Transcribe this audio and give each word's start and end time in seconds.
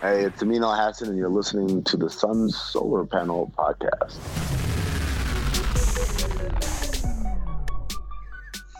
Hey, 0.00 0.24
it's 0.24 0.42
Amin 0.42 0.64
Al 0.64 0.74
Hassan, 0.74 1.08
and 1.08 1.18
you're 1.18 1.28
listening 1.28 1.84
to 1.84 1.98
the 1.98 2.08
Sun 2.08 2.48
Solar 2.48 3.04
Panel 3.04 3.52
Podcast. 3.54 4.16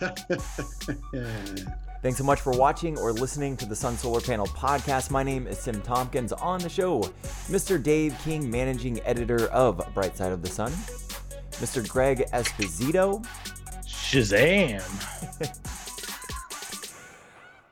Thanks 2.01 2.17
so 2.17 2.25
much 2.25 2.41
for 2.41 2.57
watching 2.57 2.99
or 2.99 3.13
listening 3.13 3.55
to 3.59 3.67
the 3.67 3.77
Sun 3.77 3.99
Solar 3.99 4.23
Panel 4.23 4.47
podcast. 4.47 5.11
My 5.11 5.23
name 5.23 5.47
is 5.47 5.63
Tim 5.63 5.83
Tompkins. 5.83 6.33
On 6.33 6.59
the 6.59 6.71
show, 6.71 7.03
Mr. 7.49 7.83
Dave 7.83 8.17
King, 8.25 8.51
managing 8.51 9.03
editor 9.03 9.49
of 9.49 9.87
Bright 9.93 10.17
Side 10.17 10.33
of 10.33 10.41
the 10.41 10.49
Sun, 10.49 10.73
Mr. 11.61 11.87
Greg 11.87 12.25
Esposito, 12.33 13.23
Shazam! 13.85 14.81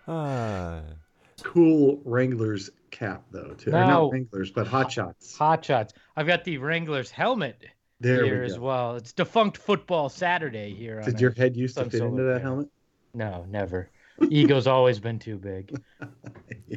uh, 0.06 0.82
cool 1.42 1.98
Wranglers 2.04 2.68
cap 2.98 3.22
though, 3.30 3.54
too. 3.56 3.70
Or 3.70 3.84
not 3.84 4.10
Wranglers, 4.12 4.50
but 4.50 4.66
Hot 4.66 4.90
Shots. 4.90 5.36
Hot 5.36 5.64
shots. 5.64 5.92
I've 6.16 6.26
got 6.26 6.44
the 6.44 6.58
Wranglers 6.58 7.10
helmet 7.10 7.64
There 8.00 8.24
here 8.24 8.40
we 8.40 8.46
as 8.46 8.58
well. 8.58 8.96
It's 8.96 9.12
defunct 9.12 9.56
football 9.56 10.08
Saturday 10.08 10.74
here. 10.74 11.00
Did 11.02 11.16
a- 11.16 11.20
your 11.20 11.30
head 11.32 11.56
used 11.56 11.76
to 11.76 11.84
fit 11.84 12.02
into 12.02 12.22
that 12.24 12.38
Panel. 12.42 12.56
helmet? 12.56 12.68
No, 13.14 13.46
never. 13.48 13.90
Ego's 14.30 14.66
always 14.76 14.98
been 15.00 15.18
too 15.18 15.36
big. 15.38 15.74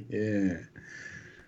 Yeah. 0.09 0.53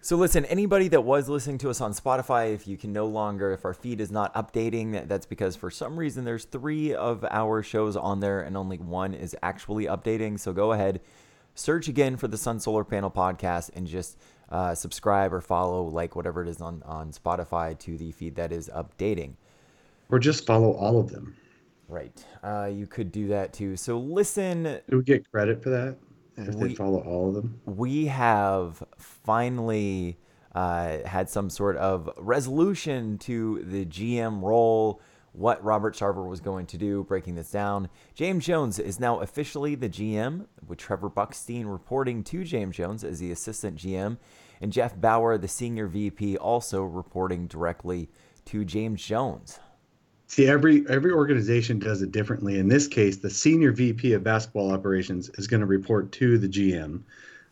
So 0.02 0.17
listen, 0.17 0.44
anybody 0.45 0.90
that 0.90 1.00
was 1.02 1.30
listening 1.30 1.58
to 1.59 1.70
us 1.70 1.80
on 1.80 1.94
Spotify, 1.94 2.53
if 2.53 2.67
you 2.67 2.76
can 2.76 2.92
no 2.92 3.05
longer, 3.05 3.53
if 3.53 3.64
our 3.64 3.73
feed 3.73 4.02
is 4.02 4.12
not 4.12 4.34
updating, 4.36 5.08
that's 5.08 5.26
because 5.26 5.55
for 5.55 5.72
some 5.72 5.98
reason 5.98 6.26
there's 6.26 6.44
three 6.44 6.94
of 6.94 7.23
our 7.31 7.64
shows 7.64 7.95
on 7.95 8.20
there 8.20 8.42
and 8.42 8.58
only 8.58 8.78
one 8.80 9.14
is 9.14 9.34
actually 9.42 9.86
updating. 9.86 10.38
So 10.38 10.52
go 10.52 10.73
ahead, 10.73 11.00
search 11.55 11.88
again 11.88 12.17
for 12.17 12.28
the 12.28 12.38
Sun 12.38 12.59
Solar 12.59 12.84
Panel 12.84 13.09
podcast 13.09 13.69
and 13.75 13.88
just 13.88 14.17
uh, 14.49 14.75
subscribe 14.75 15.33
or 15.33 15.41
follow, 15.41 15.83
like 15.83 16.16
whatever 16.16 16.41
it 16.44 16.47
is 16.49 16.61
on 16.61 16.83
on 16.86 17.11
Spotify 17.11 17.77
to 17.80 17.97
the 17.97 18.11
feed 18.11 18.36
that 18.36 18.52
is 18.52 18.69
updating. 18.69 19.33
Or 20.09 20.19
just 20.19 20.45
follow 20.45 20.72
all 20.73 21.00
of 21.00 21.09
them. 21.09 21.35
Right. 21.88 22.23
Uh, 22.44 22.69
you 22.73 22.88
could 22.88 23.11
do 23.11 23.27
that 23.30 23.53
too. 23.53 23.75
So 23.77 24.00
listen, 24.00 24.80
Do 24.89 24.97
we 24.97 25.03
get 25.03 25.30
credit 25.31 25.61
for 25.63 25.69
that? 25.69 25.97
If 26.38 26.55
We- 26.55 26.69
they 26.69 26.75
follow 26.75 27.00
all 27.02 27.30
of 27.30 27.35
them? 27.35 27.59
we 27.66 28.05
have 28.08 28.83
finally 28.97 30.17
uh, 30.55 31.00
had 31.07 31.30
some 31.30 31.50
sort 31.50 31.75
of 31.78 32.09
resolution 32.17 33.17
to 33.19 33.63
the 33.63 33.85
GM 33.85 34.41
role, 34.44 35.02
what 35.34 35.64
Robert 35.64 35.95
Sarver 35.95 36.28
was 36.28 36.39
going 36.39 36.67
to 36.67 36.78
do, 36.78 37.03
breaking 37.03 37.36
this 37.36 37.52
down. 37.52 37.89
James 38.14 38.45
Jones 38.45 38.80
is 38.80 39.00
now 39.00 39.20
officially 39.20 39.75
the 39.75 39.90
GM, 39.90 40.45
with 40.66 40.78
Trevor 40.78 41.09
Buckstein 41.09 41.70
reporting 41.70 42.23
to 42.25 42.44
James 42.44 42.78
Jones 42.78 43.03
as 43.03 43.20
the 43.20 43.31
assistant 43.31 43.78
GM, 43.78 44.17
and 44.62 44.72
Jeff 44.72 45.00
Bower, 45.00 45.38
the 45.38 45.48
senior 45.48 45.88
VP, 45.88 46.38
also 46.38 46.84
reporting 46.84 47.48
directly 47.48 48.09
to 48.45 48.64
James 48.64 49.03
Jones. 49.03 49.59
See, 50.28 50.48
every 50.48 50.86
every 50.88 51.12
organization 51.12 51.80
does 51.80 52.02
it 52.02 52.12
differently. 52.12 52.58
In 52.58 52.68
this 52.68 52.88
case, 52.88 53.18
the 53.18 53.30
senior 53.30 53.72
VP 53.72 54.14
of 54.14 54.23
basketball 54.23 54.72
operations 54.72 55.30
is 55.36 55.47
going 55.47 55.59
to 55.59 55.68
report 55.68 56.12
to 56.14 56.38
the 56.38 56.47
GM. 56.47 57.02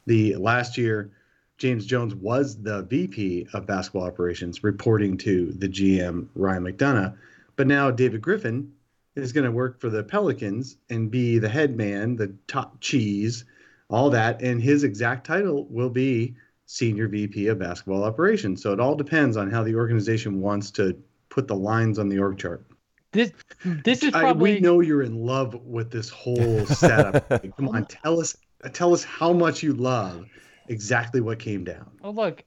The 0.08 0.36
last 0.38 0.78
year, 0.78 1.12
James 1.58 1.86
Jones 1.86 2.16
was 2.16 2.62
the 2.62 2.84
VP 2.84 3.48
of 3.54 3.68
basketball 3.68 4.04
operations, 4.04 4.64
reporting 4.64 5.18
to 5.18 5.52
the 5.52 5.68
GM 5.68 6.28
Ryan 6.34 6.64
McDonough. 6.64 7.16
But 7.56 7.68
now 7.68 7.92
David 7.92 8.22
Griffin 8.22 8.72
is 9.16 9.34
going 9.34 9.46
to 9.46 9.52
work 9.52 9.80
for 9.80 9.90
the 9.90 10.04
Pelicans 10.04 10.78
and 10.90 11.12
be 11.12 11.38
the 11.38 11.50
head 11.50 11.76
man, 11.76 12.16
the 12.16 12.34
top 12.48 12.80
cheese, 12.80 13.46
all 13.90 14.10
that, 14.12 14.42
and 14.42 14.62
his 14.62 14.84
exact 14.84 15.28
title 15.28 15.68
will 15.70 15.90
be 15.90 16.36
senior 16.66 17.08
VP 17.08 17.48
of 17.48 17.60
basketball 17.60 18.04
operations. 18.04 18.64
So 18.64 18.72
it 18.72 18.80
all 18.80 18.96
depends 18.96 19.36
on 19.36 19.52
how 19.52 19.64
the 19.64 19.76
organization 19.76 20.40
wants 20.40 20.72
to 20.72 20.98
put 21.30 21.48
the 21.48 21.56
lines 21.56 22.00
on 22.00 22.08
the 22.08 22.20
org 22.20 22.38
chart. 22.38 22.66
This 23.11 23.34
this 23.66 24.04
is 24.04 24.14
I, 24.14 24.32
we 24.32 24.61
know 24.61 24.80
you're 24.80 25.02
in 25.02 25.26
love 25.26 25.54
with 25.66 25.92
this 25.92 26.10
whole 26.10 26.66
setup. 26.66 27.28
Come 27.58 27.67
on, 27.67 27.86
tell 27.86 28.22
us 28.22 28.38
tell 28.72 28.94
us 28.94 29.04
how 29.04 29.34
much 29.34 29.61
you 29.61 29.73
love 29.73 30.28
exactly 30.70 31.20
what 31.20 31.38
came 31.40 31.66
down. 31.66 31.92
Well, 32.02 32.16
look, 32.16 32.45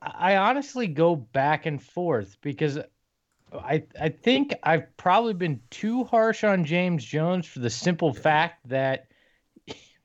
I 0.00 0.36
honestly 0.36 0.86
go 0.86 1.16
back 1.16 1.66
and 1.66 1.82
forth 1.82 2.36
because 2.42 2.78
I 3.52 3.84
I 4.00 4.08
think 4.08 4.54
I've 4.62 4.96
probably 4.96 5.34
been 5.34 5.60
too 5.70 6.04
harsh 6.04 6.44
on 6.44 6.64
James 6.64 7.04
Jones 7.04 7.46
for 7.46 7.60
the 7.60 7.70
simple 7.70 8.12
fact 8.12 8.68
that 8.68 9.06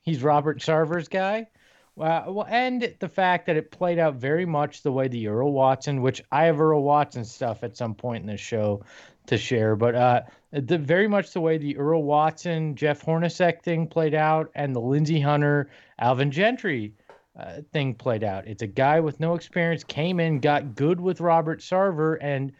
he's 0.01 0.23
Robert 0.23 0.59
Sarver's 0.59 1.07
guy. 1.07 1.47
Well, 1.95 2.33
well, 2.33 2.47
and 2.49 2.95
the 2.99 3.09
fact 3.09 3.47
that 3.47 3.57
it 3.57 3.71
played 3.71 3.99
out 3.99 4.15
very 4.15 4.45
much 4.45 4.81
the 4.81 4.91
way 4.91 5.07
the 5.07 5.27
Earl 5.27 5.51
Watson, 5.51 6.01
which 6.01 6.23
I 6.31 6.45
have 6.45 6.61
Earl 6.61 6.83
Watson 6.83 7.25
stuff 7.25 7.63
at 7.63 7.75
some 7.75 7.95
point 7.95 8.21
in 8.21 8.27
the 8.27 8.37
show 8.37 8.83
to 9.27 9.37
share, 9.37 9.75
but 9.75 9.93
uh, 9.93 10.21
the 10.51 10.77
very 10.77 11.07
much 11.07 11.31
the 11.33 11.41
way 11.41 11.57
the 11.57 11.77
Earl 11.77 12.03
Watson 12.03 12.75
Jeff 12.75 13.05
Hornacek 13.05 13.61
thing 13.61 13.87
played 13.87 14.13
out, 14.13 14.51
and 14.55 14.75
the 14.75 14.79
Lindsey 14.79 15.19
Hunter 15.19 15.69
Alvin 15.99 16.31
Gentry 16.31 16.93
uh, 17.37 17.61
thing 17.71 17.93
played 17.93 18.23
out. 18.23 18.47
It's 18.47 18.61
a 18.61 18.67
guy 18.67 18.99
with 18.99 19.19
no 19.19 19.35
experience 19.35 19.83
came 19.83 20.19
in, 20.19 20.39
got 20.39 20.75
good 20.75 20.99
with 20.99 21.21
Robert 21.21 21.59
Sarver, 21.59 22.17
and 22.21 22.53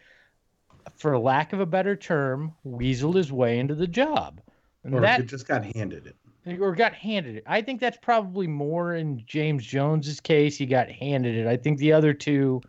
for 0.96 1.18
lack 1.18 1.52
of 1.52 1.60
a 1.60 1.66
better 1.66 1.96
term, 1.96 2.54
weaseled 2.66 3.14
his 3.14 3.32
way 3.32 3.58
into 3.58 3.74
the 3.74 3.86
job. 3.86 4.40
And 4.84 4.94
Or 4.94 5.00
that 5.00 5.26
just 5.26 5.46
got 5.46 5.64
handed 5.64 6.06
it. 6.06 6.60
or 6.60 6.74
got 6.74 6.92
handed 6.92 7.36
it. 7.36 7.44
I 7.46 7.62
think 7.62 7.80
that's 7.80 7.98
probably 8.02 8.46
more 8.46 8.94
in 8.94 9.22
James 9.26 9.64
Jones's 9.64 10.20
case. 10.20 10.56
He 10.56 10.66
got 10.66 10.90
handed 10.90 11.36
it. 11.36 11.46
I 11.46 11.56
think 11.56 11.78
the 11.78 11.92
other 11.92 12.12
two 12.12 12.60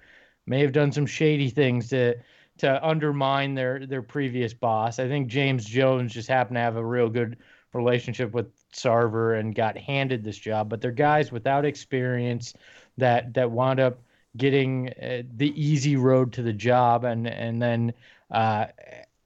may 0.45 0.59
have 0.61 0.71
done 0.73 0.91
some 0.91 1.05
shady 1.05 1.49
things 1.49 1.89
to 1.89 2.15
to 2.59 2.87
undermine 2.87 3.55
their 3.55 3.85
their 3.87 4.03
previous 4.03 4.53
boss. 4.53 4.99
I 4.99 5.07
think 5.07 5.27
James 5.27 5.65
Jones 5.65 6.13
just 6.13 6.27
happened 6.29 6.55
to 6.55 6.61
have 6.61 6.75
a 6.75 6.85
real 6.85 7.09
good 7.09 7.37
relationship 7.73 8.31
with 8.33 8.51
Sarver 8.71 9.39
and 9.39 9.55
got 9.55 9.75
handed 9.77 10.23
this 10.23 10.37
job. 10.37 10.69
But 10.69 10.79
they're 10.81 10.91
guys 10.91 11.31
without 11.31 11.65
experience 11.65 12.53
that 12.97 13.33
that 13.33 13.49
wound 13.49 13.79
up 13.79 13.99
getting 14.37 14.89
uh, 14.89 15.23
the 15.35 15.53
easy 15.61 15.95
road 15.95 16.33
to 16.33 16.41
the 16.41 16.53
job, 16.53 17.03
and 17.03 17.27
and 17.27 17.61
then 17.61 17.93
uh, 18.31 18.67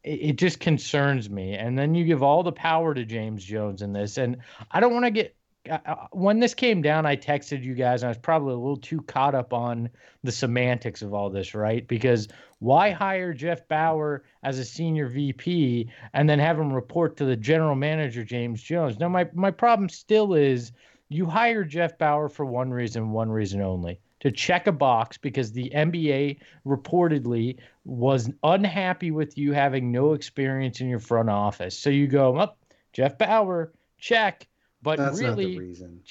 it, 0.03 0.09
it 0.22 0.35
just 0.38 0.59
concerns 0.59 1.29
me. 1.29 1.53
And 1.53 1.78
then 1.78 1.95
you 1.95 2.06
give 2.06 2.23
all 2.23 2.44
the 2.44 2.51
power 2.51 2.94
to 2.94 3.06
James 3.06 3.44
Jones 3.44 3.81
in 3.81 3.94
this, 3.94 4.18
and 4.18 4.38
I 4.72 4.79
don't 4.79 4.94
want 4.94 5.06
to 5.06 5.12
get. 5.12 5.34
Uh, 5.69 5.79
uh, 5.85 6.07
when 6.13 6.40
this 6.40 6.53
came 6.53 6.81
down, 6.81 7.06
I 7.06 7.18
texted 7.18 7.62
you 7.62 7.75
guys, 7.75 8.01
and 8.01 8.07
I 8.07 8.12
was 8.12 8.18
probably 8.18 8.53
a 8.53 8.57
little 8.57 8.78
too 8.78 9.01
caught 9.01 9.35
up 9.35 9.51
on 9.53 9.90
the 10.23 10.31
semantics 10.31 11.01
of 11.01 11.13
all 11.13 11.29
this, 11.29 11.53
right? 11.53 11.85
Because 11.85 12.29
why 12.59 12.91
hire 12.91 13.34
Jeff 13.34 13.68
Bower 13.68 14.24
as 14.44 14.59
a 14.59 14.66
senior 14.66 15.09
VP 15.09 15.89
and 16.13 16.29
then 16.29 16.39
have 16.39 16.57
him 16.57 16.72
report 16.72 17.18
to 17.18 17.25
the 17.25 17.35
general 17.35 17.75
manager 17.75 18.24
James 18.24 18.62
Jones? 18.62 18.97
Now, 19.00 19.09
my 19.09 19.29
my 19.34 19.51
problem 19.51 19.89
still 19.89 20.34
is 20.34 20.72
you 21.09 21.25
hire 21.25 21.63
Jeff 21.63 21.97
Bower 21.97 22.29
for 22.29 22.45
one 22.45 22.72
reason, 22.72 23.12
one 23.12 23.29
reason 23.29 23.62
only. 23.62 24.00
To 24.22 24.31
check 24.31 24.66
a 24.66 24.72
box 24.72 25.17
because 25.17 25.51
the 25.51 25.69
NBA 25.75 26.39
reportedly 26.66 27.57
was 27.85 28.29
unhappy 28.44 29.11
with 29.11 29.38
you 29.38 29.53
having 29.53 29.91
no 29.91 30.13
experience 30.13 30.81
in 30.81 30.88
your 30.89 31.00
front 31.00 31.29
office. 31.29 31.78
So 31.78 31.89
you 31.91 32.07
go 32.07 32.35
up, 32.38 32.57
Jeff 32.94 33.17
Bower, 33.17 33.72
check. 34.00 34.47
But 34.81 34.97
That's 34.97 35.19
really, 35.19 35.57
reason. 35.57 36.01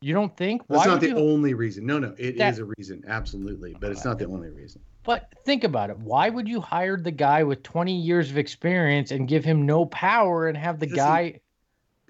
You 0.00 0.14
don't 0.14 0.34
think? 0.36 0.62
That's 0.68 0.78
Why 0.78 0.86
not 0.86 1.00
the 1.00 1.08
you- 1.08 1.16
only 1.18 1.54
reason. 1.54 1.84
No, 1.86 1.98
no, 1.98 2.14
it 2.18 2.34
is 2.34 2.38
That- 2.38 2.58
a 2.58 2.64
reason, 2.78 3.04
absolutely, 3.06 3.74
but 3.80 3.90
it's 3.90 4.04
not 4.04 4.18
the 4.18 4.26
only 4.26 4.50
reason. 4.50 4.80
But 5.04 5.32
think 5.44 5.62
about 5.64 5.90
it. 5.90 5.98
Why 5.98 6.28
would 6.30 6.48
you 6.48 6.60
hire 6.60 6.96
the 6.96 7.10
guy 7.12 7.42
with 7.44 7.62
20 7.62 8.00
years 8.00 8.30
of 8.30 8.38
experience 8.38 9.10
and 9.10 9.28
give 9.28 9.44
him 9.44 9.66
no 9.66 9.86
power 9.86 10.48
and 10.48 10.56
have 10.56 10.78
the 10.80 10.86
Because 10.86 10.96
he- 10.96 11.30
guy? 11.32 11.40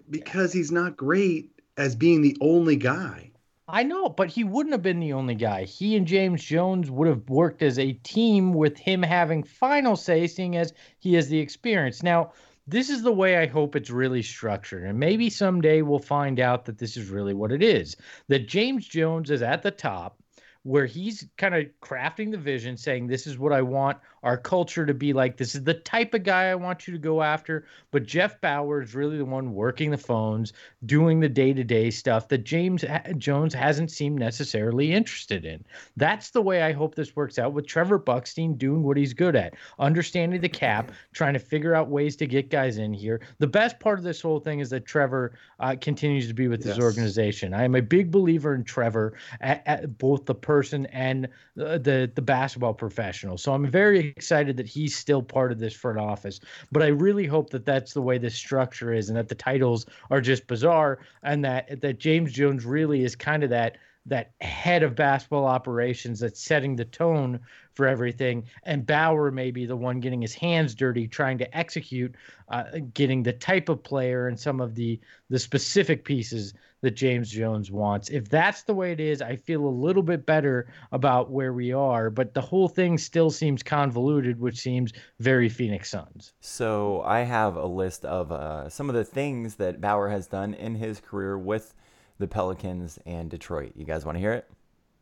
Because 0.09 0.53
he's 0.53 0.71
not 0.73 0.97
great 0.97 1.51
as 1.77 1.95
being 1.97 2.23
the 2.23 2.37
only 2.41 2.77
guy. 2.77 3.31
I 3.69 3.83
know, 3.83 4.09
but 4.09 4.29
he 4.29 4.45
wouldn't 4.45 4.75
have 4.75 4.83
been 4.83 5.01
the 5.01 5.13
only 5.13 5.35
guy. 5.35 5.65
He 5.65 5.97
and 5.97 6.07
James 6.07 6.45
Jones 6.45 6.89
would 6.89 7.09
have 7.09 7.29
worked 7.29 7.63
as 7.63 7.79
a 7.81 7.95
team 7.95 8.55
with 8.55 8.79
him 8.79 9.03
having 9.03 9.43
final 9.43 9.97
say, 9.97 10.29
seeing 10.29 10.57
as 10.57 10.73
he 11.01 11.15
has 11.15 11.29
the 11.29 11.41
experience. 11.41 12.01
Now, 12.01 12.33
this 12.69 12.91
is 12.91 13.03
the 13.03 13.13
way 13.13 13.37
I 13.37 13.47
hope 13.47 13.75
it's 13.75 13.91
really 13.91 14.23
structured. 14.23 14.85
And 14.85 15.01
maybe 15.01 15.31
someday 15.31 15.83
we'll 15.83 15.99
find 15.99 16.39
out 16.39 16.65
that 16.67 16.79
this 16.79 16.97
is 16.97 17.11
really 17.11 17.35
what 17.35 17.51
it 17.51 17.63
is. 17.63 17.97
That 18.29 18.49
James 18.49 18.87
Jones 18.87 19.31
is 19.31 19.43
at 19.43 19.63
the 19.63 19.73
top, 19.73 20.21
where 20.63 20.87
he's 20.87 21.27
kind 21.37 21.55
of 21.55 21.67
crafting 21.81 22.31
the 22.31 22.39
vision, 22.39 22.77
saying, 22.77 23.07
This 23.07 23.27
is 23.27 23.39
what 23.39 23.53
I 23.53 23.63
want 23.63 23.99
our 24.27 24.37
culture 24.37 24.85
to 24.85 24.93
be 24.93 25.13
like 25.13 25.37
this 25.37 25.55
is 25.55 25.63
the 25.63 25.73
type 25.73 26.13
of 26.13 26.25
guy 26.25 26.47
I 26.47 26.57
want 26.57 26.89
you 26.89 26.93
to 26.93 26.99
go 26.99 27.23
after. 27.23 27.65
But 27.93 28.07
Jeff 28.07 28.41
Bower 28.41 28.83
is 28.83 28.93
really 28.93 29.19
the 29.19 29.25
one 29.25 29.55
working 29.55 29.93
the 29.93 29.97
phones, 29.97 30.53
doing 30.85 31.21
the 31.21 31.29
day 31.29 31.53
to 31.53 31.63
day 31.63 31.91
stuff 31.91 32.27
that 32.29 32.39
James 32.39 32.85
Jones 33.19 33.55
hasn't 33.55 33.93
seemed 33.93 34.19
necessarily 34.19 34.93
interested 34.93 35.45
in. 35.45 35.65
That's 35.97 36.31
the 36.31 36.43
way 36.43 36.63
I 36.63 36.73
hope 36.73 36.97
this 36.97 37.15
works 37.15 37.39
out 37.39 37.53
with 37.53 37.69
Trevor 37.69 38.01
Buckstein 38.01 38.59
doing 38.59 38.83
what 38.83 38.97
he's 38.97 39.15
good 39.15 39.37
at, 39.37 39.55
understanding 39.79 40.41
the 40.41 40.49
cap, 40.49 40.91
trying 41.15 41.35
to 41.35 41.39
figure 41.39 41.77
out 41.77 41.89
ways 41.89 42.17
to 42.17 42.27
get 42.27 42.51
guys 42.51 42.79
in 42.79 42.93
here. 42.93 43.21
The 43.39 43.47
best 43.47 43.79
part 43.79 44.01
of 44.01 44.05
this 44.05 44.21
whole 44.21 44.41
thing 44.41 44.59
is 44.59 44.71
that 44.71 44.87
Trevor 44.87 45.35
uh, 45.61 45.77
continues 45.81 46.27
to 46.27 46.35
be 46.35 46.49
with 46.49 46.67
yes. 46.67 46.75
his 46.75 46.85
organization. 46.85 47.55
I 47.55 47.63
am 47.63 47.77
a 47.77 47.81
big 47.81 48.11
believer 48.11 48.57
in 48.57 48.65
Trevor, 48.65 49.15
at, 49.41 49.63
at 49.67 49.99
both 49.99 50.27
the 50.27 50.35
person 50.35 50.87
and 50.87 51.29
the, 51.55 51.79
the 51.79 52.11
the 52.13 52.23
basketball 52.23 52.75
professional. 52.75 53.39
So 53.39 53.53
I'm 53.53 53.71
very 53.71 54.16
excited 54.17 54.57
that 54.57 54.67
he's 54.67 54.97
still 54.97 55.23
part 55.23 55.53
of 55.53 55.59
this 55.59 55.75
front 55.75 55.99
office. 55.99 56.41
But 56.73 56.83
I 56.83 56.87
really 56.89 57.27
hope 57.27 57.51
that 57.51 57.67
that's 57.67 57.93
the 57.93 58.03
way 58.03 58.19
this 58.19 58.35
structure 58.35 58.93
is, 58.93 59.09
and 59.09 59.17
that 59.17 59.29
the 59.29 59.35
titles 59.35 59.87
are 60.11 60.21
just 60.21 60.47
bizarre, 60.47 60.99
and 61.23 61.45
that 61.45 61.81
that 61.83 61.99
James 61.99 62.33
Jones 62.33 62.65
really 62.65 63.05
is 63.05 63.15
kind 63.15 63.45
of 63.45 63.51
that 63.51 63.77
that 64.07 64.33
head 64.41 64.83
of 64.83 64.95
basketball 64.95 65.47
operations 65.47 66.21
that's 66.21 66.41
setting 66.41 66.77
the 66.77 66.85
tone 66.85 67.41
for 67.75 67.87
everything. 67.87 68.45
And 68.63 68.87
Bower 68.87 69.31
may 69.31 69.51
be 69.51 69.67
the 69.67 69.77
one 69.77 70.01
getting 70.01 70.23
his 70.23 70.35
hands 70.35 70.75
dirty, 70.75 71.07
trying 71.07 71.39
to 71.39 71.57
execute, 71.57 72.15
uh, 72.49 72.65
getting 72.95 73.23
the 73.23 73.33
type 73.33 73.69
of 73.69 73.83
player 73.83 74.29
and 74.29 74.39
some 74.39 74.61
of 74.61 74.75
the 74.75 74.99
the 75.29 75.39
specific 75.39 76.05
pieces 76.05 76.55
that 76.83 76.93
James 76.93 77.31
Jones 77.31 77.71
wants. 77.73 78.11
If 78.11 78.29
that's 78.29 78.63
the 78.63 78.75
way 78.75 78.93
it 78.93 79.01
is, 79.01 79.21
I 79.21 79.35
feel 79.35 79.67
a 79.67 79.69
little 79.69 80.03
bit 80.03 80.25
better 80.25 80.73
about 80.93 81.31
where 81.31 81.53
we 81.53 81.73
are. 81.73 82.11
But 82.11 82.33
the 82.33 82.41
whole 82.41 82.69
thing 82.69 82.97
still 82.97 83.31
seems 83.31 83.63
convoluted, 83.63 84.39
which 84.39 84.59
seems 84.59 84.93
very 85.19 85.49
Phoenix 85.49 85.91
Suns. 85.91 86.33
So 86.41 87.03
I 87.03 87.21
have 87.21 87.57
a 87.57 87.67
list 87.67 88.05
of 88.05 88.31
uh, 88.31 88.69
some 88.69 88.89
of 88.89 88.95
the 88.95 89.05
things 89.05 89.57
that 89.57 89.81
Bower 89.81 90.09
has 90.09 90.29
done 90.29 90.55
in 90.55 90.77
his 90.77 91.01
career 91.01 91.37
with 91.37 91.75
the 92.19 92.27
Pelicans 92.27 92.99
and 93.07 93.31
Detroit. 93.31 93.73
You 93.75 93.85
guys 93.85 94.05
want 94.05 94.17
to 94.17 94.21
hear 94.21 94.33
it? 94.33 94.49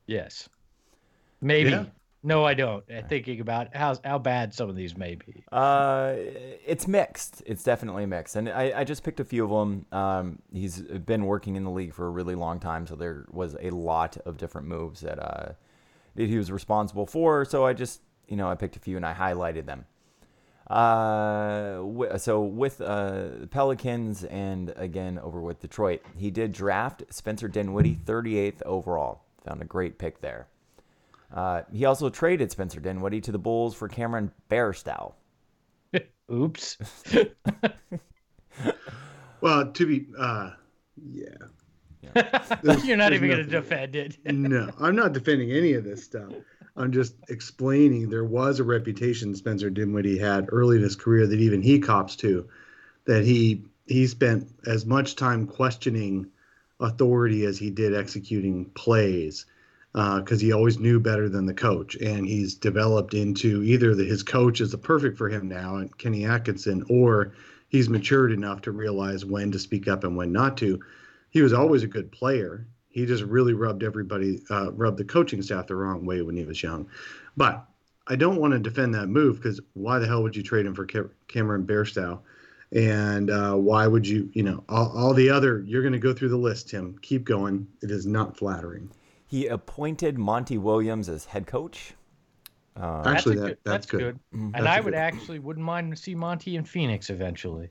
Yes. 0.07 0.49
Maybe. 1.41 1.71
Yeah. 1.71 1.87
No, 2.27 2.43
I 2.43 2.55
don't. 2.55 2.83
I'm 2.91 3.07
thinking 3.07 3.41
about 3.41 3.77
how 3.77 3.97
how 4.03 4.19
bad 4.19 4.55
some 4.55 4.71
of 4.71 4.77
these 4.77 4.97
may 4.97 5.15
be. 5.15 5.45
Uh, 5.53 6.15
it's 6.17 6.89
mixed. 6.89 7.43
It's 7.45 7.63
definitely 7.63 8.07
mixed, 8.07 8.35
and 8.37 8.49
I, 8.49 8.73
I 8.77 8.85
just 8.85 9.03
picked 9.03 9.21
a 9.21 9.25
few 9.25 9.45
of 9.45 9.51
them. 9.51 9.85
Um, 9.93 10.39
he's 10.51 10.81
been 10.81 11.27
working 11.27 11.57
in 11.57 11.65
the 11.65 11.71
league 11.71 11.93
for 11.93 12.07
a 12.07 12.11
really 12.11 12.35
long 12.35 12.61
time, 12.61 12.87
so 12.87 12.97
there 12.97 13.27
was 13.31 13.57
a 13.61 13.69
lot 13.69 14.17
of 14.25 14.39
different 14.39 14.67
moves 14.67 15.03
that 15.03 15.19
uh 15.19 15.53
that 16.15 16.27
he 16.27 16.39
was 16.39 16.51
responsible 16.51 17.05
for. 17.07 17.45
So 17.45 17.67
I 17.67 17.75
just 17.75 18.01
you 18.27 18.37
know 18.37 18.49
I 18.49 18.55
picked 18.55 18.77
a 18.77 18.81
few 18.81 18.97
and 18.97 19.05
I 19.05 19.13
highlighted 19.13 19.67
them. 19.67 19.85
Uh, 20.69 22.17
so 22.17 22.43
with 22.43 22.81
uh, 22.81 23.47
Pelicans 23.51 24.25
and 24.25 24.73
again 24.77 25.19
over 25.19 25.41
with 25.41 25.61
Detroit, 25.61 26.01
he 26.17 26.31
did 26.31 26.53
draft 26.53 27.03
Spencer 27.11 27.49
Dinwiddie 27.49 27.99
38th 28.05 28.63
overall. 28.63 29.23
Found 29.45 29.61
a 29.61 29.67
great 29.67 29.99
pick 29.99 30.21
there. 30.21 30.47
Uh, 31.33 31.63
he 31.73 31.85
also 31.85 32.09
traded 32.09 32.51
Spencer 32.51 32.81
Dinwiddie 32.81 33.21
to 33.23 33.33
the 33.33 33.39
Bulls 33.39 33.75
for 33.75 33.89
Cameron 33.89 34.31
Bairstow. 34.51 35.13
Oops. 36.33 36.79
well, 39.41 39.71
to 39.73 39.87
be, 39.87 40.07
uh, 40.19 40.51
yeah. 41.13 41.25
yeah. 42.01 42.77
You're 42.85 42.97
not 42.97 43.13
even 43.13 43.29
going 43.29 43.43
to 43.43 43.51
defend 43.51 43.97
it. 43.97 44.17
no, 44.25 44.71
I'm 44.81 44.97
not 44.97 45.13
defending 45.13 45.51
any 45.51 45.75
of 45.75 45.85
this 45.85 46.05
stuff. 46.05 46.33
I'm 46.77 46.93
just 46.93 47.15
explaining 47.29 48.09
there 48.09 48.25
was 48.25 48.59
a 48.59 48.65
reputation 48.65 49.35
Spencer 49.35 49.71
Dinwiddie 49.71 50.19
had 50.19 50.49
early 50.51 50.77
in 50.77 50.83
his 50.83 50.97
career 50.97 51.27
that 51.27 51.39
even 51.39 51.63
he 51.63 51.79
cops 51.79 52.17
to, 52.17 52.49
that 53.05 53.25
he 53.25 53.65
he 53.87 54.07
spent 54.07 54.49
as 54.67 54.87
much 54.87 55.15
time 55.15 55.47
questioning 55.47 56.27
authority 56.81 57.45
as 57.45 57.59
he 57.59 57.71
did 57.71 57.95
executing 57.95 58.65
plays 58.71 59.47
because 59.93 60.43
uh, 60.43 60.45
he 60.45 60.53
always 60.53 60.81
knew 60.81 60.99
better 60.99 61.29
than 61.29 61.47
the 61.47 61.55
coach, 61.55 61.95
and 61.97 62.27
he's 62.27 62.55
developed 62.57 63.15
into 63.15 63.63
either 63.63 63.95
the, 63.95 64.05
his 64.05 64.25
coach 64.25 64.61
is 64.61 64.73
the 64.73 64.79
perfect 64.79 65.17
for 65.17 65.29
him 65.29 65.49
now, 65.49 65.77
and 65.77 65.97
Kenny 65.99 66.25
Atkinson, 66.25 66.85
or 66.89 67.33
he's 67.69 67.89
matured 67.89 68.33
enough 68.33 68.63
to 68.63 68.73
realize 68.73 69.25
when 69.25 69.53
to 69.53 69.59
speak 69.61 69.87
up 69.87 70.03
and 70.03 70.17
when 70.17 70.33
not 70.33 70.57
to. 70.57 70.81
He 71.31 71.43
was 71.43 71.53
always 71.53 71.85
a 71.85 71.89
good 71.89 72.11
player 72.11 72.67
he 72.95 73.05
just 73.07 73.25
really 73.25 73.55
rubbed 73.55 73.83
everybody, 73.83 74.41
uh, 74.51 74.71
rubbed 74.71 74.99
the 74.99 75.05
coaching 75.05 75.43
staff 75.43 75.67
the 75.67 75.75
wrong 75.75 76.07
way 76.07 76.23
when 76.23 76.37
he 76.37 76.45
was 76.45 76.63
young. 76.63 76.87
But 77.37 77.67
I 78.07 78.15
don't 78.15 78.37
want 78.37 78.53
to 78.53 78.61
defend 78.61 78.95
that 78.95 79.09
move 79.09 79.43
because 79.43 79.61
why 79.73 79.99
the 79.99 80.07
hell 80.07 80.23
would 80.23 80.37
you 80.37 80.45
trade 80.45 80.65
him 80.65 80.77
for 80.77 80.87
Cameron 81.27 81.67
Bairstow? 81.67 82.21
And 82.71 83.31
uh, 83.31 83.57
why 83.57 83.89
would 83.89 84.07
you, 84.07 84.31
you 84.33 84.45
know, 84.45 84.63
all, 84.69 84.97
all 84.97 85.13
the 85.13 85.29
other, 85.29 85.65
you're 85.67 85.83
going 85.83 85.93
to 85.93 85.99
go 85.99 86.13
through 86.13 86.29
the 86.29 86.37
list, 86.37 86.69
Tim. 86.69 86.97
Keep 87.03 87.25
going. 87.25 87.67
It 87.83 87.91
is 87.91 88.07
not 88.07 88.37
flattering. 88.37 88.89
He 89.27 89.49
appointed 89.49 90.17
Monty 90.17 90.59
Williams 90.59 91.09
as 91.09 91.25
head 91.25 91.49
coach. 91.49 91.95
Uh, 92.81 93.03
actually, 93.07 93.37
that's, 93.37 93.49
that, 93.49 93.65
that's, 93.65 93.87
good. 93.87 94.01
good. 94.01 94.21
Mm-hmm. 94.33 94.55
And 94.55 94.69
I 94.69 94.79
would 94.79 94.93
good. 94.93 95.01
actually 95.01 95.41
wouldn't 95.41 95.67
mind 95.67 95.91
to 95.91 96.01
see 96.01 96.15
Monty 96.15 96.55
in 96.55 96.65
Phoenix 96.65 97.11
eventually. 97.11 97.71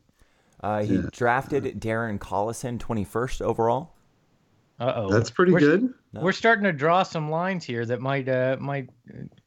Uh, 0.61 0.83
he 0.83 0.95
yeah. 0.95 1.01
drafted 1.13 1.79
Darren 1.79 2.19
Collison 2.19 2.77
21st 2.77 3.41
overall. 3.41 3.92
Uh 4.79 4.93
oh. 4.95 5.11
That's 5.11 5.29
pretty 5.29 5.53
we're, 5.53 5.59
good. 5.59 5.93
We're 6.13 6.31
starting 6.31 6.63
to 6.63 6.73
draw 6.73 7.03
some 7.03 7.29
lines 7.29 7.63
here 7.63 7.85
that 7.85 8.01
might 8.01 8.27
uh 8.27 8.57
might 8.59 8.89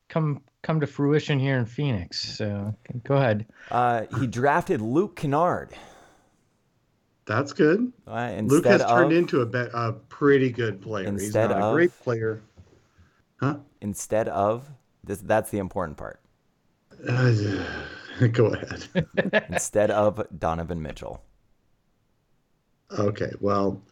come 0.09 0.41
come 0.63 0.81
to 0.81 0.87
fruition 0.87 1.39
here 1.39 1.59
in 1.59 1.67
Phoenix. 1.67 2.37
So 2.37 2.75
go 3.05 3.17
ahead. 3.17 3.47
Uh, 3.71 4.05
he 4.19 4.27
drafted 4.27 4.81
Luke 4.81 5.17
Kennard. 5.17 5.71
That's 7.25 7.53
good. 7.53 7.93
Uh, 8.07 8.41
Luke 8.45 8.65
has 8.67 8.83
of, 8.83 8.89
turned 8.89 9.13
into 9.13 9.41
a, 9.41 9.47
be- 9.47 9.69
a 9.73 9.93
pretty 10.09 10.51
good 10.51 10.81
player. 10.81 11.11
He's 11.13 11.35
not 11.35 11.51
of, 11.51 11.73
a 11.73 11.75
great 11.75 12.01
player. 12.01 12.41
Huh? 13.37 13.57
Instead 13.81 14.29
of 14.29 14.69
this, 15.03 15.21
that's 15.21 15.51
the 15.51 15.59
important 15.59 15.99
part. 15.99 16.21
Uh, 17.09 17.33
go 18.33 18.47
ahead. 18.47 18.87
instead 19.49 19.91
of 19.91 20.25
Donovan 20.39 20.81
Mitchell. 20.81 21.23
Okay, 22.97 23.33
well, 23.41 23.83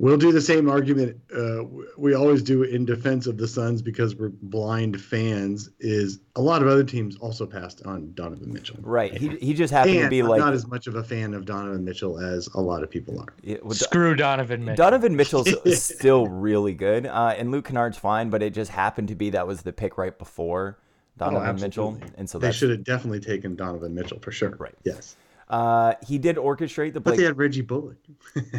We'll 0.00 0.16
do 0.16 0.30
the 0.30 0.40
same 0.40 0.68
argument 0.68 1.20
uh, 1.36 1.64
we 1.96 2.14
always 2.14 2.40
do 2.40 2.62
in 2.62 2.84
defense 2.84 3.26
of 3.26 3.36
the 3.36 3.48
Suns 3.48 3.82
because 3.82 4.14
we're 4.14 4.28
blind 4.28 5.00
fans. 5.00 5.70
Is 5.80 6.20
a 6.36 6.40
lot 6.40 6.62
of 6.62 6.68
other 6.68 6.84
teams 6.84 7.16
also 7.16 7.46
passed 7.46 7.84
on 7.84 8.12
Donovan 8.14 8.52
Mitchell? 8.52 8.76
Right. 8.80 9.16
He, 9.16 9.30
he 9.38 9.54
just 9.54 9.72
happened 9.72 9.96
and 9.96 10.04
to 10.04 10.10
be 10.10 10.20
I'm 10.20 10.28
like 10.28 10.38
not 10.38 10.52
as 10.52 10.68
much 10.68 10.86
of 10.86 10.94
a 10.94 11.02
fan 11.02 11.34
of 11.34 11.46
Donovan 11.46 11.84
Mitchell 11.84 12.20
as 12.20 12.46
a 12.54 12.60
lot 12.60 12.84
of 12.84 12.90
people 12.90 13.18
are. 13.18 13.26
It, 13.42 13.64
well, 13.64 13.74
Screw 13.74 14.14
Donovan 14.14 14.64
Mitchell. 14.64 14.84
Donovan 14.84 15.16
Mitchell's 15.16 15.52
still 15.82 16.28
really 16.28 16.74
good, 16.74 17.06
uh, 17.06 17.34
and 17.36 17.50
Luke 17.50 17.66
Kennard's 17.66 17.98
fine, 17.98 18.30
but 18.30 18.40
it 18.40 18.54
just 18.54 18.70
happened 18.70 19.08
to 19.08 19.16
be 19.16 19.30
that 19.30 19.48
was 19.48 19.62
the 19.62 19.72
pick 19.72 19.98
right 19.98 20.16
before 20.16 20.78
Donovan 21.18 21.56
oh, 21.58 21.60
Mitchell, 21.60 22.00
and 22.16 22.30
so 22.30 22.38
they 22.38 22.52
should 22.52 22.70
have 22.70 22.84
definitely 22.84 23.20
taken 23.20 23.56
Donovan 23.56 23.96
Mitchell 23.96 24.20
for 24.20 24.30
sure. 24.30 24.50
Right. 24.50 24.74
Yes. 24.84 25.16
Uh, 25.48 25.94
he 26.06 26.18
did 26.18 26.36
orchestrate 26.36 26.92
the 26.92 27.00
Blake. 27.00 27.14
But 27.14 27.16
they 27.16 27.24
had 27.24 27.38
Reggie 27.38 27.62
Bullock. 27.62 27.96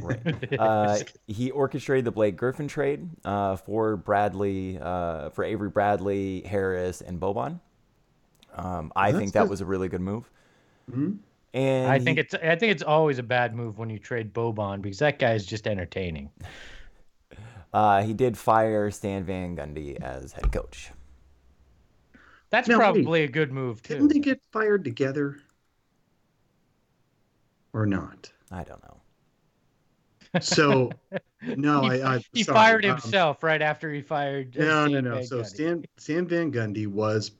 right. 0.01 0.19
Uh, 0.59 0.99
he 1.27 1.51
orchestrated 1.51 2.05
the 2.05 2.11
Blake 2.11 2.35
Griffin 2.35 2.67
trade 2.67 3.07
uh, 3.23 3.55
for 3.55 3.95
Bradley, 3.95 4.79
uh, 4.81 5.29
for 5.29 5.43
Avery 5.43 5.69
Bradley, 5.69 6.41
Harris, 6.41 7.01
and 7.01 7.19
Boban. 7.19 7.59
Um, 8.55 8.91
I 8.95 9.11
That's 9.11 9.19
think 9.19 9.33
that 9.33 9.41
good. 9.41 9.49
was 9.49 9.61
a 9.61 9.65
really 9.65 9.87
good 9.87 10.01
move. 10.01 10.29
Mm-hmm. 10.89 11.11
And 11.53 11.91
I 11.91 11.99
think 11.99 12.19
it's 12.19 12.33
I 12.35 12.55
think 12.55 12.71
it's 12.71 12.83
always 12.83 13.17
a 13.17 13.23
bad 13.23 13.55
move 13.55 13.79
when 13.79 13.89
you 13.89 13.97
trade 13.97 14.33
Boban 14.33 14.81
because 14.81 14.99
that 14.99 15.17
guy 15.17 15.33
is 15.33 15.45
just 15.45 15.67
entertaining. 15.67 16.29
Uh, 17.71 18.01
he 18.01 18.15
did 18.15 18.35
fire 18.35 18.89
Stan 18.89 19.23
Van 19.23 19.55
Gundy 19.55 19.95
as 20.01 20.31
head 20.31 20.51
coach. 20.51 20.89
That's 22.49 22.67
now, 22.67 22.77
probably 22.77 23.05
wait, 23.05 23.29
a 23.29 23.31
good 23.31 23.51
move 23.51 23.83
too. 23.83 23.93
Didn't 23.93 24.07
they 24.07 24.17
get 24.17 24.41
fired 24.51 24.83
together? 24.83 25.37
Or 27.73 27.85
not? 27.85 28.31
I 28.51 28.63
don't 28.63 28.81
know. 28.83 28.99
So 30.41 30.91
no, 31.41 31.81
he, 31.81 32.01
I, 32.01 32.15
I 32.15 32.23
he 32.33 32.43
sorry. 32.43 32.55
fired 32.55 32.85
um, 32.85 32.91
himself 32.91 33.43
um, 33.43 33.47
right 33.47 33.61
after 33.61 33.91
he 33.91 34.01
fired. 34.01 34.57
Uh, 34.57 34.63
no, 34.63 34.87
no, 34.87 35.01
no. 35.01 35.15
Van 35.15 35.25
so 35.25 35.41
Gundy. 35.41 35.45
Stan 35.45 35.85
Stan 35.97 36.27
Van 36.27 36.51
Gundy 36.51 36.87
was 36.87 37.31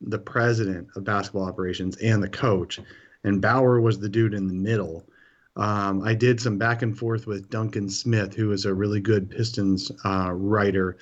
the 0.00 0.18
president 0.18 0.88
of 0.96 1.04
basketball 1.04 1.44
operations 1.44 1.96
and 1.98 2.22
the 2.22 2.28
coach, 2.28 2.80
and 3.24 3.42
Bower 3.42 3.80
was 3.80 3.98
the 3.98 4.08
dude 4.08 4.34
in 4.34 4.46
the 4.46 4.54
middle. 4.54 5.04
Um, 5.56 6.02
I 6.02 6.14
did 6.14 6.40
some 6.40 6.56
back 6.56 6.82
and 6.82 6.96
forth 6.96 7.26
with 7.26 7.50
Duncan 7.50 7.88
Smith, 7.88 8.34
who 8.34 8.52
is 8.52 8.64
a 8.64 8.72
really 8.72 9.00
good 9.00 9.28
Pistons 9.28 9.90
uh, 10.04 10.30
writer 10.32 10.96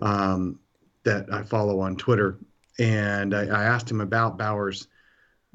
um, 0.00 0.58
that 1.04 1.32
I 1.32 1.42
follow 1.42 1.80
on 1.80 1.96
Twitter, 1.96 2.38
and 2.78 3.34
I, 3.34 3.42
I 3.42 3.64
asked 3.64 3.90
him 3.90 4.00
about 4.00 4.38
Bower's 4.38 4.88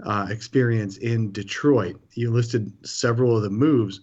uh, 0.04 0.28
experience 0.30 0.98
in 0.98 1.32
Detroit. 1.32 2.02
You 2.14 2.32
listed 2.32 2.72
several 2.86 3.36
of 3.36 3.44
the 3.44 3.50
moves, 3.50 4.02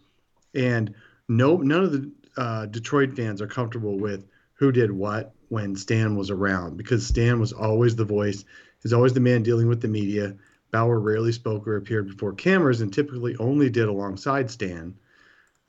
and 0.54 0.94
no, 1.28 1.56
none 1.56 1.84
of 1.84 1.92
the 1.92 2.10
uh, 2.36 2.66
Detroit 2.66 3.14
fans 3.14 3.42
are 3.42 3.46
comfortable 3.46 3.98
with 3.98 4.26
who 4.54 4.72
did 4.72 4.90
what 4.90 5.34
when 5.48 5.76
Stan 5.76 6.16
was 6.16 6.30
around 6.30 6.76
because 6.76 7.06
Stan 7.06 7.38
was 7.40 7.52
always 7.52 7.96
the 7.96 8.04
voice. 8.04 8.44
He's 8.82 8.92
always 8.92 9.12
the 9.12 9.20
man 9.20 9.42
dealing 9.42 9.68
with 9.68 9.80
the 9.80 9.88
media. 9.88 10.34
Bower 10.70 10.98
rarely 10.98 11.32
spoke 11.32 11.68
or 11.68 11.76
appeared 11.76 12.08
before 12.08 12.32
cameras 12.32 12.80
and 12.80 12.92
typically 12.92 13.36
only 13.36 13.68
did 13.68 13.88
alongside 13.88 14.50
Stan. 14.50 14.94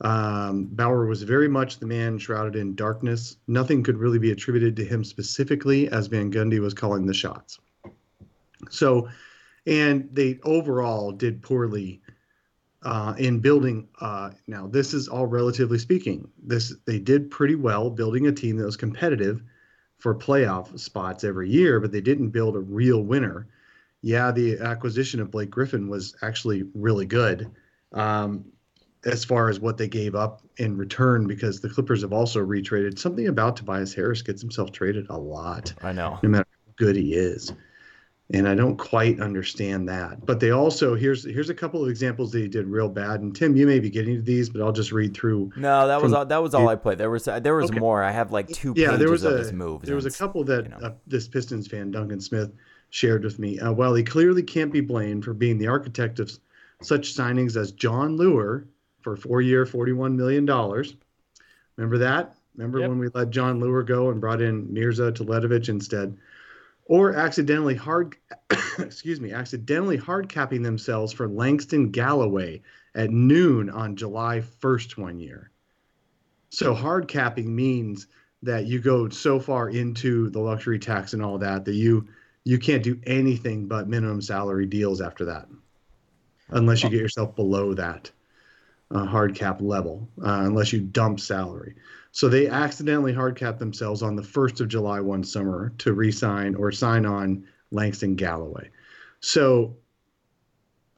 Um, 0.00 0.64
Bower 0.64 1.06
was 1.06 1.22
very 1.22 1.48
much 1.48 1.78
the 1.78 1.86
man 1.86 2.18
shrouded 2.18 2.56
in 2.56 2.74
darkness. 2.74 3.36
Nothing 3.46 3.82
could 3.82 3.98
really 3.98 4.18
be 4.18 4.32
attributed 4.32 4.76
to 4.76 4.84
him 4.84 5.04
specifically, 5.04 5.88
as 5.88 6.08
Van 6.08 6.32
Gundy 6.32 6.58
was 6.58 6.74
calling 6.74 7.06
the 7.06 7.14
shots. 7.14 7.58
So, 8.70 9.08
and 9.66 10.08
they 10.12 10.38
overall 10.42 11.12
did 11.12 11.42
poorly 11.42 12.00
uh, 12.82 13.14
in 13.18 13.40
building. 13.40 13.88
Uh, 14.00 14.30
now, 14.46 14.66
this 14.66 14.94
is 14.94 15.08
all 15.08 15.26
relatively 15.26 15.78
speaking. 15.78 16.28
This 16.42 16.74
they 16.86 16.98
did 16.98 17.30
pretty 17.30 17.54
well 17.54 17.90
building 17.90 18.26
a 18.26 18.32
team 18.32 18.56
that 18.58 18.64
was 18.64 18.76
competitive 18.76 19.42
for 19.98 20.14
playoff 20.14 20.78
spots 20.78 21.24
every 21.24 21.50
year, 21.50 21.80
but 21.80 21.92
they 21.92 22.00
didn't 22.00 22.30
build 22.30 22.56
a 22.56 22.60
real 22.60 23.02
winner. 23.02 23.48
Yeah, 24.02 24.32
the 24.32 24.58
acquisition 24.60 25.20
of 25.20 25.30
Blake 25.30 25.50
Griffin 25.50 25.88
was 25.88 26.14
actually 26.20 26.64
really 26.74 27.06
good. 27.06 27.50
Um, 27.92 28.44
as 29.04 29.24
far 29.24 29.48
as 29.48 29.60
what 29.60 29.76
they 29.76 29.88
gave 29.88 30.14
up 30.14 30.42
in 30.56 30.76
return 30.76 31.26
because 31.26 31.60
the 31.60 31.68
Clippers 31.68 32.02
have 32.02 32.12
also 32.12 32.44
retraded. 32.44 32.98
Something 32.98 33.28
about 33.28 33.56
Tobias 33.56 33.94
Harris 33.94 34.22
gets 34.22 34.40
himself 34.40 34.72
traded 34.72 35.06
a 35.10 35.18
lot. 35.18 35.72
I 35.82 35.92
know. 35.92 36.18
No 36.22 36.28
matter 36.28 36.46
how 36.66 36.72
good 36.76 36.96
he 36.96 37.14
is. 37.14 37.52
And 38.32 38.48
I 38.48 38.54
don't 38.54 38.76
quite 38.76 39.20
understand 39.20 39.86
that. 39.90 40.24
But 40.24 40.40
they 40.40 40.50
also 40.50 40.94
here's 40.94 41.24
here's 41.24 41.50
a 41.50 41.54
couple 41.54 41.82
of 41.82 41.90
examples 41.90 42.32
that 42.32 42.40
he 42.40 42.48
did 42.48 42.66
real 42.66 42.88
bad. 42.88 43.20
And 43.20 43.36
Tim, 43.36 43.54
you 43.54 43.66
may 43.66 43.80
be 43.80 43.90
getting 43.90 44.16
to 44.16 44.22
these, 44.22 44.48
but 44.48 44.62
I'll 44.62 44.72
just 44.72 44.92
read 44.92 45.14
through. 45.14 45.52
No, 45.56 45.86
that 45.86 46.00
was 46.00 46.12
all, 46.14 46.24
that 46.24 46.42
was 46.42 46.54
all 46.54 46.68
I 46.68 46.76
put. 46.76 46.96
There 46.96 47.10
was 47.10 47.26
there 47.26 47.54
was 47.54 47.70
okay. 47.70 47.78
more. 47.78 48.02
I 48.02 48.10
have 48.10 48.32
like 48.32 48.48
two 48.48 48.72
yeah, 48.76 48.96
there 48.96 49.10
was 49.10 49.24
a, 49.24 49.38
his 49.38 49.52
moves. 49.52 49.86
There 49.86 49.94
was 49.94 50.06
a 50.06 50.10
couple 50.10 50.42
that 50.44 50.64
you 50.64 50.70
know. 50.70 50.78
uh, 50.78 50.92
this 51.06 51.28
Pistons 51.28 51.68
fan 51.68 51.90
Duncan 51.90 52.20
Smith 52.20 52.50
shared 52.88 53.24
with 53.24 53.38
me. 53.38 53.60
Uh, 53.60 53.72
while 53.72 53.94
he 53.94 54.02
clearly 54.02 54.42
can't 54.42 54.72
be 54.72 54.80
blamed 54.80 55.24
for 55.24 55.34
being 55.34 55.58
the 55.58 55.66
architect 55.66 56.18
of 56.18 56.32
such 56.80 57.14
signings 57.14 57.56
as 57.56 57.72
Jon 57.72 58.16
Leuer, 58.16 58.64
for 59.04 59.16
four 59.16 59.42
year, 59.42 59.64
$41 59.64 60.16
million. 60.16 60.46
Remember 61.76 61.98
that? 61.98 62.34
Remember 62.56 62.80
yep. 62.80 62.88
when 62.88 62.98
we 62.98 63.08
let 63.14 63.30
Jon 63.30 63.60
Leuer 63.60 63.86
go 63.86 64.10
and 64.10 64.20
brought 64.20 64.40
in 64.40 64.72
Mirza 64.72 65.12
Teletovic 65.12 65.68
instead? 65.68 66.16
Or 66.86 67.14
accidentally 67.14 67.74
hard, 67.74 68.16
excuse 68.78 69.20
me, 69.20 69.32
accidentally 69.32 69.96
hard 69.96 70.28
capping 70.28 70.62
themselves 70.62 71.12
for 71.12 71.28
Langston 71.28 71.90
Galloway 71.90 72.62
at 72.94 73.10
noon 73.10 73.70
on 73.70 73.96
July 73.96 74.42
1st 74.60 74.98
one 74.98 75.18
year. 75.18 75.50
So 76.50 76.74
hard 76.74 77.08
capping 77.08 77.54
means 77.54 78.06
that 78.42 78.66
you 78.66 78.78
go 78.78 79.08
so 79.08 79.40
far 79.40 79.70
into 79.70 80.28
the 80.30 80.38
luxury 80.38 80.78
tax 80.78 81.14
and 81.14 81.22
all 81.22 81.38
that 81.38 81.64
that 81.64 81.74
you 81.74 82.06
you 82.44 82.58
can't 82.58 82.82
do 82.82 83.00
anything 83.06 83.66
but 83.66 83.88
minimum 83.88 84.20
salary 84.20 84.66
deals 84.66 85.00
after 85.00 85.24
that 85.24 85.48
unless 86.50 86.82
you 86.82 86.90
get 86.90 87.00
yourself 87.00 87.34
below 87.34 87.72
that 87.72 88.10
uh, 88.90 89.06
hard 89.06 89.34
cap 89.34 89.60
level 89.60 90.06
uh, 90.22 90.42
unless 90.44 90.72
you 90.72 90.80
dump 90.80 91.18
salary. 91.18 91.74
So 92.14 92.28
they 92.28 92.46
accidentally 92.46 93.12
hard 93.12 93.34
cap 93.34 93.58
themselves 93.58 94.00
on 94.00 94.14
the 94.14 94.22
1st 94.22 94.60
of 94.60 94.68
July 94.68 95.00
one 95.00 95.24
summer 95.24 95.72
to 95.78 95.92
re-sign 95.92 96.54
or 96.54 96.70
sign 96.70 97.06
on 97.06 97.44
Langston 97.72 98.14
Galloway. 98.14 98.70
So 99.18 99.78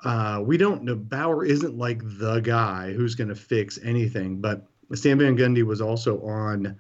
uh, 0.05 0.43
we 0.45 0.59
don't 0.59 0.83
know. 0.83 0.95
Bower 0.95 1.43
isn't 1.43 1.79
like 1.79 2.03
the 2.05 2.41
guy 2.41 2.93
who's 2.93 3.15
going 3.15 3.31
to 3.31 3.35
fix 3.35 3.79
anything, 3.83 4.43
but 4.43 4.67
Stan 4.93 5.19
Van 5.19 5.39
Gundy 5.39 5.63
was 5.63 5.81
also 5.81 6.21
on 6.21 6.79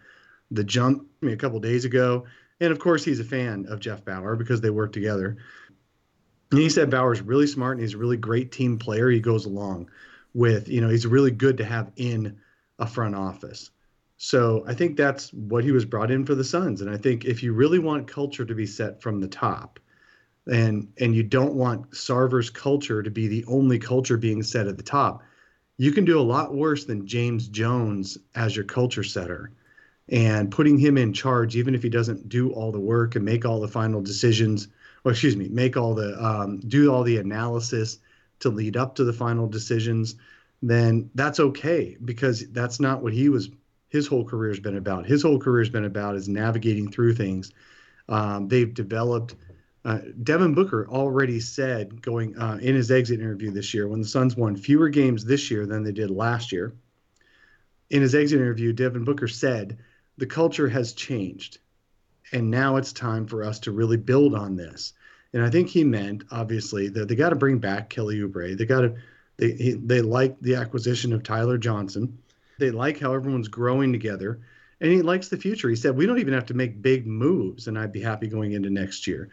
the 0.50 0.64
jump 0.64 1.06
I 1.22 1.26
mean, 1.26 1.34
a 1.34 1.38
couple 1.38 1.58
days 1.58 1.86
ago. 1.86 2.26
And 2.60 2.70
of 2.70 2.78
course, 2.78 3.02
he's 3.06 3.20
a 3.20 3.24
fan 3.24 3.64
of 3.70 3.80
Jeff 3.80 4.04
Bower 4.04 4.36
because 4.36 4.60
they 4.60 4.68
work 4.68 4.92
together. 4.92 5.38
And 6.50 6.60
he 6.60 6.68
said 6.68 6.90
Bower's 6.90 7.22
really 7.22 7.46
smart 7.46 7.78
and 7.78 7.80
he's 7.80 7.94
a 7.94 7.98
really 7.98 8.18
great 8.18 8.52
team 8.52 8.78
player. 8.78 9.08
He 9.08 9.18
goes 9.18 9.46
along 9.46 9.88
with 10.34 10.68
you 10.68 10.82
know 10.82 10.90
he's 10.90 11.06
really 11.06 11.30
good 11.30 11.56
to 11.56 11.64
have 11.64 11.90
in 11.96 12.38
a 12.78 12.86
front 12.86 13.14
office. 13.14 13.70
So 14.18 14.64
I 14.66 14.74
think 14.74 14.96
that's 14.96 15.32
what 15.32 15.64
he 15.64 15.72
was 15.72 15.84
brought 15.84 16.10
in 16.10 16.24
for 16.24 16.34
the 16.34 16.44
Suns. 16.44 16.80
And 16.80 16.90
I 16.90 16.96
think 16.96 17.24
if 17.24 17.42
you 17.42 17.52
really 17.52 17.78
want 17.78 18.08
culture 18.08 18.44
to 18.44 18.54
be 18.54 18.66
set 18.66 19.02
from 19.02 19.20
the 19.20 19.28
top, 19.28 19.78
and 20.46 20.88
and 20.98 21.14
you 21.14 21.22
don't 21.22 21.54
want 21.54 21.90
Sarver's 21.90 22.50
culture 22.50 23.02
to 23.02 23.10
be 23.10 23.26
the 23.26 23.44
only 23.46 23.78
culture 23.78 24.16
being 24.16 24.42
set 24.42 24.68
at 24.68 24.76
the 24.76 24.82
top, 24.82 25.22
you 25.76 25.92
can 25.92 26.04
do 26.04 26.18
a 26.18 26.22
lot 26.22 26.54
worse 26.54 26.84
than 26.84 27.06
James 27.06 27.48
Jones 27.48 28.16
as 28.34 28.54
your 28.54 28.64
culture 28.64 29.02
setter. 29.02 29.52
And 30.08 30.52
putting 30.52 30.78
him 30.78 30.96
in 30.96 31.12
charge, 31.12 31.56
even 31.56 31.74
if 31.74 31.82
he 31.82 31.88
doesn't 31.88 32.28
do 32.28 32.52
all 32.52 32.70
the 32.70 32.80
work 32.80 33.16
and 33.16 33.24
make 33.24 33.44
all 33.44 33.60
the 33.60 33.66
final 33.66 34.00
decisions, 34.00 34.68
or 35.04 35.10
excuse 35.10 35.36
me, 35.36 35.48
make 35.48 35.76
all 35.76 35.94
the 35.94 36.16
um, 36.24 36.60
do 36.60 36.92
all 36.92 37.02
the 37.02 37.18
analysis 37.18 37.98
to 38.38 38.48
lead 38.48 38.76
up 38.76 38.94
to 38.94 39.04
the 39.04 39.12
final 39.12 39.48
decisions, 39.48 40.14
then 40.62 41.10
that's 41.14 41.40
okay 41.40 41.96
because 42.04 42.48
that's 42.50 42.78
not 42.78 43.02
what 43.02 43.12
he 43.12 43.28
was. 43.28 43.50
His 43.96 44.06
whole 44.06 44.26
career 44.26 44.50
has 44.50 44.60
been 44.60 44.76
about. 44.76 45.06
His 45.06 45.22
whole 45.22 45.38
career 45.38 45.62
has 45.62 45.70
been 45.70 45.86
about 45.86 46.16
is 46.16 46.28
navigating 46.28 46.92
through 46.92 47.14
things. 47.14 47.50
Um, 48.10 48.46
they've 48.46 48.72
developed. 48.72 49.34
Uh, 49.86 50.00
Devin 50.22 50.52
Booker 50.52 50.86
already 50.86 51.40
said 51.40 52.02
going 52.02 52.36
uh, 52.36 52.58
in 52.60 52.74
his 52.74 52.90
exit 52.90 53.20
interview 53.20 53.50
this 53.50 53.72
year 53.72 53.88
when 53.88 54.02
the 54.02 54.06
Suns 54.06 54.36
won 54.36 54.54
fewer 54.54 54.90
games 54.90 55.24
this 55.24 55.50
year 55.50 55.64
than 55.64 55.82
they 55.82 55.92
did 55.92 56.10
last 56.10 56.52
year. 56.52 56.74
In 57.88 58.02
his 58.02 58.14
exit 58.14 58.38
interview, 58.38 58.74
Devin 58.74 59.04
Booker 59.04 59.28
said 59.28 59.78
the 60.18 60.26
culture 60.26 60.68
has 60.68 60.92
changed, 60.92 61.58
and 62.32 62.50
now 62.50 62.76
it's 62.76 62.92
time 62.92 63.26
for 63.26 63.44
us 63.44 63.60
to 63.60 63.72
really 63.72 63.96
build 63.96 64.34
on 64.34 64.56
this. 64.56 64.92
And 65.32 65.42
I 65.42 65.48
think 65.48 65.68
he 65.68 65.84
meant 65.84 66.24
obviously 66.30 66.88
that 66.88 67.08
they 67.08 67.14
got 67.14 67.30
to 67.30 67.36
bring 67.36 67.58
back 67.58 67.88
Kelly 67.88 68.18
Oubre. 68.18 68.58
They 68.58 68.66
got 68.66 68.82
to 68.82 68.96
they 69.38 69.52
he, 69.52 69.72
they 69.72 70.02
like 70.02 70.38
the 70.40 70.56
acquisition 70.56 71.14
of 71.14 71.22
Tyler 71.22 71.56
Johnson. 71.56 72.18
They 72.58 72.70
like 72.70 72.98
how 72.98 73.14
everyone's 73.14 73.48
growing 73.48 73.92
together, 73.92 74.40
and 74.80 74.90
he 74.90 75.02
likes 75.02 75.28
the 75.28 75.36
future. 75.36 75.68
He 75.68 75.76
said 75.76 75.96
we 75.96 76.06
don't 76.06 76.18
even 76.18 76.34
have 76.34 76.46
to 76.46 76.54
make 76.54 76.82
big 76.82 77.06
moves, 77.06 77.68
and 77.68 77.78
I'd 77.78 77.92
be 77.92 78.00
happy 78.00 78.26
going 78.28 78.52
into 78.52 78.70
next 78.70 79.06
year. 79.06 79.30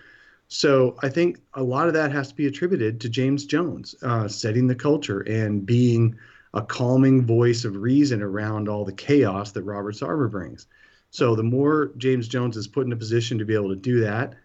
So 0.48 0.98
I 1.02 1.10
think 1.10 1.40
a 1.54 1.64
lot 1.64 1.88
of 1.88 1.94
that 1.96 2.12
has 2.12 2.30
to 2.30 2.36
be 2.36 2.48
attributed 2.48 3.02
to 3.02 3.10
James 3.10 3.46
Jones 3.46 3.96
uh, 4.04 4.28
setting 4.28 4.68
the 4.68 4.76
culture 4.76 5.22
and 5.22 5.66
being 5.66 6.16
a 6.54 6.62
calming 6.62 7.26
voice 7.26 7.66
of 7.66 7.76
reason 7.76 8.22
around 8.22 8.70
all 8.70 8.86
the 8.86 8.94
chaos 8.94 9.52
that 9.54 9.64
Robert 9.64 9.96
Sarver 9.96 10.30
brings. 10.30 10.68
So 11.10 11.36
the 11.36 11.44
more 11.44 11.92
James 11.98 12.28
Jones 12.28 12.58
is 12.58 12.68
put 12.68 12.86
in 12.86 12.94
a 12.94 12.98
position 12.98 13.38
to 13.40 13.46
be 13.46 13.56
able 13.56 13.70
to 13.70 13.76
do 13.76 14.02
that, 14.02 14.36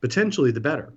potentially 0.00 0.52
the 0.52 0.60
better. 0.60 0.92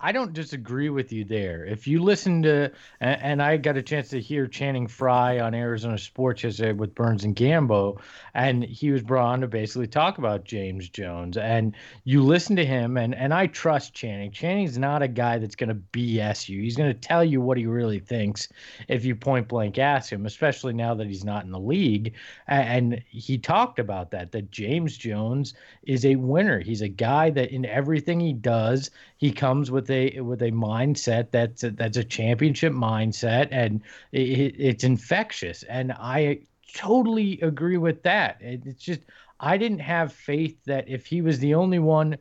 I 0.00 0.12
don't 0.12 0.32
disagree 0.32 0.90
with 0.90 1.12
you 1.12 1.24
there. 1.24 1.64
If 1.64 1.88
you 1.88 2.00
listen 2.00 2.42
to, 2.42 2.70
and, 3.00 3.22
and, 3.22 3.42
I 3.42 3.56
got 3.56 3.76
a 3.76 3.82
chance 3.82 4.08
to 4.10 4.20
hear 4.20 4.46
Channing 4.46 4.86
Frye 4.86 5.40
on 5.40 5.54
Arizona 5.54 5.98
Sports 5.98 6.44
yesterday 6.44 6.72
with 6.72 6.94
Burns 6.94 7.24
and 7.24 7.34
Gambo, 7.34 8.00
and 8.32 8.62
he 8.62 8.92
was 8.92 9.02
brought 9.02 9.32
on 9.32 9.40
to 9.40 9.48
basically 9.48 9.88
talk 9.88 10.18
about 10.18 10.44
James 10.44 10.88
Jones. 10.88 11.36
And 11.36 11.74
you 12.04 12.22
listen 12.22 12.54
to 12.56 12.64
him, 12.64 12.96
and 12.96 13.12
and 13.12 13.34
I 13.34 13.48
trust 13.48 13.92
Channing. 13.92 14.30
Channing's 14.30 14.78
not 14.78 15.02
a 15.02 15.08
guy 15.08 15.38
that's 15.38 15.56
going 15.56 15.70
to 15.70 15.82
BS 15.92 16.48
you. 16.48 16.62
He's 16.62 16.76
going 16.76 16.92
to 16.92 16.98
tell 16.98 17.24
you 17.24 17.40
what 17.40 17.58
he 17.58 17.66
really 17.66 17.98
thinks 17.98 18.48
if 18.86 19.04
you 19.04 19.16
point 19.16 19.48
blank 19.48 19.78
ask 19.78 20.12
him, 20.12 20.26
especially 20.26 20.74
now 20.74 20.94
that 20.94 21.08
he's 21.08 21.24
not 21.24 21.44
in 21.44 21.50
the 21.50 21.58
league. 21.58 22.14
And, 22.46 22.92
and 22.92 23.02
he 23.08 23.36
talked 23.36 23.80
about 23.80 24.12
that. 24.12 24.30
That 24.30 24.52
James 24.52 24.96
Jones 24.96 25.54
is 25.82 26.04
a 26.04 26.14
winner. 26.14 26.60
He's 26.60 26.82
a 26.82 26.88
guy 26.88 27.30
that 27.30 27.50
in 27.50 27.64
everything 27.64 28.20
he 28.20 28.32
does, 28.32 28.92
he 29.16 29.32
comes 29.32 29.72
with 29.72 29.87
a 29.90 30.20
with 30.20 30.42
a 30.42 30.50
mindset 30.50 31.30
that's 31.30 31.64
a, 31.64 31.70
that's 31.70 31.96
a 31.96 32.04
championship 32.04 32.72
mindset, 32.72 33.48
and 33.50 33.82
it, 34.12 34.54
it's 34.58 34.84
infectious. 34.84 35.62
And 35.64 35.92
I 35.92 36.40
totally 36.74 37.40
agree 37.40 37.78
with 37.78 38.02
that. 38.02 38.40
It, 38.40 38.62
it's 38.64 38.82
just 38.82 39.00
I 39.40 39.56
didn't 39.56 39.80
have 39.80 40.12
faith 40.12 40.56
that 40.64 40.88
if 40.88 41.06
he 41.06 41.22
was 41.22 41.38
the 41.38 41.54
only 41.54 41.78
one 41.78 42.16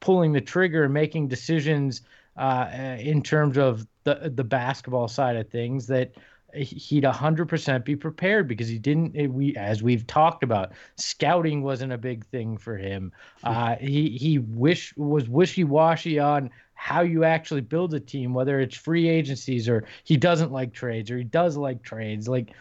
pulling 0.00 0.32
the 0.32 0.40
trigger 0.40 0.84
and 0.84 0.94
making 0.94 1.28
decisions 1.28 2.02
uh, 2.36 2.68
in 2.98 3.22
terms 3.22 3.58
of 3.58 3.86
the 4.04 4.32
the 4.34 4.44
basketball 4.44 5.08
side 5.08 5.36
of 5.36 5.48
things 5.48 5.86
that 5.88 6.12
he'd 6.54 7.04
100% 7.04 7.84
be 7.84 7.94
prepared 7.94 8.48
because 8.48 8.68
he 8.68 8.78
didn't 8.78 9.32
we 9.32 9.54
as 9.56 9.82
we've 9.82 10.06
talked 10.06 10.42
about 10.42 10.72
scouting 10.96 11.62
wasn't 11.62 11.92
a 11.92 11.98
big 11.98 12.24
thing 12.26 12.56
for 12.56 12.76
him 12.76 13.12
uh, 13.44 13.76
he 13.76 14.10
he 14.10 14.38
wish 14.38 14.96
was 14.96 15.28
wishy-washy 15.28 16.18
on 16.18 16.50
how 16.80 17.00
you 17.00 17.24
actually 17.24 17.60
build 17.60 17.92
a 17.92 17.98
team 17.98 18.32
whether 18.32 18.60
it's 18.60 18.76
free 18.76 19.08
agencies 19.08 19.68
or 19.68 19.84
he 20.04 20.16
doesn't 20.16 20.52
like 20.52 20.72
trades 20.72 21.10
or 21.10 21.18
he 21.18 21.24
does 21.24 21.56
like 21.56 21.82
trades 21.82 22.28
like 22.28 22.52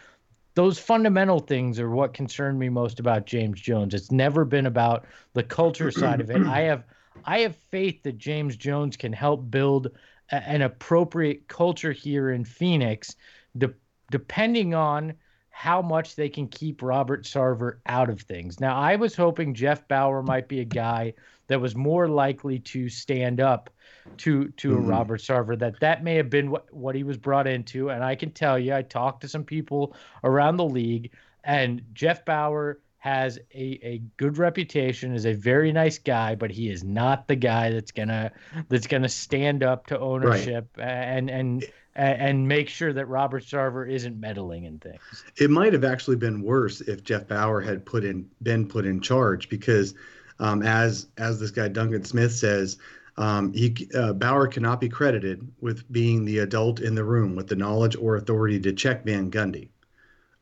those 0.56 0.80
fundamental 0.80 1.38
things 1.38 1.80
are 1.80 1.92
what 1.92 2.16
concerned 2.16 2.58
me 2.58 2.68
most 2.68 3.00
about 3.00 3.28
James 3.28 3.62
Jones 3.62 3.94
it's 3.94 4.12
never 4.12 4.44
been 4.44 4.66
about 4.66 5.06
the 5.34 5.44
culture 5.44 5.92
side 5.92 6.20
of 6.20 6.32
it 6.32 6.42
i 6.48 6.62
have 6.62 6.84
i 7.26 7.40
have 7.40 7.56
faith 7.56 8.02
that 8.02 8.18
James 8.18 8.58
Jones 8.58 8.98
can 8.98 9.14
help 9.14 9.52
build 9.52 9.92
a, 10.32 10.36
an 10.36 10.64
appropriate 10.64 11.48
culture 11.48 11.92
here 11.92 12.32
in 12.32 12.44
Phoenix 12.44 13.16
de- 13.56 13.74
depending 14.10 14.74
on 14.74 15.14
how 15.52 15.82
much 15.82 16.16
they 16.16 16.30
can 16.30 16.48
keep 16.48 16.82
Robert 16.84 17.24
Sarver 17.24 17.80
out 17.88 18.12
of 18.12 18.22
things. 18.22 18.60
Now, 18.60 18.78
I 18.78 18.96
was 18.96 19.16
hoping 19.16 19.56
Jeff 19.56 19.88
Bower 19.88 20.22
might 20.22 20.48
be 20.48 20.60
a 20.60 20.66
guy 20.66 21.14
that 21.48 21.60
was 21.60 21.76
more 21.76 22.08
likely 22.08 22.60
to 22.60 22.90
stand 22.90 23.42
up 23.42 23.72
to 24.18 24.50
to 24.50 24.72
Mhm. 24.72 24.78
a 24.78 24.82
Robert 24.82 25.22
Sarver. 25.22 25.58
That 25.58 25.80
that 25.82 26.04
may 26.04 26.16
have 26.16 26.30
been 26.30 26.50
what 26.52 26.74
what 26.74 26.96
he 26.96 27.04
was 27.04 27.18
brought 27.18 27.48
into. 27.48 27.90
And 27.90 28.04
I 28.04 28.16
can 28.16 28.32
tell 28.32 28.58
you, 28.58 28.74
I 28.74 28.82
talked 28.82 29.22
to 29.22 29.28
some 29.28 29.44
people 29.44 29.96
around 30.24 30.58
the 30.58 30.66
league, 30.66 31.12
and 31.44 31.82
Jeff 31.94 32.26
Bower 32.26 32.80
has 33.00 33.38
a, 33.54 33.80
a 33.84 34.02
good 34.18 34.38
reputation 34.40 35.14
is 35.14 35.26
a 35.28 35.34
very 35.34 35.72
nice 35.72 36.00
guy 36.00 36.34
but 36.34 36.50
he 36.50 36.70
is 36.70 36.84
not 36.84 37.28
the 37.28 37.36
guy 37.36 37.70
that's 37.70 37.92
gonna 37.92 38.32
that's 38.70 38.88
gonna 38.88 39.08
stand 39.08 39.64
up 39.64 39.86
to 39.86 39.98
ownership 40.00 40.68
and 40.80 41.30
and 41.30 41.64
and 41.96 42.48
make 42.48 42.68
sure 42.70 42.92
that 42.94 43.08
Robert 43.08 43.44
Sarver 43.44 43.90
isn't 43.90 44.20
meddling 44.20 44.66
in 44.66 44.80
things. 44.80 45.24
It 45.38 45.50
might 45.50 45.74
have 45.74 45.84
actually 45.84 46.16
been 46.18 46.42
worse 46.42 46.82
if 46.82 47.04
Jeff 47.04 47.28
Bower 47.28 47.62
had 47.62 47.86
put 47.86 48.04
in 48.04 48.28
been 48.44 48.68
put 48.68 48.86
in 48.86 49.00
charge 49.00 49.48
because, 49.48 49.94
um, 50.40 50.62
as 50.62 51.08
as 51.18 51.40
this 51.40 51.52
guy 51.52 51.68
Duncan 51.70 52.04
Smith 52.04 52.34
says, 52.34 52.78
um, 53.18 53.52
he 53.54 53.90
uh, 53.96 54.14
Bower 54.14 54.48
cannot 54.48 54.80
be 54.80 54.90
credited 54.90 55.48
with 55.60 55.92
being 55.92 56.24
the 56.24 56.40
adult 56.40 56.80
in 56.80 56.96
the 56.96 57.04
room 57.04 57.36
with 57.36 57.48
the 57.48 57.56
knowledge 57.56 57.96
or 57.96 58.16
authority 58.16 58.60
to 58.60 58.74
check 58.74 59.06
Van 59.06 59.32
Gundy. 59.32 59.70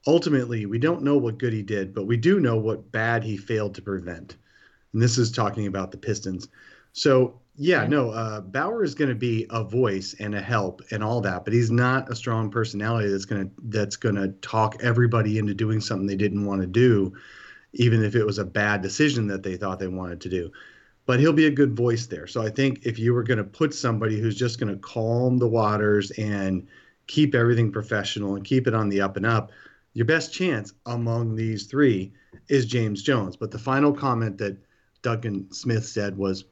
Ultimately, 0.08 0.65
we 0.65 0.77
don't 0.77 1.03
know 1.03 1.17
what 1.17 1.38
good 1.38 1.53
he 1.53 1.63
did, 1.63 1.94
but 1.94 2.05
we 2.05 2.17
do 2.17 2.39
know 2.39 2.58
what 2.58 2.91
bad 2.91 3.24
he 3.24 3.38
failed 3.38 3.75
to 3.75 3.82
prevent. 3.82 4.36
And 4.94 5.01
this 5.01 5.17
is 5.17 5.32
talking 5.32 5.67
about 5.67 5.91
the 5.91 5.98
Pistons. 5.98 6.48
So 6.94 7.39
yeah, 7.58 7.88
no, 7.88 8.10
uh, 8.10 8.41
Bower 8.41 8.84
is 8.84 8.96
going 8.96 9.10
to 9.10 9.15
be 9.15 9.46
a 9.50 9.63
voice 9.63 10.13
and 10.20 10.36
a 10.36 10.41
help 10.41 10.82
and 10.91 11.01
all 11.01 11.22
that, 11.22 11.46
but 11.46 11.53
he's 11.53 11.72
not 11.72 12.12
a 12.12 12.15
strong 12.15 12.51
personality 12.51 13.10
that's 13.10 13.25
going 13.25 13.48
to 13.48 13.51
that's 13.70 13.96
going 13.96 14.15
to 14.15 14.29
talk 14.41 14.77
everybody 14.84 15.38
into 15.38 15.53
doing 15.53 15.79
something 15.79 16.05
they 16.05 16.15
didn't 16.17 16.46
want 16.46 16.62
to 16.62 16.67
do, 16.67 17.13
even 17.74 18.03
if 18.03 18.15
it 18.15 18.25
was 18.25 18.39
a 18.39 18.46
bad 18.46 18.82
decision 18.82 19.27
that 19.27 19.44
they 19.44 19.55
thought 19.55 19.79
they 19.79 19.88
wanted 19.88 20.20
to 20.22 20.29
do. 20.29 20.51
But 21.05 21.19
he'll 21.19 21.33
be 21.33 21.45
a 21.45 21.51
good 21.51 21.75
voice 21.75 22.07
there. 22.07 22.25
So 22.25 22.41
I 22.41 22.50
think 22.50 22.79
if 22.83 22.97
you 22.97 23.13
were 23.13 23.24
going 23.24 23.38
to 23.38 23.43
put 23.43 23.74
somebody 23.74 24.19
who's 24.19 24.35
just 24.35 24.59
going 24.59 24.74
to 24.74 24.79
calm 24.79 25.38
the 25.38 25.47
waters 25.47 26.12
and 26.12 26.67
keep 27.07 27.35
everything 27.35 27.71
professional 27.71 28.35
and 28.35 28.43
keep 28.43 28.67
it 28.67 28.74
on 28.74 28.89
the 28.89 29.01
up 29.01 29.15
and 29.15 29.25
up, 29.25 29.51
your 29.93 30.05
best 30.05 30.33
chance 30.33 30.74
among 30.85 31.35
these 31.35 31.65
three 31.67 32.12
is 32.50 32.65
James 32.65 33.01
Jones. 33.01 33.35
But 33.35 33.51
the 33.51 33.59
final 33.59 33.93
comment 33.93 34.38
that 34.39 34.57
Duncan 35.01 35.51
Smith 35.53 35.85
said 35.85 36.17
was, 36.17 36.45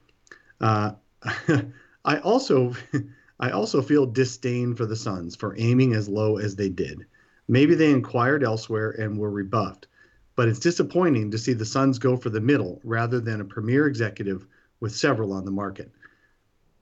uh, 0.61 0.91
"I 2.05 2.17
also, 2.19 2.73
I 3.39 3.49
also 3.49 3.81
feel 3.81 4.05
disdain 4.05 4.75
for 4.75 4.85
the 4.85 4.95
Suns 4.95 5.35
for 5.35 5.55
aiming 5.57 5.93
as 5.93 6.07
low 6.07 6.37
as 6.37 6.55
they 6.55 6.69
did. 6.69 7.05
Maybe 7.47 7.75
they 7.75 7.91
inquired 7.91 8.43
elsewhere 8.43 8.91
and 8.91 9.17
were 9.17 9.31
rebuffed, 9.31 9.87
but 10.35 10.47
it's 10.47 10.59
disappointing 10.59 11.31
to 11.31 11.37
see 11.37 11.53
the 11.53 11.65
Suns 11.65 11.99
go 11.99 12.17
for 12.17 12.29
the 12.29 12.41
middle 12.41 12.81
rather 12.83 13.19
than 13.19 13.41
a 13.41 13.45
premier 13.45 13.87
executive 13.87 14.45
with 14.79 14.95
several 14.95 15.33
on 15.33 15.45
the 15.45 15.51
market. 15.51 15.91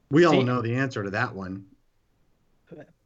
We 0.10 0.26
all 0.26 0.42
know 0.42 0.62
the 0.62 0.76
answer 0.76 1.04
to 1.04 1.12
that 1.12 1.34
one. 1.36 1.66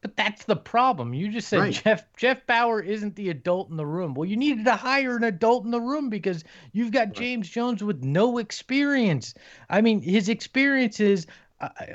But 0.05 0.15
that's 0.15 0.45
the 0.45 0.55
problem. 0.55 1.15
You 1.15 1.31
just 1.31 1.47
said 1.47 1.59
Right. 1.59 1.81
Jeff 1.83 2.05
Jeff 2.15 2.45
Bower 2.45 2.79
isn't 2.79 3.15
the 3.15 3.29
adult 3.29 3.71
in 3.71 3.75
the 3.75 3.87
room. 3.87 4.13
Well, 4.13 4.29
you 4.29 4.37
needed 4.37 4.65
to 4.65 4.75
hire 4.75 5.15
an 5.15 5.23
adult 5.23 5.65
in 5.65 5.71
the 5.71 5.81
room 5.81 6.11
because 6.11 6.43
you've 6.73 6.91
got 6.91 7.13
James 7.13 7.49
Jones 7.49 7.83
with 7.83 8.03
no 8.03 8.37
experience. 8.37 9.33
I 9.67 9.81
mean, 9.81 10.01
his 10.01 10.29
experience 10.29 10.99
is 10.99 11.25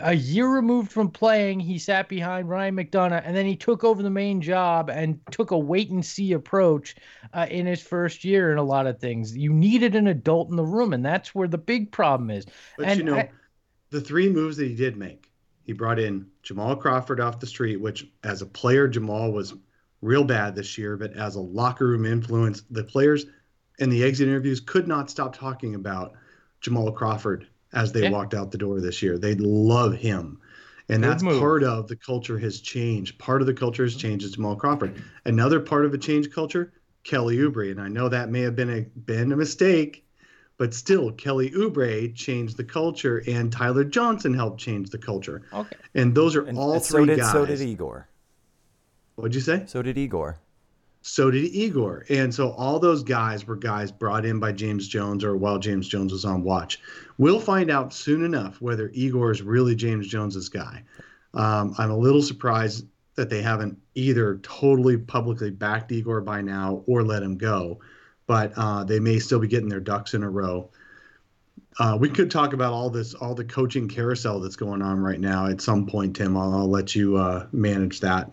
a, 0.01 0.15
year 0.15 0.49
removed 0.49 0.91
from 0.91 1.11
playing. 1.11 1.61
He 1.61 1.79
sat 1.79 2.09
behind 2.09 2.49
Ryan 2.49 2.77
McDonough, 2.77 3.23
and 3.25 3.37
then 3.37 3.47
he 3.47 3.57
took 3.57 3.85
over 3.85 4.03
the 4.03 4.11
main 4.11 4.41
job 4.41 4.91
and 4.91 5.21
took 5.31 5.51
a 5.51 5.59
wait 5.59 5.91
and 5.91 6.05
see 6.05 6.33
approach 6.33 6.97
uh, 7.33 7.47
in 7.51 7.67
his 7.67 7.83
first 7.83 8.25
year 8.25 8.53
in 8.53 8.59
a 8.59 8.63
lot 8.63 8.87
of 8.87 8.99
things. 8.99 9.37
You 9.37 9.53
needed 9.53 9.95
an 9.95 10.07
adult 10.07 10.51
in 10.51 10.57
the 10.57 10.65
room, 10.65 10.93
and 10.93 11.05
that's 11.05 11.35
where 11.35 11.49
the 11.49 11.59
big 11.59 11.93
problem 11.93 12.31
is. 12.31 12.47
But 12.77 12.87
And 12.87 12.99
you 12.99 13.05
know, 13.05 13.17
I- 13.19 13.31
the 13.91 14.01
three 14.01 14.29
moves 14.29 14.57
that 14.57 14.69
he 14.69 14.75
did 14.75 14.97
make, 14.97 15.31
he 15.65 15.73
brought 15.73 15.99
in 15.99 16.27
Jamal 16.43 16.77
Crawford 16.77 17.21
off 17.21 17.41
the 17.41 17.47
street, 17.47 17.77
which 17.77 18.09
as 18.23 18.43
a 18.43 18.47
player, 18.47 18.89
Jamal 18.89 19.33
was 19.33 19.55
real 20.01 20.25
bad 20.25 20.55
this 20.55 20.79
year, 20.79 20.97
but 20.97 21.13
as 21.15 21.35
a 21.35 21.41
locker 21.41 21.87
room 21.87 22.07
influence, 22.07 22.63
the 22.71 22.85
players 22.85 23.27
in 23.79 23.91
the 23.91 24.05
exit 24.05 24.29
interviews 24.29 24.61
could 24.61 24.87
not 24.87 25.11
stop 25.11 25.35
talking 25.35 25.75
about 25.75 26.13
Jamal 26.61 26.93
Crawford 26.93 27.49
as 27.73 27.93
they 27.93 28.03
Yeah. 28.03 28.11
walked 28.11 28.35
out 28.35 28.51
the 28.51 28.59
door 28.59 28.81
this 28.81 29.03
year. 29.03 29.19
They 29.19 29.35
love 29.37 29.95
him. 29.95 30.39
And 30.89 31.03
Good 31.03 31.11
that's 31.11 31.23
move. 31.23 31.39
part 31.41 31.63
of 31.63 31.87
the 31.87 31.95
culture 31.97 32.39
has 32.39 32.61
changed. 32.61 33.19
Part 33.19 33.41
of 33.43 33.47
the 33.47 33.55
culture 33.55 33.85
has 33.85 33.95
changed 33.95 34.25
is 34.25 34.33
Jamal 34.33 34.57
Crawford. 34.57 35.01
Another 35.25 35.61
part 35.61 35.85
of 35.85 35.95
a 35.95 35.99
changed 35.99 36.33
culture, 36.33 36.73
Kelly 37.05 37.37
Oubre. 37.39 37.71
And 37.71 37.81
I 37.81 37.89
know 37.89 38.09
that 38.09 38.31
may 38.31 38.41
have 38.41 38.57
been 38.57 38.71
a 38.71 38.81
been 38.99 39.31
a 39.31 39.37
mistake, 39.37 40.05
but 40.59 40.75
still 40.75 41.13
Kelly 41.13 41.51
Oubre 41.53 42.13
changed 42.15 42.57
the 42.57 42.65
culture 42.65 43.23
and 43.29 43.53
Tyler 43.53 43.85
Johnson 43.85 44.35
helped 44.35 44.59
change 44.61 44.91
the 44.91 44.99
culture. 44.99 45.43
Okay. 45.53 45.77
And 45.95 46.13
those 46.15 46.35
are 46.35 46.43
And 46.45 46.59
all 46.59 46.73
and 46.75 46.83
three 46.83 47.03
so 47.03 47.07
did 47.07 47.19
guys. 47.21 47.33
so 47.33 47.47
did 47.47 47.61
Igor. 47.61 48.09
What'd 49.15 49.35
you 49.35 49.41
say? 49.41 49.65
So 49.67 49.83
did 49.83 49.97
Igor. 49.97 50.39
So 51.03 51.31
did 51.31 51.45
Igor. 51.45 52.05
And 52.11 52.35
so 52.35 52.51
all 52.53 52.79
those 52.79 53.03
guys 53.03 53.47
were 53.47 53.57
guys 53.57 53.91
brought 53.91 54.27
in 54.27 54.39
by 54.39 54.53
James 54.53 54.87
Jones 54.87 55.25
or 55.25 55.37
while 55.37 55.59
James 55.59 55.89
Jones 55.89 56.13
was 56.13 56.25
on 56.25 56.43
watch. 56.43 56.79
We'll 57.17 57.41
find 57.41 57.71
out 57.71 57.95
soon 57.95 58.25
enough 58.25 58.61
whether 58.61 58.91
Igor 58.93 59.31
is 59.31 59.43
really 59.43 59.75
James 59.75 60.07
Jones's 60.07 60.49
guy. 60.49 60.83
Um, 61.33 61.75
I'm 61.79 61.91
a 61.91 61.97
little 61.97 62.23
surprised 62.23 62.87
that 63.15 63.31
they 63.31 63.43
haven't 63.43 63.79
either 63.95 64.39
totally 64.43 64.97
publicly 64.97 65.51
backed 65.51 65.91
Igor 65.93 66.21
by 66.21 66.43
now 66.43 66.83
or 66.87 67.03
let 67.03 67.23
him 67.23 67.37
go, 67.37 67.81
but 68.27 68.53
uh, 68.57 68.85
they 68.85 69.01
may 69.01 69.19
still 69.19 69.39
be 69.39 69.49
getting 69.49 69.69
their 69.69 69.81
ducks 69.81 70.15
in 70.15 70.23
a 70.23 70.31
row. 70.31 70.71
Uh, 71.79 71.97
we 71.99 72.09
could 72.09 72.31
talk 72.31 72.53
about 72.53 72.73
all 72.73 72.91
this, 72.91 73.15
all 73.15 73.35
the 73.35 73.45
coaching 73.45 73.89
carousel 73.89 74.41
that's 74.41 74.57
going 74.57 74.83
on 74.83 75.01
right 75.01 75.21
now 75.21 75.47
at 75.47 75.61
some 75.61 75.87
point, 75.87 76.17
Tim. 76.17 76.37
I'll, 76.37 76.53
I'll 76.55 76.71
let 76.71 76.95
you 76.95 77.17
uh, 77.17 77.47
manage 77.53 78.01
that. 78.01 78.31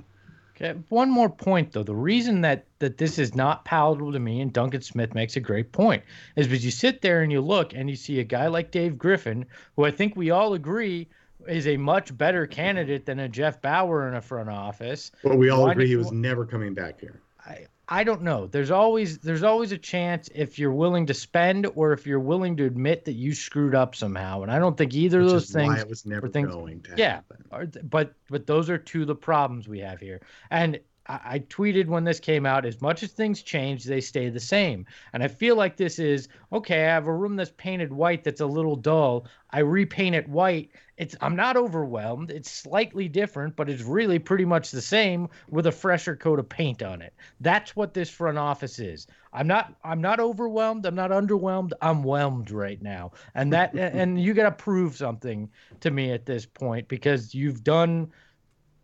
Okay, 0.60 0.80
one 0.90 1.12
more 1.12 1.30
point 1.30 1.72
though. 1.72 1.84
The 1.84 1.94
reason 1.96 2.42
that 2.42 2.66
that 2.80 2.98
this 2.98 3.20
is 3.20 3.36
not 3.36 3.64
palatable 3.64 4.12
to 4.14 4.20
me, 4.20 4.42
and 4.42 4.52
Duncan 4.52 4.82
Smith 4.82 5.14
makes 5.14 5.36
a 5.36 5.40
great 5.40 5.72
point, 5.72 6.04
is 6.36 6.48
because 6.48 6.66
you 6.66 6.72
sit 6.72 7.02
there 7.02 7.22
and 7.22 7.32
you 7.32 7.42
look 7.42 7.76
and 7.76 7.90
you 7.90 7.96
see 7.96 8.20
a 8.20 8.24
guy 8.24 8.48
like 8.48 8.72
Dave 8.72 8.98
Griffin, 8.98 9.46
who 9.76 9.86
I 9.86 9.92
think 9.92 10.16
we 10.16 10.32
all 10.32 10.54
agree 10.56 11.08
is 11.48 11.68
a 11.68 11.78
much 11.78 12.18
better 12.18 12.48
candidate 12.48 13.06
than 13.06 13.20
a 13.20 13.30
Jeff 13.30 13.62
Bower 13.62 14.08
in 14.08 14.16
a 14.16 14.22
front 14.22 14.50
office. 14.50 15.12
But 15.24 15.38
we 15.38 15.50
all 15.50 15.66
Why 15.66 15.74
agree 15.74 15.86
did- 15.86 15.92
he 15.92 15.96
was 15.96 16.12
never 16.12 16.44
coming 16.46 16.74
back 16.74 17.00
here. 17.00 17.22
I 17.46 17.68
I 17.90 18.04
don't 18.04 18.22
know. 18.22 18.48
There's 18.48 18.70
always 18.72 19.20
there's 19.20 19.44
always 19.44 19.72
a 19.72 19.78
chance 19.78 20.30
if 20.36 20.60
you're 20.60 20.74
willing 20.74 21.06
to 21.06 21.14
spend 21.14 21.68
or 21.76 21.94
if 21.94 22.06
you're 22.06 22.20
willing 22.20 22.58
to 22.58 22.66
admit 22.66 23.06
that 23.06 23.14
you 23.14 23.34
screwed 23.34 23.76
up 23.76 23.96
somehow. 23.96 24.42
And 24.42 24.52
I 24.52 24.60
don't 24.60 24.76
think 24.76 24.94
either 24.94 25.22
of 25.22 25.30
those 25.30 25.50
is 25.50 25.56
why 25.56 25.62
things 25.62 25.82
it 25.82 25.90
was 25.90 26.06
never 26.06 26.28
things- 26.28 26.54
going 26.54 26.82
to 26.82 26.96
yeah. 26.98 27.16
happen. 27.16 27.46
are 27.52 27.66
but 27.84 28.14
but 28.30 28.46
those 28.46 28.70
are 28.70 28.78
two 28.78 29.02
of 29.02 29.08
the 29.08 29.16
problems 29.16 29.68
we 29.70 29.80
have 29.80 30.00
here 30.02 30.22
and 30.52 30.80
I, 31.08 31.20
I 31.24 31.40
tweeted 31.40 31.88
when 31.88 32.04
this 32.04 32.20
came 32.20 32.46
out 32.46 32.66
as 32.66 32.82
much 32.82 33.04
as 33.04 33.12
things 33.12 33.42
change 33.42 33.84
they 33.84 34.02
stay 34.02 34.30
the 34.30 34.40
same. 34.40 34.86
And 35.14 35.24
i 35.24 35.28
feel 35.28 35.56
like 35.56 35.78
this 35.78 36.00
is 36.00 36.28
okay 36.52 36.84
i 36.86 36.90
have 36.94 37.08
a 37.08 37.14
room 37.14 37.36
that's 37.36 37.52
painted 37.58 37.92
white 37.92 38.24
that's 38.24 38.42
a 38.42 38.46
little 38.46 38.76
dull. 38.76 39.28
I 39.52 39.60
repaint 39.60 40.16
it 40.16 40.28
white. 40.28 40.72
It's 40.98 41.16
i'm 41.22 41.36
not 41.36 41.58
overwhelmed. 41.58 42.32
It's 42.32 42.52
slightly 42.52 43.08
different 43.08 43.56
but 43.56 43.70
it's 43.70 43.84
really 43.84 44.20
pretty 44.20 44.46
much 44.46 44.72
the 44.72 44.82
same 44.82 45.30
with 45.50 45.68
a 45.68 45.72
fresher 45.72 46.16
coat 46.16 46.40
of 46.40 46.50
paint 46.50 46.84
on 46.84 47.02
it. 47.02 47.14
That's 47.40 47.76
what 47.76 47.94
this 47.94 48.10
front 48.10 48.38
office 48.38 48.80
is. 48.80 49.08
I'm 49.34 49.48
not 49.48 49.74
i'm 49.84 50.02
not 50.02 50.20
overwhelmed. 50.20 50.86
I'm 50.86 50.96
not 50.96 51.12
underwhelmed. 51.12 51.72
I'm 51.82 52.04
whelmed 52.04 52.52
right 52.52 52.82
now. 52.82 53.12
And 53.36 53.54
that 53.54 53.74
and 53.76 54.22
you 54.22 54.34
got 54.34 54.44
to 54.44 54.64
prove 54.64 54.96
something 54.96 55.50
to 55.82 55.92
me 55.92 56.12
at 56.12 56.26
this 56.26 56.46
point 56.46 56.88
because 56.88 57.34
you've 57.34 57.64
done 57.64 58.12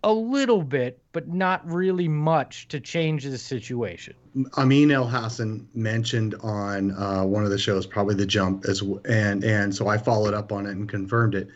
a 0.04 0.12
little 0.12 0.62
bit, 0.62 1.02
but 1.13 1.28
not 1.30 1.70
really 1.70 2.08
much 2.08 2.68
to 2.68 2.80
change 2.80 3.24
the 3.24 3.38
situation. 3.38 4.13
Amin 4.58 4.92
El 4.92 5.08
Hassan 5.08 5.68
mentioned 5.74 6.36
on 6.42 6.92
uh, 6.92 7.24
one 7.24 7.44
of 7.44 7.50
the 7.50 7.58
shows, 7.58 7.86
probably 7.86 8.16
the 8.16 8.26
jump, 8.26 8.66
as 8.66 8.80
w- 8.82 9.02
and 9.06 9.44
and 9.44 9.74
so 9.74 9.88
I 9.88 9.98
followed 9.98 10.34
up 10.34 10.52
on 10.52 10.66
it 10.66 10.72
and 10.72 10.89
confirmed 10.89 11.36
it. 11.36 11.48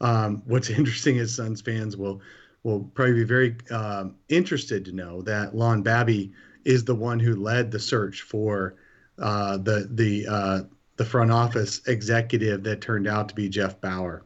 Um, 0.00 0.42
what's 0.46 0.70
interesting 0.78 1.16
is 1.16 1.34
Suns 1.34 1.60
fans 1.60 1.96
will 1.96 2.20
will 2.62 2.80
probably 2.94 3.14
be 3.14 3.24
very 3.24 3.56
um, 3.70 4.16
interested 4.28 4.84
to 4.86 4.92
know 4.92 5.22
that 5.22 5.54
Lon 5.54 5.82
Babby 5.82 6.32
is 6.64 6.84
the 6.84 6.94
one 6.94 7.18
who 7.18 7.36
led 7.36 7.70
the 7.70 7.78
search 7.78 8.22
for 8.22 8.76
uh, 9.18 9.58
the 9.58 9.88
the 9.90 10.26
uh, 10.26 10.60
the 10.96 11.04
front 11.04 11.32
office 11.32 11.80
executive 11.86 12.62
that 12.62 12.80
turned 12.80 13.06
out 13.06 13.28
to 13.28 13.34
be 13.34 13.48
Jeff 13.48 13.80
Bower. 13.80 14.24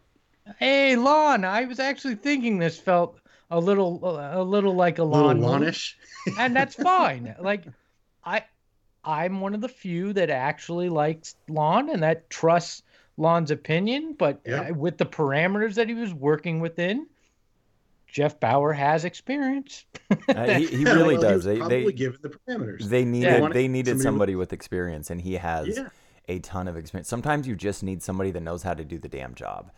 Hey, 0.58 0.94
Lon, 0.94 1.44
I 1.44 1.64
was 1.64 1.80
actually 1.80 2.16
thinking 2.16 2.58
this 2.58 2.78
felt 2.78 3.18
a 3.50 3.60
little 3.60 4.00
a 4.18 4.42
little 4.42 4.74
like 4.74 4.98
a 4.98 5.02
A 5.02 5.04
little 5.04 5.34
Lon, 5.34 5.72
and 6.38 6.54
that's 6.56 6.74
fine. 6.74 7.34
like 7.40 7.64
I 8.24 8.44
I'm 9.04 9.40
one 9.40 9.54
of 9.54 9.60
the 9.60 9.68
few 9.68 10.12
that 10.14 10.30
actually 10.30 10.88
likes 10.88 11.36
Lon 11.48 11.90
and 11.90 12.02
that 12.02 12.30
trusts 12.30 12.82
Lon's 13.16 13.50
opinion, 13.50 14.14
but 14.18 14.40
Yeah. 14.46 14.70
uh, 14.70 14.74
with 14.74 14.98
the 14.98 15.06
parameters 15.06 15.74
that 15.74 15.88
he 15.88 15.94
was 15.94 16.12
working 16.14 16.58
within, 16.60 17.06
Jeff 18.06 18.40
Bower 18.40 18.72
has 18.72 19.04
experience. 19.04 19.84
Uh, 20.28 20.44
he, 20.54 20.66
he 20.66 20.82
Yeah, 20.84 20.92
really 20.94 21.14
well, 21.14 21.22
does. 21.22 21.34
was 21.36 21.44
They 21.44 21.58
probably 21.58 21.84
they 21.86 21.92
given 21.92 22.18
the 22.22 22.28
parameters. 22.30 22.82
they 22.84 23.04
needed 23.04 23.40
wanted 23.40 23.54
they 23.54 23.68
needed 23.68 23.90
somebody 23.90 24.04
somebody 24.04 24.34
with 24.36 24.52
experience, 24.52 25.10
and 25.10 25.20
he 25.20 25.34
has. 25.34 25.76
Yeah. 25.76 25.88
a 26.26 26.38
ton 26.38 26.66
of 26.68 26.76
experience. 26.78 27.06
Sometimes 27.08 27.46
you 27.46 27.54
just 27.54 27.82
need 27.82 28.02
somebody 28.02 28.30
that 28.30 28.40
knows 28.40 28.62
how 28.62 28.72
to 28.72 28.82
do 28.82 28.98
the 28.98 29.08
damn 29.10 29.34
job. 29.34 29.70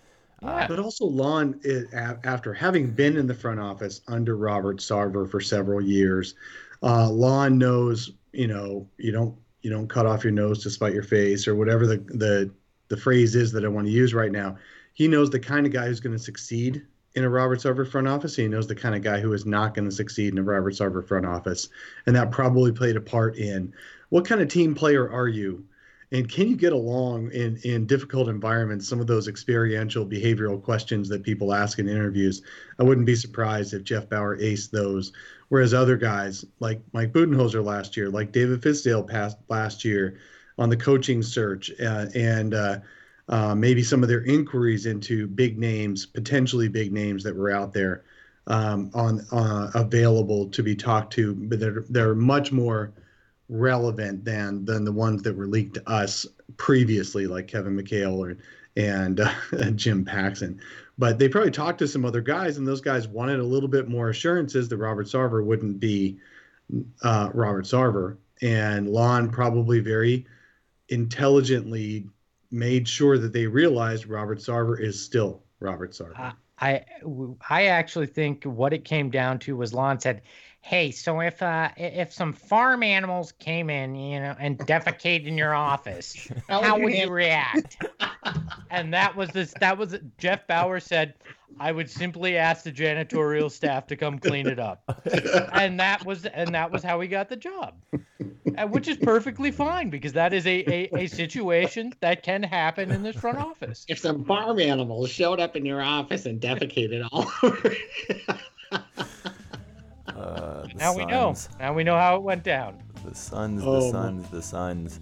Yeah. 0.43 0.67
But 0.69 0.79
also, 0.79 1.07
Lon, 1.07 1.61
it, 1.63 1.87
after 1.95 2.53
having 2.53 2.91
been 2.91 3.17
in 3.17 3.27
the 3.27 3.35
front 3.35 3.59
office 3.59 4.03
under 4.07 4.37
Robert 4.37 4.79
Sarver 4.79 5.29
for 5.31 5.41
several 5.41 5.81
years, 5.81 6.35
uh, 6.83 7.09
Lon 7.09 7.57
knows, 7.59 8.13
you 8.33 8.47
know, 8.47 8.87
you 8.99 9.13
don't 9.13 9.37
you 9.63 9.71
don't 9.71 9.89
cut 9.89 10.07
off 10.07 10.23
your 10.23 10.33
nose 10.33 10.63
to 10.63 10.71
spite 10.71 10.95
your 10.95 11.03
face 11.03 11.49
or 11.49 11.55
whatever 11.55 11.87
the 11.87 11.97
the 11.97 12.51
the 12.89 12.97
phrase 12.97 13.35
is 13.35 13.51
that 13.53 13.65
I 13.65 13.69
want 13.69 13.87
to 13.87 13.93
use 13.93 14.15
right 14.15 14.31
now. 14.31 14.57
He 14.93 15.09
knows 15.09 15.31
the 15.31 15.41
kind 15.41 15.67
of 15.67 15.73
guy 15.73 15.87
who's 15.87 16.01
going 16.01 16.17
to 16.17 16.23
succeed 16.23 16.83
in 17.15 17.25
a 17.25 17.31
Robert 17.31 17.59
Sarver 17.59 17.91
front 17.91 18.07
office. 18.07 18.37
He 18.37 18.47
knows 18.47 18.67
the 18.67 18.75
kind 18.75 18.95
of 18.95 19.03
guy 19.03 19.21
who 19.21 19.33
is 19.33 19.47
not 19.47 19.75
going 19.75 19.89
to 19.89 19.95
succeed 19.95 20.33
in 20.33 20.39
a 20.39 20.43
Robert 20.43 20.75
Sarver 20.75 21.07
front 21.07 21.27
office, 21.27 21.69
and 22.07 22.15
that 22.15 22.31
probably 22.31 22.73
played 22.73 22.97
a 22.97 23.01
part 23.01 23.37
in 23.37 23.73
what 24.11 24.27
kind 24.27 24.41
of 24.41 24.49
team 24.49 24.75
player 24.75 25.11
are 25.11 25.29
you 25.29 25.65
and 26.13 26.29
can 26.29 26.49
you 26.49 26.57
get 26.57 26.73
along 26.73 27.31
in 27.33 27.57
in 27.65 27.87
difficult 27.87 28.29
environments 28.29 28.89
some 28.89 29.01
of 29.01 29.07
those 29.07 29.29
experiential 29.29 30.07
behavioral 30.07 30.63
questions 30.63 31.09
that 31.09 31.23
people 31.23 31.53
ask 31.53 31.79
in 31.79 31.89
interviews? 31.89 32.43
I 32.79 32.85
wouldn't 32.85 33.07
be 33.07 33.17
surprised 33.17 33.75
if 33.75 33.85
jeff 33.85 34.09
bower 34.09 34.37
aced 34.39 34.71
those. 34.71 35.13
Whereas 35.49 35.75
other 35.75 35.97
guys 35.97 36.45
like 36.61 36.81
mike 36.93 37.13
budenholzer 37.13 37.65
last 37.65 37.97
year 37.97 38.09
like 38.09 38.33
david 38.33 38.61
fizdale 38.61 39.07
passed 39.07 39.39
last 39.49 39.85
year 39.85 40.19
on 40.59 40.69
the 40.69 40.77
coaching 40.77 41.23
search 41.23 41.71
uh, 41.81 42.07
and 42.15 42.55
uh, 42.55 42.79
uh, 43.29 43.55
maybe 43.55 43.83
some 43.83 44.03
of 44.03 44.09
their 44.09 44.25
inquiries 44.25 44.87
into 44.87 45.27
big 45.27 45.59
names 45.59 46.05
potentially 46.07 46.69
big 46.69 46.93
names 46.93 47.23
that 47.23 47.37
were 47.37 47.51
out 47.51 47.73
there 47.73 48.05
um, 48.49 48.91
on 48.95 49.25
uh, 49.33 49.71
available 49.75 50.49
to 50.49 50.63
be 50.63 50.75
talked 50.75 51.13
to 51.13 51.35
but 51.35 51.61
they're, 51.61 51.85
they're 51.91 52.15
much 52.15 52.51
more 52.51 52.93
relevant 53.49 54.25
than 54.25 54.65
than 54.65 54.85
the 54.85 54.93
ones 54.93 55.23
that 55.23 55.37
were 55.37 55.47
leaked 55.47 55.75
to 55.75 55.89
us 55.89 56.27
previously, 56.57 57.27
like 57.27 57.49
Kevin 57.49 57.77
McHale 57.77 58.19
or 58.19 58.37
and 58.77 59.21
uh, 59.21 59.33
Jim 59.75 60.05
Paxson. 60.05 60.61
But 60.99 61.19
they 61.19 61.29
probably 61.29 61.51
talked 61.51 61.79
to 61.81 61.89
some 61.89 62.05
other 62.05 62.21
guys, 62.21 62.57
and 62.57 62.67
those 62.67 62.81
guys 62.81 63.07
wanted 63.07 63.39
a 63.39 63.45
little 63.45 63.69
bit 63.69 63.89
more 63.89 64.09
assurances 64.09 64.69
that 64.69 64.77
Robert 64.79 65.07
Sarver 65.07 65.45
wouldn't 65.45 65.79
be 65.79 66.19
uh, 67.03 67.31
Robert 67.35 67.65
Sarver. 67.65 68.17
And 68.43 68.89
Lon 68.89 69.31
probably 69.31 69.81
very 69.81 70.27
intelligently 70.89 72.07
made 72.51 72.89
sure 72.89 73.19
that 73.19 73.33
they 73.33 73.47
realized 73.47 74.07
Robert 74.07 74.39
Sarver 74.39 74.81
is 74.81 75.03
still 75.03 75.43
Robert 75.61 75.93
Sarver. 75.93 76.19
Uh, 76.19 76.33
I 76.59 76.85
I 77.51 77.67
actually 77.67 78.07
think 78.07 78.45
what 78.45 78.73
it 78.73 78.85
came 78.85 79.11
down 79.11 79.39
to 79.41 79.57
was 79.57 79.75
Lon 79.75 80.01
said, 80.01 80.23
hey, 80.67 80.91
so 80.91 81.21
if 81.21 81.41
uh, 81.43 81.71
if 81.77 82.13
some 82.13 82.33
farm 82.33 82.83
animals 82.83 83.31
came 83.33 83.71
in, 83.71 83.95
you 83.95 84.19
know, 84.19 84.35
and 84.39 84.59
defecated 84.59 85.27
in 85.27 85.39
your 85.39 85.55
office, 85.55 86.29
how 86.49 86.79
would 86.79 86.93
you 86.93 87.09
react? 87.09 87.85
and 88.71 88.93
that 88.93 89.15
was 89.15 89.31
this. 89.31 89.55
That 89.61 89.79
was 89.79 89.97
Jeff 90.19 90.47
Bower 90.47 90.81
said. 90.81 91.15
I 91.59 91.73
would 91.73 91.89
simply 91.89 92.37
ask 92.37 92.65
the 92.65 92.73
janitorial 92.73 93.51
staff 93.51 93.87
to 93.87 93.97
come 93.97 94.19
clean 94.19 94.47
it 94.47 94.59
up, 94.59 94.83
and 95.53 95.81
that 95.81 96.05
was 96.05 96.27
and 96.27 96.55
that 96.55 96.71
was 96.71 96.83
how 96.83 97.01
he 97.01 97.09
got 97.09 97.31
the 97.31 97.37
job, 97.37 97.81
which 98.69 98.89
is 98.89 98.99
perfectly 98.99 99.51
fine 99.51 99.89
because 99.89 100.13
that 100.15 100.35
is 100.35 100.47
a, 100.47 100.65
a, 100.71 101.05
a 101.05 101.07
situation 101.07 101.95
that 102.01 102.23
can 102.23 102.43
happen 102.43 102.91
in 102.91 103.03
this 103.03 103.17
front 103.17 103.39
office. 103.39 103.87
If 103.89 104.01
some 104.01 104.25
farm 104.25 104.59
animals 104.59 105.09
showed 105.09 105.41
up 105.41 105.57
in 105.57 105.65
your 105.65 105.81
office 105.81 106.27
and 106.27 106.41
defecated 106.41 107.09
all 107.11 107.31
over. 107.43 107.75
Uh, 110.09 110.67
now 110.77 110.95
we 110.97 111.05
know. 111.05 111.35
Now 111.59 111.73
we 111.75 111.85
know 111.85 111.97
how 111.97 112.17
it 112.17 112.23
went 112.23 112.43
down. 112.45 112.83
The 113.05 113.15
Suns, 113.15 113.63
the 113.63 113.69
Oh, 113.69 113.81
my- 113.87 113.91
Suns, 113.91 114.29
the 114.31 114.43
Suns. 114.43 115.01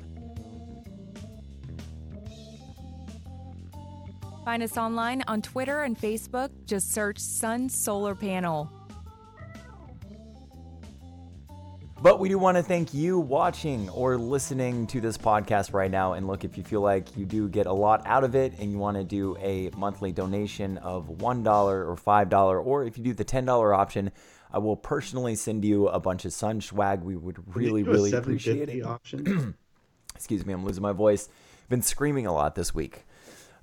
Find 4.45 4.63
us 4.63 4.77
online 4.77 5.23
on 5.27 5.41
Twitter 5.41 5.83
and 5.83 5.99
Facebook. 5.99 6.51
Just 6.67 6.93
search 6.93 7.19
Sun 7.19 7.71
Solar 7.71 8.15
Panel. 8.15 8.71
But 12.03 12.21
we 12.21 12.29
do 12.29 12.37
want 12.39 12.59
to 12.59 12.63
thank 12.63 12.93
you 12.93 13.19
watching 13.19 13.89
or 13.89 14.19
listening 14.19 14.87
to 14.89 15.01
this 15.01 15.17
podcast 15.17 15.73
right 15.73 15.91
now. 15.91 16.13
And 16.13 16.27
look, 16.27 16.45
if 16.45 16.59
you 16.59 16.63
feel 16.63 16.83
like 16.83 17.17
you 17.17 17.25
do 17.25 17.49
get 17.49 17.65
a 17.65 17.73
lot 17.73 18.03
out 18.05 18.25
of 18.25 18.35
it 18.35 18.53
and 18.59 18.71
you 18.71 18.77
want 18.77 18.99
to 18.99 19.05
do 19.05 19.35
a 19.39 19.71
monthly 19.79 20.13
donation 20.13 20.77
of 20.79 21.09
$1 21.09 21.47
or 21.47 21.97
$5, 21.97 22.63
or 22.67 22.85
if 22.85 22.99
you 22.99 23.05
do 23.05 23.15
the 23.15 23.25
$10 23.25 23.75
option, 23.75 24.13
I 24.55 24.59
will 24.59 24.77
personally 24.77 25.35
send 25.35 25.65
you 25.65 25.89
a 25.89 25.99
bunch 25.99 26.25
of 26.25 26.33
Sun 26.33 26.61
swag. 26.61 27.03
We 27.03 27.17
would 27.17 27.57
really, 27.57 27.81
you 27.81 27.87
do 27.87 27.91
a 27.91 27.95
really 27.95 28.13
appreciate 28.13 28.69
750 28.69 28.79
it. 28.79 28.85
Option. 28.87 29.55
Excuse 30.15 30.47
me, 30.47 30.53
I'm 30.53 30.65
losing 30.65 30.83
my 30.83 30.93
voice. 30.93 31.29
Been 31.69 31.83
screaming 31.83 32.27
a 32.27 32.33
lot 32.33 32.55
this 32.55 32.73
week. 32.73 33.05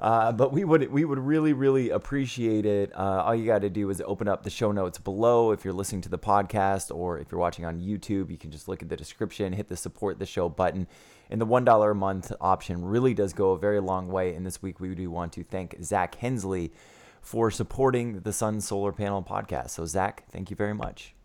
Uh, 0.02 0.34
but 0.34 0.52
we 0.52 0.66
would 0.66 0.92
we 0.92 1.06
would 1.06 1.20
really 1.20 1.54
really 1.54 1.92
appreciate 1.92 2.66
it. 2.66 2.92
Uh, 2.94 3.24
all 3.24 3.36
you 3.36 3.46
got 3.46 3.62
to 3.62 3.70
do 3.70 3.90
is 3.90 4.02
open 4.02 4.28
up 4.28 4.44
the 4.44 4.50
show 4.50 4.74
notes 4.74 4.98
below. 4.98 5.52
If 5.52 5.64
you're 5.64 5.76
listening 5.76 6.02
to 6.02 6.10
the 6.10 6.20
podcast 6.20 6.94
or 6.94 7.20
if 7.20 7.32
you're 7.32 7.40
watching 7.40 7.64
on 7.64 7.80
YouTube, 7.80 8.30
you 8.30 8.38
can 8.38 8.52
just 8.52 8.68
look 8.68 8.82
at 8.82 8.90
the 8.90 8.98
description, 8.98 9.54
hit 9.54 9.70
the 9.70 9.78
support 9.78 10.20
the 10.20 10.26
show 10.26 10.50
button, 10.50 10.88
and 11.30 11.40
the 11.40 11.46
one 11.46 11.64
dollar 11.64 11.92
a 11.92 11.96
month 11.96 12.34
option 12.42 12.84
really 12.84 13.14
does 13.14 13.32
go 13.32 13.52
a 13.52 13.58
very 13.58 13.80
long 13.80 14.10
way. 14.10 14.34
And 14.34 14.46
this 14.46 14.62
week 14.62 14.82
we 14.82 14.94
do 14.94 15.10
want 15.10 15.32
to 15.34 15.44
thank 15.44 15.78
Zach 15.84 16.16
Hensley 16.16 16.74
for 17.22 17.50
supporting 17.52 18.20
the 18.22 18.34
Sun 18.34 18.62
Solar 18.62 18.92
Panel 18.92 19.24
podcast. 19.24 19.70
So 19.72 19.86
Zach, 19.86 20.24
thank 20.32 20.50
you 20.50 20.56
very 20.56 20.74
much. 20.74 21.16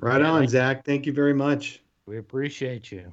right 0.00 0.22
on, 0.22 0.46
Zach. 0.46 0.84
Thank 0.84 1.06
you 1.06 1.12
very 1.12 1.34
much. 1.34 1.82
We 2.06 2.18
appreciate 2.18 2.92
you. 2.92 3.12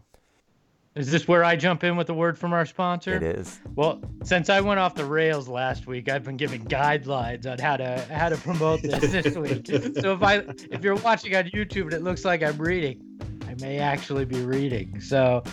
Is 0.96 1.12
this 1.12 1.28
where 1.28 1.44
I 1.44 1.58
jump 1.58 1.84
in 1.84 1.98
with 1.98 2.10
a 2.10 2.14
word 2.14 2.38
from 2.38 2.54
our 2.54 2.66
sponsor? 2.66 3.16
It 3.16 3.24
is. 3.24 3.60
Well, 3.76 4.02
since 4.24 4.50
I 4.50 4.62
went 4.62 4.80
off 4.80 4.96
the 4.96 5.04
rails 5.04 5.50
last 5.50 5.88
week, 5.88 6.10
I've 6.10 6.24
been 6.24 6.38
giving 6.38 6.64
guidelines 6.64 7.46
on 7.46 7.60
how 7.60 7.76
to 7.76 8.00
how 8.10 8.30
to 8.30 8.38
promote 8.38 8.82
this 8.82 9.12
this 9.24 9.36
week. 9.36 9.68
So 10.00 10.14
if 10.14 10.24
I 10.24 10.46
if 10.72 10.86
you're 10.86 10.96
watching 10.96 11.36
on 11.36 11.46
YouTube 11.46 11.84
and 11.84 11.94
it 11.94 12.02
looks 12.02 12.24
like 12.24 12.42
I'm 12.44 12.58
reading, 12.58 13.02
I 13.46 13.56
may 13.56 13.80
actually 13.80 14.24
be 14.24 14.42
reading. 14.46 15.02
So 15.02 15.44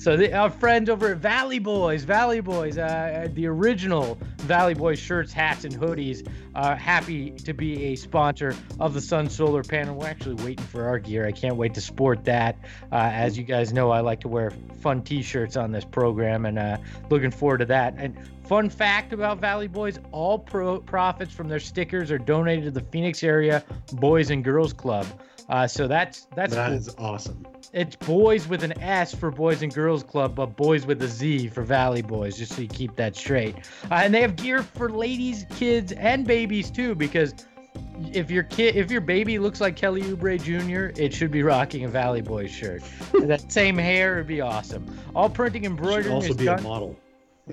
so 0.00 0.16
the, 0.16 0.32
our 0.32 0.48
friends 0.48 0.88
over 0.88 1.12
at 1.12 1.18
Valley 1.18 1.60
Boyz, 1.60 2.00
Valley 2.00 2.40
Boyz, 2.40 2.78
uh, 2.78 3.28
the 3.34 3.46
original 3.46 4.18
Valley 4.38 4.74
Boyz 4.74 4.96
shirts, 4.96 5.30
hats, 5.30 5.64
and 5.64 5.74
hoodies, 5.74 6.26
are 6.54 6.74
happy 6.74 7.30
to 7.30 7.52
be 7.52 7.84
a 7.84 7.96
sponsor 7.96 8.56
of 8.80 8.94
the 8.94 9.00
Sun 9.00 9.28
Solar 9.28 9.62
Panel. 9.62 9.94
We're 9.94 10.06
actually 10.06 10.42
waiting 10.42 10.64
for 10.64 10.84
our 10.84 10.98
gear. 10.98 11.26
I 11.26 11.32
can't 11.32 11.56
wait 11.56 11.74
to 11.74 11.82
sport 11.82 12.24
that. 12.24 12.56
Uh, 12.90 13.10
as 13.12 13.36
you 13.36 13.44
guys 13.44 13.74
know, 13.74 13.90
I 13.90 14.00
like 14.00 14.20
to 14.20 14.28
wear 14.28 14.52
fun 14.80 15.02
T-shirts 15.02 15.56
on 15.58 15.70
this 15.70 15.84
program, 15.84 16.46
and 16.46 16.58
uh, 16.58 16.78
looking 17.10 17.30
forward 17.30 17.58
to 17.58 17.66
that. 17.66 17.94
And 17.98 18.16
fun 18.50 18.68
fact 18.68 19.12
about 19.12 19.38
Valley 19.38 19.68
Boyz: 19.68 19.98
all 20.10 20.36
pro- 20.36 20.80
profits 20.80 21.32
from 21.32 21.46
their 21.48 21.60
stickers 21.60 22.10
are 22.10 22.18
donated 22.18 22.64
to 22.64 22.70
the 22.72 22.80
Phoenix 22.80 23.22
area 23.22 23.62
Boys 23.92 24.30
and 24.30 24.42
Girls 24.42 24.72
Club. 24.72 25.06
Uh, 25.48 25.68
so 25.68 25.86
that's 25.86 26.26
that's 26.34 26.54
That 26.54 26.66
cool. 26.68 26.76
is 26.76 26.94
awesome. 26.98 27.46
It's 27.72 27.94
boys 27.94 28.48
with 28.48 28.64
an 28.64 28.76
S 28.80 29.14
for 29.14 29.30
Boys 29.30 29.62
and 29.62 29.72
Girls 29.72 30.02
Club, 30.02 30.34
but 30.34 30.56
boys 30.56 30.84
with 30.84 31.00
a 31.02 31.06
Z 31.06 31.46
for 31.48 31.62
Valley 31.62 32.02
Boyz, 32.02 32.36
just 32.38 32.54
so 32.56 32.62
you 32.62 32.66
keep 32.68 32.96
that 32.96 33.14
straight. 33.14 33.54
Uh, 33.88 33.94
and 34.02 34.12
they 34.12 34.20
have 34.20 34.34
gear 34.34 34.64
for 34.64 34.90
ladies, 34.90 35.46
kids, 35.56 35.92
and 35.92 36.26
babies 36.26 36.72
too, 36.72 36.96
because 36.96 37.32
if 38.12 38.32
your 38.32 38.42
kid, 38.42 38.74
if 38.74 38.90
your 38.90 39.00
baby 39.00 39.38
looks 39.38 39.60
like 39.60 39.76
Kelly 39.76 40.02
Oubre 40.02 40.42
Jr., 40.42 41.00
it 41.00 41.14
should 41.14 41.30
be 41.30 41.44
rocking 41.44 41.84
a 41.84 41.88
Valley 41.88 42.22
Boyz 42.22 42.48
shirt. 42.48 42.82
That 43.28 43.52
same 43.52 43.78
hair 43.78 44.16
would 44.16 44.26
be 44.26 44.40
awesome. 44.40 44.84
All 45.14 45.28
printing 45.30 45.66
and 45.66 45.78
Should 45.78 46.08
also 46.08 46.30
is 46.30 46.36
be 46.36 46.46
done. 46.46 46.58
a 46.58 46.62
model. 46.62 46.96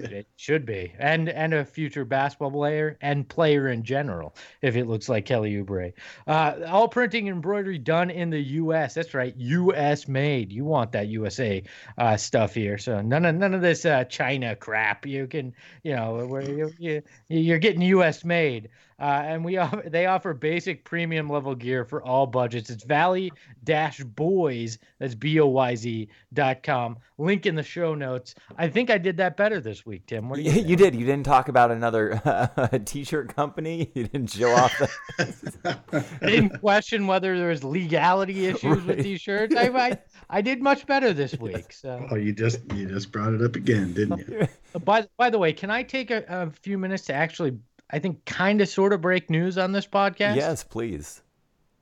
It 0.04 0.28
should 0.36 0.66
be, 0.66 0.94
and 1.00 1.30
and 1.30 1.54
a 1.54 1.66
future 1.66 2.06
basketball 2.06 2.52
player 2.52 2.98
and 3.02 3.28
player 3.28 3.70
in 3.70 3.84
general, 3.84 4.36
if 4.62 4.76
it 4.76 4.86
looks 4.86 5.10
like 5.10 5.26
Kelly 5.26 5.54
Oubre. 5.56 5.94
Uh, 6.26 6.56
all 6.68 6.88
printing 6.88 7.28
and 7.28 7.36
embroidery 7.36 7.78
done 7.78 8.10
in 8.10 8.30
the 8.30 8.40
U.S. 8.40 8.94
That's 8.94 9.14
right, 9.14 9.36
U.S. 9.38 10.08
made. 10.08 10.52
You 10.52 10.66
want 10.66 10.92
that 10.92 11.08
USA 11.08 11.64
uh, 11.98 12.18
stuff 12.18 12.54
here. 12.54 12.78
So 12.78 13.02
none 13.02 13.26
of 13.26 13.36
none 13.36 13.54
of 13.54 13.62
this 13.62 13.86
uh, 13.86 14.04
China 14.06 14.56
crap. 14.56 15.06
You 15.06 15.28
can, 15.28 15.54
you 15.84 15.96
know, 15.96 16.26
where 16.26 16.42
you, 16.42 16.72
you 16.78 17.02
you're 17.30 17.60
getting 17.60 17.82
U.S. 17.82 18.24
made. 18.24 18.70
Uh, 19.00 19.22
and 19.26 19.46
we 19.46 19.58
offer, 19.58 19.84
they 19.88 20.06
offer 20.08 20.34
basic 20.34 20.84
premium 20.84 21.30
level 21.30 21.54
gear 21.54 21.86
for 21.86 22.02
all 22.04 22.26
budgets. 22.26 22.70
It's 22.70 22.84
Valley 22.84 23.32
Dash 23.64 24.00
Boys. 24.04 24.80
That's 25.00 25.14
B 25.16 25.40
O 25.40 25.48
Y 25.48 25.76
Z 25.76 26.10
dot 26.34 26.64
com. 26.64 26.98
Link 27.20 27.46
in 27.46 27.56
the 27.56 27.64
show 27.64 27.94
notes. 27.96 28.34
I 28.58 28.68
think 28.68 28.90
I 28.90 28.98
did 28.98 29.18
that 29.18 29.38
better 29.38 29.60
this 29.60 29.86
week, 29.86 30.06
Tim. 30.08 30.30
What 30.30 30.38
do 30.38 30.42
you? 30.44 30.52
You, 30.68 30.76
think? 30.76 30.78
did. 30.80 30.96
You 30.96 31.06
didn't 31.06 31.26
talk 31.26 31.48
about 31.50 31.72
another 31.72 32.22
uh, 32.26 32.68
t-shirt 32.86 33.36
company. 33.36 33.92
You 33.94 34.04
didn't 34.08 34.32
show 34.32 34.52
off. 34.52 34.78
The... 34.78 35.78
I 36.22 36.26
didn't 36.26 36.60
question 36.60 37.08
whether 37.08 37.38
there 37.38 37.50
was 37.50 37.64
legality 37.64 38.46
issues 38.48 38.64
Right. 38.80 38.86
with 38.86 39.04
these 39.04 39.22
shirts. 39.22 39.56
I, 39.56 39.68
I 39.70 39.98
I 40.30 40.42
did 40.42 40.62
much 40.62 40.86
better 40.88 41.14
this 41.14 41.38
week. 41.40 41.72
So, 41.72 42.06
Oh, 42.12 42.16
you 42.16 42.34
just 42.34 42.60
you 42.74 42.88
just 42.88 43.12
brought 43.12 43.34
it 43.34 43.42
up 43.42 43.56
again, 43.56 43.94
didn't 43.94 44.28
you? 44.28 44.48
by 44.84 45.08
by 45.18 45.30
the 45.30 45.38
way, 45.38 45.54
can 45.54 45.70
I 45.70 45.84
take 45.84 46.12
a, 46.12 46.24
a 46.28 46.50
few 46.52 46.78
minutes 46.78 47.06
to 47.06 47.14
actually, 47.14 47.58
I 47.90 48.00
think, 48.00 48.26
kind 48.26 48.62
of 48.62 48.70
sort 48.70 48.94
of 48.94 49.02
break 49.02 49.30
news 49.30 49.58
on 49.58 49.72
this 49.72 49.88
podcast? 49.88 50.36
yes, 50.36 50.64
please. 50.64 51.22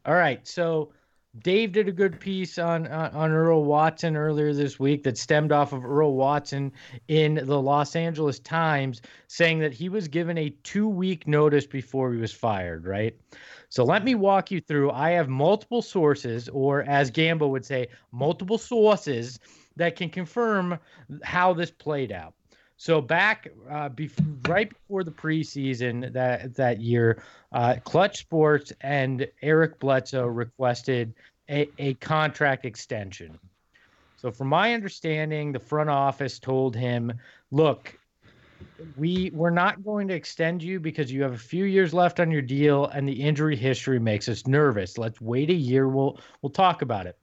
All 0.06 0.14
right. 0.14 0.46
So 0.48 0.92
Dave 1.44 1.74
did 1.74 1.90
a 1.90 1.92
good 1.92 2.20
piece 2.20 2.58
on, 2.58 2.88
on 2.88 3.12
on 3.12 3.32
Earl 3.32 3.66
Watson 3.66 4.16
earlier 4.16 4.54
this 4.54 4.80
week 4.80 5.04
that 5.04 5.18
stemmed 5.18 5.52
off 5.52 5.74
of 5.74 5.84
Earl 5.84 6.14
Watson 6.14 6.72
in 7.08 7.42
the 7.44 7.62
Los 7.62 7.96
Angeles 7.96 8.40
Times 8.40 9.02
saying 9.28 9.60
that 9.60 9.74
he 9.74 9.90
was 9.90 10.08
given 10.08 10.38
a 10.38 10.52
2-week 10.64 11.28
notice 11.28 11.66
before 11.66 12.14
he 12.14 12.22
was 12.22 12.32
fired, 12.32 12.86
right? 12.86 13.18
So 13.70 13.84
let 13.84 14.06
me 14.06 14.16
walk 14.16 14.52
you 14.52 14.62
through. 14.62 14.92
I 14.92 15.12
have 15.12 15.28
multiple 15.28 15.82
sources 15.82 16.48
or 16.50 16.84
as 16.84 17.12
Gambo 17.12 17.50
would 17.50 17.66
say, 17.66 17.88
multiple 18.12 18.58
sources 18.58 19.40
that 19.76 19.98
can 19.98 20.10
confirm 20.10 20.80
how 21.24 21.54
this 21.54 21.72
played 21.72 22.12
out. 22.14 22.34
So 22.78 23.02
back 23.02 23.48
uh, 23.70 23.90
right 24.48 24.70
before 24.70 25.04
the 25.04 25.12
preseason 25.12 26.12
that 26.14 26.56
that 26.56 26.82
year, 26.82 27.24
uh, 27.52 27.76
Clutch 27.84 28.20
Sports 28.20 28.74
and 28.82 29.28
Eric 29.42 29.80
Bledsoe 29.80 30.26
requested 30.26 31.14
a, 31.50 31.70
a 31.78 31.94
contract 31.96 32.66
extension. 32.66 33.40
So 34.18 34.32
from 34.32 34.48
my 34.48 34.74
understanding, 34.74 35.52
the 35.52 35.60
front 35.60 35.90
office 35.90 36.38
told 36.40 36.76
him, 36.76 37.14
"Look, 37.52 37.98
we 38.98 39.32
we're 39.34 39.52
not 39.52 39.84
going 39.84 40.08
to 40.10 40.14
extend 40.14 40.62
you 40.62 40.80
because 40.80 41.12
you 41.12 41.24
have 41.24 41.34
a 41.34 41.38
few 41.38 41.66
years 41.66 41.94
left 41.94 42.20
on 42.20 42.30
your 42.30 42.42
deal, 42.42 42.88
and 42.88 43.08
the 43.08 43.14
injury 43.14 43.56
history 43.56 44.00
makes 44.00 44.28
us 44.28 44.48
nervous. 44.48 44.98
Let's 44.98 45.22
wait 45.22 45.50
a 45.50 45.54
year. 45.54 45.88
We'll 45.88 46.20
we'll 46.42 46.50
talk 46.50 46.82
about 46.82 47.08
it." 47.08 47.18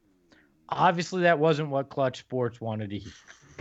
Obviously, 0.71 1.23
that 1.23 1.39
wasn't 1.39 1.69
what 1.69 1.91
Clutch 1.91 2.21
Sports 2.21 2.59
wanted 2.59 2.91
to 2.91 3.01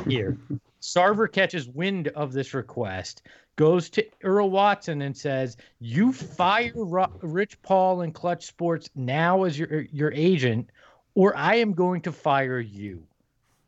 hear. 0.10 0.38
Sarver 0.82 1.32
catches 1.32 1.67
wind 1.70 2.08
of 2.10 2.34
this 2.34 2.54
request, 2.56 3.22
goes 3.56 3.89
to 3.91 4.06
Earl 4.24 4.50
Watson 4.50 5.04
and 5.04 5.15
says, 5.15 5.56
"You 5.80 6.12
fire 6.12 6.74
Rich 7.22 7.62
Paul 7.62 8.02
and 8.02 8.13
Clutch 8.13 8.46
Sports 8.48 8.89
now 8.96 9.44
as 9.44 9.60
your 9.60 9.82
your 9.91 10.12
agent, 10.12 10.72
or 11.13 11.38
I 11.38 11.56
am 11.56 11.74
going 11.74 12.02
to 12.02 12.12
fire 12.12 12.60
you." 12.60 13.04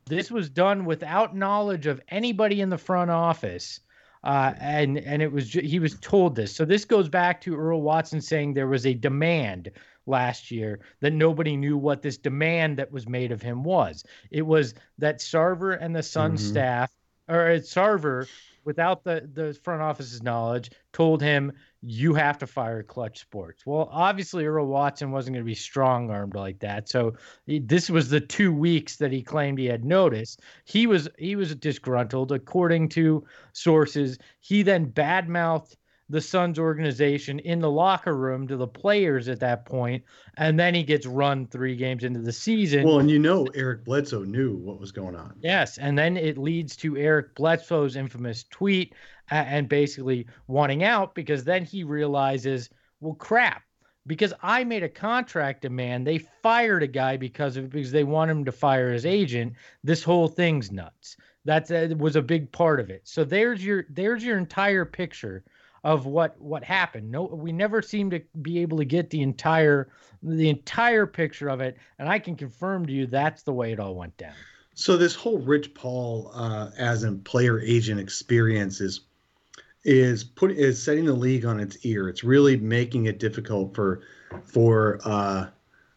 This 0.07 0.31
was 0.31 0.49
done 0.49 0.85
without 0.85 1.35
knowledge 1.35 1.85
of 1.85 2.01
anybody 2.09 2.61
in 2.61 2.69
the 2.69 2.77
front 2.77 3.11
office, 3.11 3.79
uh, 4.23 4.53
and 4.59 4.97
and 4.97 5.21
it 5.21 5.31
was 5.31 5.53
he 5.53 5.79
was 5.79 5.99
told 5.99 6.35
this. 6.35 6.55
So 6.55 6.65
this 6.65 6.83
goes 6.83 7.09
back 7.09 7.41
to 7.41 7.55
Earl 7.55 7.83
Watson 7.83 8.21
saying 8.21 8.53
there 8.53 8.67
was 8.67 8.87
a 8.87 8.93
demand 8.95 9.69
last 10.07 10.49
year 10.49 10.79
that 10.99 11.13
nobody 11.13 11.55
knew 11.55 11.77
what 11.77 12.01
this 12.01 12.17
demand 12.17 12.77
that 12.77 12.91
was 12.91 13.07
made 13.07 13.31
of 13.31 13.41
him 13.41 13.63
was. 13.63 14.03
It 14.31 14.41
was 14.41 14.73
that 14.97 15.19
Sarver 15.19 15.77
and 15.79 15.95
the 15.95 16.03
Sun 16.03 16.33
Mhm. 16.35 16.39
staff 16.39 16.91
or 17.27 17.51
uh, 17.51 17.55
Sarver, 17.55 18.27
without 18.65 19.03
the 19.03 19.29
the 19.33 19.53
front 19.63 19.81
office's 19.81 20.23
knowledge, 20.23 20.71
told 20.91 21.21
him 21.21 21.51
you 21.81 22.13
have 22.13 22.37
to 22.37 22.47
fire 22.47 22.81
Clutch 22.81 23.19
Sports. 23.19 23.65
Well, 23.65 23.89
obviously 23.91 24.45
Earl 24.45 24.67
Watson 24.67 25.11
wasn't 25.11 25.35
going 25.35 25.45
to 25.45 25.49
be 25.49 25.55
strong 25.55 26.09
armed 26.09 26.35
like 26.35 26.59
that. 26.59 26.87
So 26.87 27.15
this 27.45 27.89
was 27.89 28.09
the 28.09 28.21
two 28.21 28.53
weeks 28.53 28.97
that 28.97 29.11
he 29.11 29.21
claimed 29.21 29.59
he 29.59 29.65
had 29.65 29.83
noticed. 29.83 30.41
He 30.65 30.87
was 30.87 31.09
he 31.17 31.35
was 31.35 31.55
disgruntled, 31.55 32.31
according 32.31 32.89
to 32.89 33.25
sources. 33.51 34.17
He 34.39 34.63
then 34.63 34.91
badmouthed 34.91 35.75
the 36.09 36.21
Suns 36.21 36.59
organization 36.59 37.39
in 37.39 37.59
the 37.59 37.71
locker 37.71 38.15
room 38.15 38.47
to 38.47 38.57
the 38.57 38.67
players 38.67 39.29
at 39.29 39.39
that 39.39 39.65
point, 39.65 40.03
and 40.37 40.59
then 40.59 40.75
he 40.75 40.83
gets 40.83 41.05
run 41.05 41.47
three 41.47 41.75
games 41.75 42.03
into 42.03 42.19
the 42.19 42.31
season. 42.31 42.83
Well, 42.83 42.99
and 42.99 43.09
you 43.09 43.19
know 43.19 43.47
Eric 43.55 43.85
Bledsoe 43.85 44.23
knew 44.23 44.55
what 44.55 44.79
was 44.79 44.91
going 44.91 45.15
on. 45.15 45.35
Yes, 45.41 45.77
and 45.77 45.97
then 45.97 46.17
it 46.17 46.37
leads 46.37 46.75
to 46.77 46.97
Eric 46.97 47.35
Bledsoe's 47.35 47.95
infamous 47.95 48.43
tweet 48.49 48.93
and 49.29 49.69
basically 49.69 50.27
wanting 50.47 50.83
out 50.83 51.15
because 51.15 51.43
then 51.43 51.63
he 51.63 51.83
realizes, 51.83 52.69
well, 52.99 53.15
crap, 53.15 53.63
because 54.05 54.33
I 54.41 54.63
made 54.63 54.83
a 54.83 54.89
contract 54.89 55.61
demand, 55.61 56.05
they 56.05 56.17
fired 56.17 56.83
a 56.83 56.87
guy 56.87 57.17
because 57.17 57.55
of 57.55 57.69
because 57.69 57.91
they 57.91 58.03
want 58.03 58.31
him 58.31 58.43
to 58.45 58.51
fire 58.51 58.91
his 58.91 59.05
agent. 59.05 59.53
This 59.83 60.03
whole 60.03 60.27
thing's 60.27 60.71
nuts. 60.71 61.15
That 61.45 61.71
uh, 61.71 61.95
was 61.95 62.15
a 62.15 62.21
big 62.21 62.51
part 62.51 62.79
of 62.79 62.89
it. 62.89 63.01
So 63.05 63.23
there's 63.23 63.63
your 63.63 63.85
there's 63.89 64.23
your 64.23 64.37
entire 64.37 64.85
picture 64.85 65.43
of 65.83 66.05
what 66.05 66.39
what 66.39 66.63
happened. 66.63 67.11
No, 67.11 67.23
we 67.23 67.51
never 67.51 67.81
seem 67.81 68.09
to 68.11 68.21
be 68.41 68.59
able 68.59 68.77
to 68.77 68.85
get 68.85 69.09
the 69.09 69.21
entire 69.21 69.89
the 70.21 70.49
entire 70.49 71.05
picture 71.05 71.49
of 71.49 71.61
it, 71.61 71.77
and 71.99 72.07
I 72.07 72.19
can 72.19 72.35
confirm 72.35 72.85
to 72.85 72.93
you 72.93 73.05
that's 73.05 73.43
the 73.43 73.53
way 73.53 73.73
it 73.73 73.79
all 73.79 73.95
went 73.95 74.15
down. 74.17 74.33
So 74.75 74.97
this 74.97 75.13
whole 75.13 75.39
Rich 75.39 75.73
Paul 75.73 76.31
uh, 76.33 76.71
as 76.77 77.03
a 77.03 77.11
player 77.11 77.59
agent 77.59 77.99
experience 77.99 78.81
is 78.81 79.01
is 79.83 80.23
put 80.23 80.51
is 80.51 80.81
setting 80.81 81.05
the 81.05 81.13
league 81.13 81.45
on 81.45 81.59
its 81.59 81.85
ear. 81.85 82.07
It's 82.07 82.23
really 82.23 82.57
making 82.57 83.05
it 83.05 83.19
difficult 83.19 83.75
for 83.75 84.01
for 84.45 84.99
uh, 85.03 85.47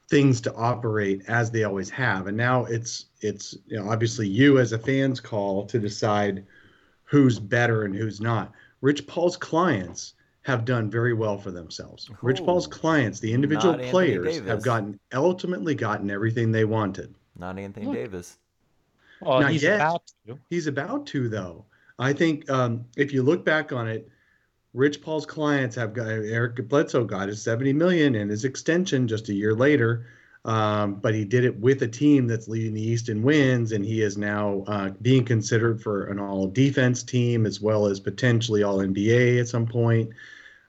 things 0.09 0.41
to 0.43 0.55
operate 0.55 1.23
as 1.29 1.51
they 1.51 1.65
always 1.65 1.91
have. 1.91 2.27
And 2.27 2.37
now 2.37 2.65
it's 2.65 3.07
it's 3.21 3.57
you 3.67 3.79
know 3.79 3.89
obviously 3.89 4.29
you 4.29 4.59
as 4.59 4.73
a 4.73 4.79
fan's 4.79 5.21
call 5.21 5.65
to 5.67 5.79
decide 5.79 6.45
who's 7.05 7.39
better 7.39 7.85
and 7.85 7.95
who's 7.95 8.21
not. 8.21 8.53
Rich 8.81 9.07
Paul's 9.07 9.37
clients 9.37 10.15
have 10.43 10.65
done 10.65 10.91
very 10.91 11.13
well 11.13 11.39
for 11.39 11.51
themselves. 11.51 12.09
Rich 12.23 12.45
Paul's 12.45 12.67
clients, 12.67 13.19
the 13.19 13.33
individual 13.33 13.77
Not 13.77 13.87
players, 13.87 14.37
Davis. 14.37 14.49
have 14.49 14.63
gotten 14.63 15.01
ultimately 15.13 15.75
gotten 15.75 16.11
everything 16.11 16.53
they 16.53 16.65
wanted. 16.65 17.15
Not 17.37 17.59
Anthony 17.59 17.87
Look. 17.87 17.97
Davis. 17.97 18.39
Well, 19.21 19.41
Not 19.41 19.51
he's 19.51 19.63
yet. 19.63 19.77
about 19.77 20.03
to. 20.27 20.39
He's 20.51 20.67
about 20.67 21.07
to, 21.09 21.29
though. 21.29 21.65
I 21.99 22.13
think 22.13 22.49
um, 22.51 22.85
if 22.97 23.13
you 23.13 23.23
look 23.23 23.45
back 23.45 23.73
on 23.73 23.89
it, 23.89 24.09
Rich 24.75 25.01
Paul's 25.01 25.25
clients 25.25 25.75
have 25.77 25.95
got 25.95 26.07
Eric 26.07 26.69
Bledsoe 26.69 27.05
got 27.05 27.29
his 27.29 27.43
70 27.43 27.73
million 27.73 28.15
and 28.15 28.31
his 28.31 28.45
extension 28.45 29.09
just 29.09 29.31
a 29.31 29.35
year 29.35 29.55
later. 29.55 30.07
Um, 30.47 30.95
but 30.95 31.13
he 31.13 31.25
did 31.25 31.45
it 31.45 31.59
with 31.59 31.83
a 31.83 31.89
team 31.89 32.29
that's 32.29 32.47
leading 32.47 32.73
the 32.73 32.81
East 32.81 33.09
in 33.09 33.21
wins, 33.25 33.73
and 33.73 33.85
he 33.85 34.01
is 34.01 34.17
now 34.17 34.63
uh, 34.69 34.91
being 35.03 35.25
considered 35.25 35.83
for 35.83 36.05
an 36.07 36.21
all 36.21 36.47
defense 36.47 37.03
team 37.03 37.47
as 37.47 37.61
well 37.61 37.87
as 37.87 37.99
potentially 37.99 38.63
all 38.63 38.79
NBA 38.79 39.41
at 39.41 39.49
some 39.49 39.67
point. 39.67 40.11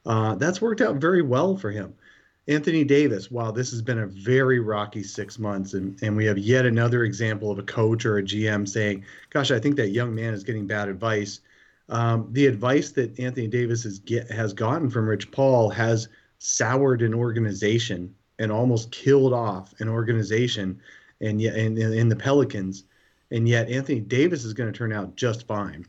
Uh, 0.04 0.34
that's 0.34 0.62
worked 0.62 0.82
out 0.82 0.96
very 0.96 1.22
well 1.22 1.56
for 1.56 1.70
him. 1.70 1.94
Anthony 2.48 2.84
Davis, 2.86 3.30
wow, 3.30 3.52
this 3.52 3.70
has 3.70 3.84
been 3.84 4.00
a 4.00 4.08
very 4.08 4.60
rocky 4.60 5.04
six 5.04 5.38
months, 5.38 5.76
and, 5.76 6.02
and 6.02 6.18
we 6.18 6.26
have 6.26 6.40
yet 6.40 6.66
another 6.66 7.04
example 7.04 7.52
of 7.52 7.60
a 7.60 7.64
coach 7.64 8.04
or 8.04 8.18
a 8.18 8.24
GM 8.24 8.68
saying, 8.68 9.06
Gosh, 9.30 9.52
I 9.52 9.60
think 9.60 9.76
that 9.76 9.90
young 9.90 10.16
man 10.16 10.34
is 10.34 10.44
getting 10.44 10.66
bad 10.66 10.90
advice. 10.90 11.42
Um, 11.90 12.30
the 12.32 12.48
advice 12.48 12.92
that 12.94 13.20
Anthony 13.20 13.48
Davis 13.48 13.84
has, 13.84 14.00
get, 14.00 14.32
has 14.32 14.54
gotten 14.54 14.90
from 14.90 15.08
Rich 15.08 15.30
Paul 15.30 15.70
has 15.70 16.08
soured 16.40 17.04
an 17.04 17.14
organization 17.14 18.16
and 18.40 18.52
almost 18.52 18.92
killed 18.92 19.34
off 19.34 19.74
an 19.80 19.90
organization 19.90 20.80
and 21.22 21.42
yet 21.42 21.56
in, 21.56 21.78
in, 21.78 21.94
in 21.94 22.10
the 22.10 22.16
Pelicans. 22.16 22.84
And 23.32 23.48
yet 23.48 23.70
Anthony 23.70 24.00
Davis 24.00 24.46
is 24.46 24.54
going 24.54 24.72
to 24.72 24.78
turn 24.78 24.94
out 24.94 25.16
just 25.16 25.48
fine. 25.48 25.86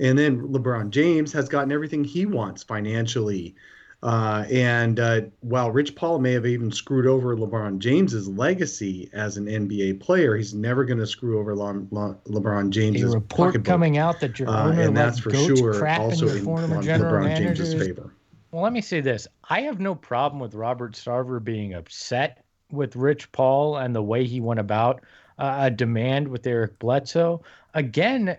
And 0.00 0.16
then 0.16 0.40
LeBron 0.48 0.90
James 0.90 1.32
has 1.32 1.48
gotten 1.48 1.72
everything 1.72 2.04
he 2.04 2.24
wants 2.26 2.62
financially. 2.62 3.56
Uh, 4.00 4.44
and 4.48 5.00
uh, 5.00 5.22
while 5.40 5.72
Rich 5.72 5.96
Paul 5.96 6.20
may 6.20 6.30
have 6.32 6.46
even 6.46 6.70
screwed 6.70 7.06
over 7.06 7.36
LeBron 7.36 7.78
James's 7.80 8.28
legacy 8.28 9.10
as 9.12 9.36
an 9.38 9.46
NBA 9.46 9.98
player, 9.98 10.36
he's 10.36 10.54
never 10.54 10.84
going 10.84 11.00
to 11.00 11.06
screw 11.06 11.40
over 11.40 11.52
Le- 11.56 11.84
Le- 11.90 12.16
LeBron 12.28 12.68
A 12.68 12.70
James's 12.70 13.12
report 13.12 13.48
pocketbook. 13.48 13.64
coming 13.66 13.98
out 13.98 14.20
that 14.20 14.38
your 14.38 14.48
Uh, 14.48 14.66
owner 14.68 14.82
and 14.82 14.94
let 14.94 15.06
that's 15.06 15.18
for 15.18 15.30
sure 15.34 15.84
in 15.84 16.00
also 16.00 16.28
in 16.28 16.82
general 16.82 17.24
LeBron 17.26 17.36
James's 17.38 17.74
favor. 17.74 18.14
Well, 18.50 18.62
let 18.62 18.72
me 18.72 18.80
say 18.80 19.00
this: 19.00 19.28
I 19.48 19.62
have 19.62 19.80
no 19.80 19.94
problem 19.94 20.40
with 20.40 20.54
Robert 20.54 20.92
Sarver 20.92 21.42
being 21.42 21.74
upset 21.74 22.44
with 22.70 22.96
Rich 22.96 23.30
Paul 23.32 23.76
and 23.78 23.94
the 23.94 24.02
way 24.02 24.24
he 24.24 24.40
went 24.40 24.60
about 24.60 25.02
uh, 25.38 25.58
a 25.62 25.70
demand 25.70 26.28
with 26.28 26.46
Eric 26.46 26.78
Bledsoe. 26.78 27.42
Again, 27.74 28.36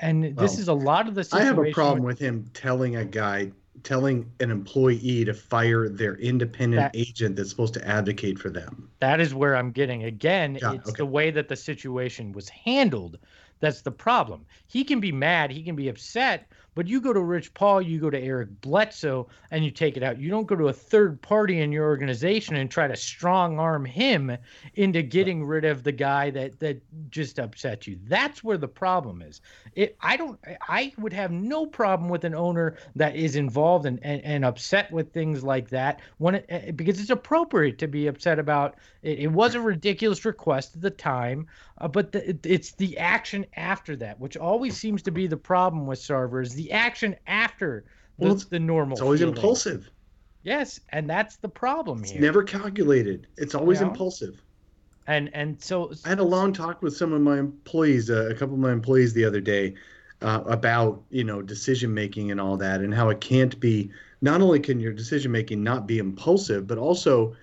and 0.00 0.24
this 0.24 0.52
Well, 0.52 0.60
is 0.60 0.68
a 0.68 0.74
lot 0.74 1.08
of 1.08 1.14
the. 1.14 1.24
Situation. 1.24 1.46
I 1.46 1.48
have 1.48 1.58
a 1.66 1.72
problem 1.72 2.02
with- 2.02 2.18
with 2.20 2.26
him 2.26 2.50
telling 2.54 2.96
a 2.96 3.04
guy, 3.04 3.52
telling 3.82 4.30
an 4.40 4.50
employee 4.50 5.24
to 5.26 5.34
fire 5.34 5.88
their 5.88 6.16
independent 6.16 6.80
That- 6.80 6.96
agent 6.98 7.36
that's 7.36 7.50
supposed 7.50 7.74
to 7.74 7.86
advocate 7.86 8.38
for 8.38 8.48
them. 8.50 8.88
That 9.00 9.20
is 9.20 9.34
where 9.34 9.56
I'm 9.56 9.70
getting. 9.70 10.04
Again, 10.04 10.56
it, 10.56 10.62
it's 10.62 10.88
okay. 10.88 10.96
the 10.96 11.06
way 11.06 11.30
that 11.30 11.48
the 11.48 11.56
situation 11.56 12.32
was 12.32 12.48
handled. 12.48 13.18
That's 13.60 13.82
the 13.82 13.92
problem. 13.92 14.44
He 14.66 14.84
can 14.84 15.00
be 15.00 15.12
mad, 15.12 15.50
he 15.50 15.62
can 15.62 15.76
be 15.76 15.88
upset, 15.88 16.48
but 16.74 16.86
you 16.88 17.00
go 17.00 17.12
to 17.12 17.20
Rich 17.20 17.54
Paul, 17.54 17.80
you 17.80 18.00
go 18.00 18.10
to 18.10 18.20
Eric 18.20 18.60
Bledsoe, 18.60 19.28
and 19.50 19.64
you 19.64 19.70
take 19.70 19.96
it 19.96 20.02
out. 20.02 20.18
You 20.18 20.30
don't 20.30 20.46
go 20.46 20.56
to 20.56 20.68
a 20.68 20.72
third 20.72 21.20
party 21.22 21.60
in 21.60 21.72
your 21.72 21.84
organization 21.84 22.56
and 22.56 22.70
try 22.70 22.88
to 22.88 22.96
strong 22.96 23.58
arm 23.58 23.84
him 23.84 24.36
into 24.74 25.02
getting 25.02 25.44
rid 25.44 25.64
of 25.64 25.84
the 25.84 25.92
guy 25.92 26.30
that 26.30 26.58
that 26.60 26.82
just 27.10 27.38
upset 27.38 27.86
you. 27.86 27.98
That's 28.06 28.42
where 28.42 28.58
the 28.58 28.68
problem 28.68 29.22
is. 29.22 29.40
It, 29.74 29.96
I 30.00 30.16
don't. 30.16 30.38
I 30.68 30.92
would 30.98 31.12
have 31.12 31.30
no 31.30 31.66
problem 31.66 32.08
with 32.08 32.24
an 32.24 32.34
owner 32.34 32.76
that 32.96 33.16
is 33.16 33.36
involved 33.36 33.86
and 33.86 33.98
and, 34.02 34.22
and 34.24 34.44
upset 34.44 34.90
with 34.92 35.12
things 35.12 35.44
like 35.44 35.68
that 35.70 36.00
when 36.18 36.36
it, 36.36 36.46
eh, 36.48 36.70
because 36.72 37.00
it's 37.00 37.10
appropriate 37.10 37.78
to 37.78 37.86
be 37.86 38.06
upset 38.06 38.38
about. 38.38 38.76
It, 39.02 39.20
it 39.20 39.32
was 39.32 39.54
a 39.54 39.60
ridiculous 39.60 40.24
request 40.24 40.74
at 40.74 40.82
the 40.82 40.90
time, 40.90 41.46
uh, 41.78 41.88
but 41.88 42.12
the, 42.12 42.30
it, 42.30 42.46
it's 42.46 42.72
the 42.74 42.98
action 42.98 43.44
after 43.56 43.96
that, 43.96 44.18
which 44.20 44.36
always 44.36 44.76
seems 44.76 45.02
to 45.02 45.10
be 45.10 45.26
the 45.26 45.36
problem 45.36 45.86
with 45.86 45.98
Sarver, 45.98 46.42
is 46.42 46.54
the 46.54 46.72
action 46.72 47.16
after 47.26 47.84
the, 48.18 48.24
Well, 48.24 48.32
it's- 48.34 48.48
the 48.48 48.60
normal. 48.60 48.94
It's 48.94 49.02
always 49.02 49.20
feeling. 49.20 49.34
impulsive. 49.36 49.90
Yes, 50.42 50.78
and 50.90 51.08
that's 51.08 51.36
the 51.38 51.48
problem 51.48 52.00
It's 52.00 52.10
here. 52.10 52.20
never 52.20 52.42
calculated. 52.42 53.26
It's 53.38 53.54
always 53.54 53.80
Yeah. 53.80 53.88
impulsive. 53.88 54.42
And 55.06 55.30
and 55.34 55.62
so 55.62 55.92
I 56.04 56.08
had 56.10 56.18
a 56.18 56.24
long 56.24 56.52
talk 56.52 56.80
with 56.82 56.96
some 56.96 57.12
of 57.12 57.20
my 57.20 57.38
employees, 57.38 58.10
uh, 58.10 58.28
a 58.30 58.34
couple 58.34 58.54
of 58.54 58.60
my 58.60 58.72
employees 58.72 59.12
the 59.12 59.24
other 59.24 59.40
day, 59.40 59.74
uh, 60.22 60.42
about 60.46 61.02
you 61.10 61.24
know 61.24 61.42
decision 61.42 61.92
making 61.92 62.30
and 62.30 62.40
all 62.40 62.56
that, 62.58 62.80
and 62.80 62.94
how 62.94 63.10
it 63.10 63.20
can't 63.20 63.58
be. 63.60 63.90
Not 64.22 64.40
only 64.40 64.60
can 64.60 64.80
your 64.80 64.92
decision 64.94 65.30
making 65.32 65.62
not 65.62 65.86
be 65.86 65.98
impulsive, 65.98 66.66
but 66.66 66.78
also, 66.78 67.36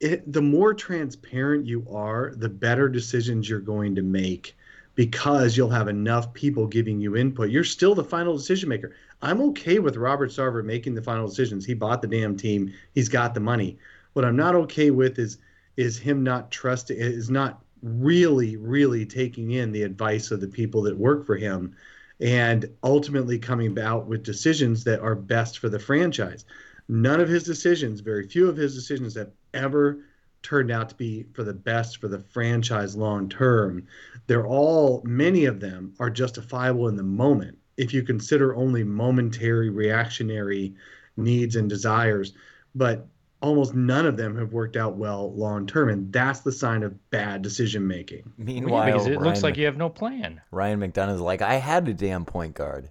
it, 0.00 0.32
the 0.32 0.42
more 0.42 0.74
transparent 0.74 1.66
you 1.66 1.86
are, 1.90 2.32
the 2.36 2.48
better 2.48 2.88
decisions 2.88 3.48
you're 3.48 3.60
going 3.60 3.94
to 3.96 4.02
make, 4.02 4.56
because 4.94 5.56
you'll 5.56 5.70
have 5.70 5.88
enough 5.88 6.32
people 6.34 6.66
giving 6.66 7.00
you 7.00 7.16
input. 7.16 7.50
You're 7.50 7.64
still 7.64 7.94
the 7.94 8.04
final 8.04 8.36
decision 8.36 8.68
maker. 8.68 8.94
I'm 9.22 9.40
okay 9.42 9.78
with 9.78 9.96
Robert 9.96 10.30
Sarver 10.30 10.64
making 10.64 10.94
the 10.94 11.02
final 11.02 11.28
decisions. 11.28 11.64
He 11.64 11.74
bought 11.74 12.02
the 12.02 12.08
damn 12.08 12.36
team. 12.36 12.72
He's 12.94 13.08
got 13.08 13.34
the 13.34 13.40
money. 13.40 13.78
What 14.12 14.24
I'm 14.24 14.36
not 14.36 14.54
okay 14.54 14.90
with 14.90 15.18
is 15.18 15.38
is 15.76 15.96
him 15.96 16.24
not 16.24 16.50
trusting 16.50 16.98
is 16.98 17.30
not 17.30 17.62
really 17.82 18.56
really 18.56 19.06
taking 19.06 19.52
in 19.52 19.70
the 19.70 19.84
advice 19.84 20.32
of 20.32 20.40
the 20.40 20.48
people 20.48 20.82
that 20.82 20.98
work 20.98 21.24
for 21.24 21.36
him 21.36 21.76
and 22.20 22.68
ultimately 22.82 23.38
coming 23.38 23.68
about 23.68 24.06
with 24.06 24.24
decisions 24.24 24.82
that 24.82 24.98
are 25.00 25.14
best 25.14 25.60
for 25.60 25.68
the 25.68 25.78
franchise 25.78 26.44
none 26.88 27.20
of 27.20 27.28
his 27.28 27.44
decisions 27.44 28.00
very 28.00 28.26
few 28.26 28.48
of 28.48 28.56
his 28.56 28.74
decisions 28.74 29.14
have 29.14 29.30
ever 29.54 30.04
turned 30.42 30.70
out 30.70 30.88
to 30.88 30.94
be 30.94 31.26
for 31.32 31.42
the 31.42 31.52
best 31.52 31.98
for 31.98 32.08
the 32.08 32.20
franchise 32.20 32.96
long 32.96 33.28
term 33.28 33.86
they're 34.26 34.46
all 34.46 35.02
many 35.04 35.46
of 35.46 35.60
them 35.60 35.94
are 35.98 36.10
justifiable 36.10 36.88
in 36.88 36.96
the 36.96 37.02
moment 37.02 37.58
if 37.76 37.92
you 37.92 38.02
consider 38.02 38.54
only 38.54 38.84
momentary 38.84 39.70
reactionary 39.70 40.74
needs 41.16 41.56
and 41.56 41.68
desires 41.68 42.34
but 42.74 43.08
almost 43.40 43.74
none 43.74 44.06
of 44.06 44.16
them 44.16 44.36
have 44.36 44.52
worked 44.52 44.76
out 44.76 44.96
well 44.96 45.32
long 45.34 45.66
term, 45.66 45.88
and 45.88 46.12
that's 46.12 46.40
the 46.40 46.52
sign 46.52 46.82
of 46.82 47.10
bad 47.10 47.42
decision 47.42 47.86
making. 47.86 48.32
Meanwhile, 48.36 48.86
because 48.86 49.06
it 49.06 49.20
looks 49.20 49.42
like 49.42 49.52
Mc- 49.52 49.58
you 49.58 49.66
have 49.66 49.76
no 49.76 49.88
plan. 49.88 50.40
Ryan 50.50 50.80
McDonough's 50.80 51.20
like, 51.20 51.42
I 51.42 51.54
had 51.54 51.88
a 51.88 51.94
damn 51.94 52.24
point 52.24 52.54
guard. 52.54 52.90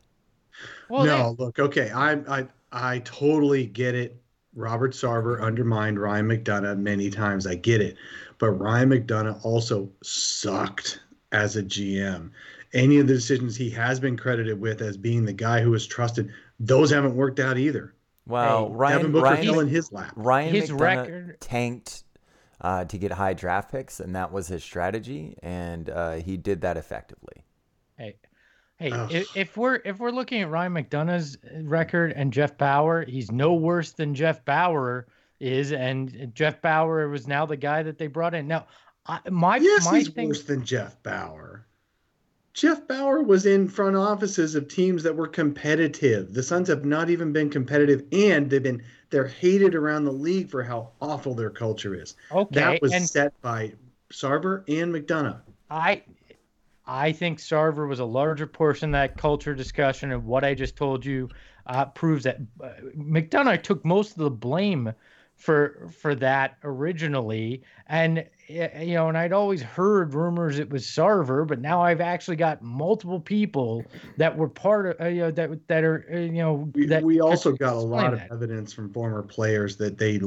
Well, 0.89 1.05
no, 1.05 1.35
look, 1.37 1.59
okay, 1.59 1.91
I 1.91 2.13
I 2.13 2.47
I 2.71 2.99
totally 2.99 3.65
get 3.65 3.95
it. 3.95 4.21
Robert 4.57 4.91
Sarver 4.93 5.39
undermined 5.41 5.99
Ryan 5.99 6.27
McDonough 6.27 6.77
many 6.79 7.09
times. 7.11 7.45
I 7.45 7.55
get 7.55 7.79
it, 7.79 7.95
but 8.39 8.49
Ryan 8.51 8.89
McDonough 8.89 9.39
also 9.45 9.89
sucked 10.01 10.99
as 11.31 11.55
a 11.55 11.63
GM. 11.63 12.31
Any 12.73 12.97
of 12.97 13.07
the 13.07 13.13
decisions 13.13 13.55
he 13.55 13.69
has 13.69 13.99
been 13.99 14.17
credited 14.17 14.59
with 14.59 14.81
as 14.81 14.97
being 14.97 15.25
the 15.25 15.33
guy 15.33 15.61
who 15.61 15.71
was 15.71 15.85
trusted, 15.85 16.31
those 16.59 16.89
haven't 16.91 17.15
worked 17.15 17.39
out 17.39 17.57
either. 17.57 17.93
Well, 18.25 18.67
Hey, 18.69 18.73
Ryan 18.75 18.97
Devin 18.97 19.11
Booker 19.13 19.23
Ryan, 19.23 19.45
fell 19.45 19.59
in 19.59 19.67
his 19.67 19.91
lap. 19.91 20.11
Ryan 20.15 20.53
His 20.53 20.69
McDonough 20.71 20.79
record- 20.79 21.37
tanked 21.41 22.03
uh, 22.59 22.85
to 22.85 22.97
get 22.97 23.11
high 23.11 23.33
draft 23.33 23.71
picks, 23.71 23.99
and 23.99 24.15
that 24.15 24.31
was 24.31 24.47
his 24.47 24.63
strategy, 24.63 25.37
and 25.43 25.89
uh, 25.89 26.13
he 26.15 26.35
did 26.35 26.61
that 26.61 26.75
effectively. 26.77 27.45
Hey, 28.77 28.91
Ugh. 28.91 29.11
if, 29.11 29.35
if 29.35 29.57
we're 29.57 29.81
if 29.85 29.99
we're 29.99 30.11
looking 30.11 30.41
at 30.41 30.49
Ryan 30.49 30.73
McDonough's 30.73 31.37
uh, 31.43 31.63
record 31.63 32.13
and 32.13 32.31
Jeff 32.31 32.57
Bower, 32.57 33.05
he's 33.05 33.31
no 33.31 33.53
worse 33.53 33.91
than 33.91 34.13
Jeff 34.13 34.45
Bower 34.45 35.07
is, 35.39 35.71
and 35.71 36.31
Jeff 36.33 36.61
Bower 36.61 37.09
was 37.09 37.27
now 37.27 37.45
the 37.45 37.57
guy 37.57 37.83
that 37.83 37.97
they 37.97 38.07
brought 38.07 38.35
in. 38.35 38.47
Now, 38.47 38.67
I, 39.05 39.19
my 39.29 39.57
Yes, 39.57 39.85
my 39.91 39.99
he's 39.99 40.09
thing, 40.09 40.27
worse 40.27 40.43
than 40.43 40.63
Jeff 40.63 41.01
Bower. 41.01 41.65
Jeff 42.53 42.87
Bower 42.87 43.21
was 43.21 43.45
in 43.45 43.67
front 43.67 43.95
offices 43.95 44.55
of 44.55 44.67
teams 44.67 45.03
that 45.03 45.15
were 45.15 45.27
competitive. 45.27 46.33
The 46.33 46.41
Suns 46.41 46.67
have 46.69 46.85
not 46.85 47.09
even 47.09 47.31
been 47.31 47.49
competitive, 47.49 48.03
and 48.11 48.49
they've 48.49 48.61
been 48.61 48.83
they're 49.09 49.27
hated 49.27 49.73
around 49.73 50.05
the 50.05 50.11
league 50.11 50.49
for 50.49 50.63
how 50.63 50.91
awful 51.01 51.33
their 51.33 51.49
culture 51.49 51.95
is. 51.95 52.15
okay, 52.31 52.59
that 52.59 52.81
was 52.81 52.93
and 52.93 53.07
set 53.07 53.39
by 53.41 53.73
Sarver 54.11 54.63
and 54.67 54.93
McDonough. 54.93 55.41
I 55.69 56.03
I 56.87 57.11
think 57.11 57.39
Sarver 57.39 57.87
was 57.87 57.99
a 57.99 58.05
larger 58.05 58.47
portion 58.47 58.89
of 58.89 58.93
that 58.93 59.17
culture 59.17 59.53
discussion, 59.53 60.11
and 60.11 60.25
what 60.25 60.43
I 60.43 60.53
just 60.53 60.77
told 60.77 61.05
you 61.05 61.29
uh, 61.65 61.85
proves 61.85 62.23
that 62.23 62.37
uh, 62.63 62.69
McDonough 62.97 63.61
took 63.61 63.83
most 63.83 64.11
of 64.11 64.17
the 64.17 64.31
blame 64.31 64.93
for 65.35 65.89
for 65.99 66.15
that 66.15 66.57
originally, 66.63 67.63
and 67.87 68.25
you 68.47 68.93
know, 68.93 69.09
and 69.09 69.17
I'd 69.17 69.33
always 69.33 69.61
heard 69.61 70.13
rumors 70.13 70.57
it 70.57 70.69
was 70.69 70.85
Sarver, 70.85 71.45
but 71.45 71.59
now 71.59 71.81
I've 71.81 71.99
actually 71.99 72.37
got 72.37 72.61
multiple 72.61 73.19
people 73.19 73.83
that 74.15 74.37
were 74.37 74.47
part 74.47 74.85
of 74.85 75.01
uh, 75.01 75.09
you 75.09 75.21
know 75.21 75.31
that 75.31 75.67
that 75.67 75.83
are 75.83 76.05
uh, 76.11 76.17
you 76.17 76.41
know 76.41 76.69
We, 76.73 76.85
that 76.87 77.03
we 77.03 77.19
also 77.19 77.51
got 77.51 77.73
a 77.73 77.79
lot 77.79 78.13
explain 78.13 78.31
of 78.31 78.31
evidence 78.31 78.71
from 78.71 78.93
former 78.93 79.21
players 79.21 79.75
that 79.77 79.97
they 79.97 80.19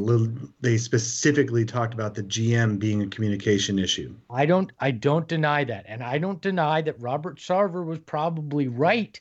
they 0.60 0.76
specifically 0.76 1.64
talked 1.64 1.94
about 1.94 2.14
the 2.14 2.22
GM 2.22 2.78
being 2.78 3.02
a 3.02 3.06
communication 3.06 3.78
issue. 3.78 4.14
I 4.28 4.44
don't 4.44 4.70
I 4.78 4.90
don't 4.90 5.26
deny 5.26 5.64
that. 5.64 5.86
And 5.88 6.02
I 6.02 6.18
don't 6.18 6.40
deny 6.42 6.82
that 6.82 7.00
Robert 7.00 7.38
Sarver 7.38 7.84
was 7.84 8.00
probably 8.00 8.68
right 8.68 9.18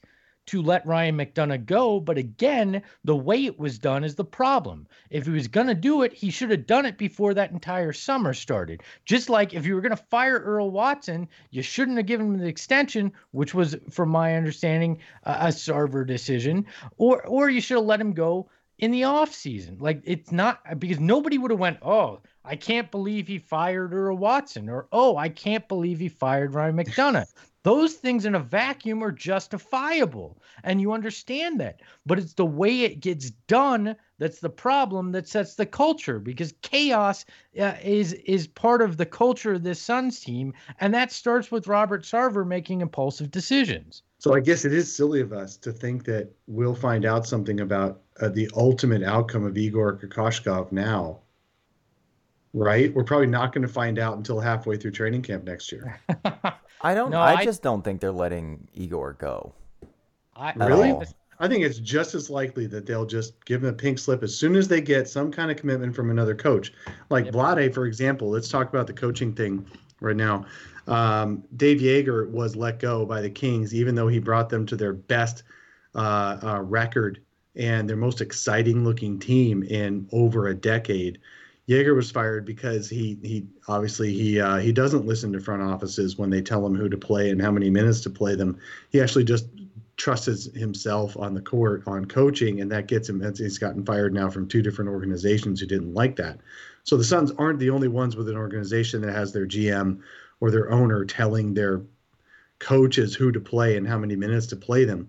to 0.49 0.63
let 0.63 0.85
Ryan 0.85 1.15
McDonough 1.15 1.67
go, 1.67 1.99
but 1.99 2.17
again, 2.17 2.81
the 3.03 3.15
way 3.15 3.45
it 3.45 3.59
was 3.59 3.77
done 3.77 4.03
is 4.03 4.15
the 4.15 4.25
problem. 4.25 4.87
If 5.11 5.25
he 5.25 5.31
was 5.31 5.47
going 5.47 5.67
to 5.67 5.75
do 5.75 6.01
it, 6.01 6.11
he 6.11 6.31
should 6.31 6.49
have 6.49 6.65
done 6.65 6.87
it 6.87 6.97
before 6.97 7.35
that 7.35 7.51
entire 7.51 7.93
summer 7.93 8.33
started. 8.33 8.81
Just 9.05 9.29
like 9.29 9.53
if 9.53 9.67
you 9.67 9.75
were 9.75 9.81
going 9.81 9.95
to 9.95 10.03
fire 10.09 10.39
Earl 10.39 10.71
Watson, 10.71 11.27
you 11.51 11.61
shouldn't 11.61 11.97
have 11.97 12.07
given 12.07 12.33
him 12.33 12.39
the 12.39 12.47
extension, 12.47 13.11
which 13.29 13.53
was 13.53 13.75
from 13.91 14.09
my 14.09 14.35
understanding 14.35 14.97
uh, 15.23 15.37
a 15.41 15.47
Sarver 15.49 16.05
decision, 16.05 16.65
or 16.97 17.23
or 17.27 17.51
you 17.51 17.61
should 17.61 17.77
have 17.77 17.85
let 17.85 18.01
him 18.01 18.13
go 18.13 18.49
in 18.79 18.89
the 18.89 19.03
off 19.03 19.33
season. 19.33 19.77
Like 19.79 20.01
it's 20.03 20.31
not 20.31 20.79
because 20.79 20.99
nobody 20.99 21.37
would 21.37 21.51
have 21.51 21.59
went, 21.59 21.77
"Oh, 21.83 22.21
I 22.43 22.55
can't 22.55 22.89
believe 22.89 23.27
he 23.27 23.37
fired 23.37 23.93
Earl 23.93 24.17
Watson," 24.17 24.67
or 24.67 24.87
"Oh, 24.91 25.15
I 25.15 25.29
can't 25.29 25.67
believe 25.67 25.99
he 25.99 26.09
fired 26.09 26.55
Ryan 26.55 26.77
McDonough." 26.83 27.31
Those 27.63 27.95
things 27.95 28.25
in 28.25 28.35
a 28.35 28.39
vacuum 28.39 29.03
are 29.03 29.11
justifiable, 29.11 30.41
and 30.63 30.79
you 30.79 30.93
understand 30.93 31.59
that. 31.59 31.81
But 32.05 32.17
it's 32.17 32.33
the 32.33 32.45
way 32.45 32.81
it 32.81 33.01
gets 33.01 33.31
done 33.47 33.97
that's 34.17 34.39
the 34.39 34.49
problem 34.49 35.11
that 35.11 35.27
sets 35.27 35.55
the 35.55 35.65
culture 35.65 36.19
because 36.19 36.53
chaos 36.61 37.25
uh, 37.59 37.75
is 37.83 38.13
is 38.13 38.47
part 38.47 38.81
of 38.81 38.97
the 38.97 39.05
culture 39.05 39.53
of 39.53 39.63
this 39.63 39.81
Suns 39.81 40.19
team, 40.19 40.53
and 40.79 40.93
that 40.93 41.11
starts 41.11 41.51
with 41.51 41.67
Robert 41.67 42.03
Sarver 42.03 42.47
making 42.47 42.81
impulsive 42.81 43.29
decisions. 43.29 44.03
So 44.19 44.33
I 44.33 44.41
guess 44.41 44.65
it 44.65 44.73
is 44.73 44.93
silly 44.93 45.21
of 45.21 45.33
us 45.33 45.55
to 45.57 45.71
think 45.71 46.05
that 46.05 46.29
we'll 46.47 46.75
find 46.75 47.05
out 47.05 47.25
something 47.25 47.61
about 47.61 48.01
uh, 48.21 48.29
the 48.29 48.49
ultimate 48.55 49.03
outcome 49.03 49.45
of 49.45 49.57
Igor 49.57 49.97
Kokoshkov 49.97 50.71
now. 50.71 51.19
Right? 52.53 52.93
We're 52.93 53.03
probably 53.03 53.27
not 53.27 53.53
going 53.53 53.61
to 53.61 53.71
find 53.71 53.99
out 53.99 54.17
until 54.17 54.39
halfway 54.39 54.77
through 54.77 54.91
training 54.91 55.21
camp 55.21 55.43
next 55.43 55.71
year. 55.71 55.99
I 56.81 56.93
don't. 56.93 57.11
No, 57.11 57.19
I, 57.19 57.35
I- 57.35 57.45
just 57.45 57.61
don't 57.61 57.83
think 57.83 58.01
they're 58.01 58.11
letting 58.11 58.67
Igor 58.73 59.13
go. 59.13 59.53
I, 60.35 60.53
Really? 60.53 60.91
all. 60.91 61.03
I 61.41 61.47
think 61.47 61.63
it's 61.63 61.79
just 61.79 62.15
as 62.15 62.29
likely 62.29 62.67
that 62.67 62.85
they'll 62.85 63.05
just 63.05 63.45
give 63.45 63.63
him 63.63 63.69
a 63.69 63.73
pink 63.73 63.97
slip 63.97 64.23
as 64.23 64.35
soon 64.35 64.55
as 64.57 64.67
they 64.67 64.81
get 64.81 65.07
some 65.07 65.31
kind 65.31 65.49
of 65.49 65.55
commitment 65.57 65.95
from 65.95 66.09
another 66.09 66.35
coach. 66.35 66.73
Like 67.09 67.25
Yep. 67.25 67.33
Vlade, 67.33 67.73
for 67.73 67.85
example, 67.85 68.29
let's 68.29 68.49
talk 68.49 68.67
about 68.67 68.87
the 68.87 68.93
coaching 68.93 69.33
thing 69.33 69.65
right 70.01 70.17
now. 70.17 70.45
Um, 70.87 71.43
Dave 71.55 71.79
Joerger 71.79 72.29
was 72.29 72.55
let 72.57 72.79
go 72.79 73.05
by 73.05 73.21
the 73.21 73.29
Kings, 73.29 73.73
even 73.73 73.95
though 73.95 74.07
he 74.09 74.19
brought 74.19 74.49
them 74.49 74.65
to 74.65 74.75
their 74.75 74.91
best 74.93 75.43
uh, 75.95 76.39
uh, 76.43 76.61
record 76.61 77.21
and 77.55 77.89
their 77.89 77.95
most 77.97 78.19
exciting 78.21 78.83
looking 78.83 79.17
team 79.19 79.63
in 79.63 80.09
over 80.11 80.47
a 80.47 80.53
decade. 80.53 81.19
Joerger 81.69 81.95
was 81.95 82.09
fired 82.09 82.45
because 82.45 82.89
he 82.89 83.19
he 83.21 83.45
obviously 83.67 84.11
he 84.11 84.41
uh, 84.41 84.57
he 84.57 84.71
doesn't 84.71 85.05
listen 85.05 85.31
to 85.33 85.39
front 85.39 85.61
offices 85.61 86.17
when 86.17 86.31
they 86.31 86.41
tell 86.41 86.65
him 86.65 86.75
who 86.75 86.89
to 86.89 86.97
play 86.97 87.29
and 87.29 87.39
how 87.39 87.51
many 87.51 87.69
minutes 87.69 88.01
to 88.01 88.09
play 88.09 88.33
them. 88.33 88.57
He 88.89 88.99
actually 88.99 89.23
just 89.23 89.45
trusts 89.95 90.45
himself 90.55 91.15
on 91.15 91.35
the 91.35 91.41
court 91.41 91.83
on 91.85 92.05
coaching, 92.05 92.61
and 92.61 92.71
that 92.71 92.87
gets 92.87 93.07
him. 93.07 93.21
He's 93.21 93.59
gotten 93.59 93.85
fired 93.85 94.15
now 94.15 94.31
from 94.31 94.47
two 94.47 94.63
different 94.63 94.89
organizations 94.89 95.59
who 95.59 95.67
didn't 95.67 95.93
like 95.93 96.15
that. 96.15 96.39
So 96.85 96.97
the 96.97 97.03
Suns 97.03 97.31
aren't 97.37 97.59
the 97.59 97.69
only 97.69 97.87
ones 97.87 98.15
with 98.15 98.29
an 98.29 98.37
organization 98.37 99.01
that 99.01 99.13
has 99.13 99.31
their 99.31 99.45
GM 99.45 99.99
or 100.39 100.49
their 100.49 100.71
owner 100.71 101.05
telling 101.05 101.53
their 101.53 101.83
coaches 102.57 103.13
who 103.13 103.31
to 103.31 103.39
play 103.39 103.77
and 103.77 103.87
how 103.87 103.99
many 103.99 104.15
minutes 104.15 104.47
to 104.47 104.55
play 104.55 104.85
them. 104.85 105.07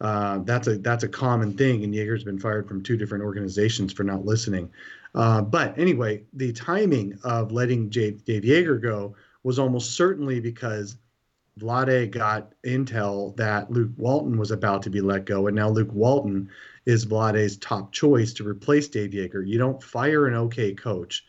Uh, 0.00 0.38
that's 0.38 0.66
a 0.66 0.78
that's 0.78 1.04
a 1.04 1.08
common 1.08 1.56
thing, 1.56 1.84
and 1.84 1.94
Joerger's 1.94 2.24
been 2.24 2.38
fired 2.38 2.66
from 2.66 2.82
two 2.82 2.96
different 2.96 3.22
organizations 3.22 3.92
for 3.92 4.02
not 4.02 4.24
listening. 4.24 4.70
Uh, 5.14 5.42
but 5.42 5.76
anyway, 5.78 6.22
the 6.32 6.52
timing 6.52 7.18
of 7.24 7.52
letting 7.52 7.90
J- 7.90 8.12
Dave 8.12 8.42
Joerger 8.42 8.80
go 8.80 9.16
was 9.42 9.58
almost 9.58 9.92
certainly 9.92 10.40
because 10.40 10.96
Vlade 11.58 12.10
got 12.10 12.52
intel 12.64 13.36
that 13.36 13.70
Luke 13.70 13.90
Walton 13.96 14.38
was 14.38 14.50
about 14.50 14.82
to 14.82 14.90
be 14.90 15.00
let 15.00 15.24
go, 15.24 15.46
and 15.46 15.56
now 15.56 15.68
Luke 15.68 15.92
Walton 15.92 16.48
is 16.86 17.06
Vlade's 17.06 17.56
top 17.56 17.92
choice 17.92 18.32
to 18.34 18.48
replace 18.48 18.88
Dave 18.88 19.10
Joerger. 19.10 19.46
You 19.46 19.58
don't 19.58 19.82
fire 19.82 20.26
an 20.26 20.34
okay 20.34 20.72
coach 20.74 21.24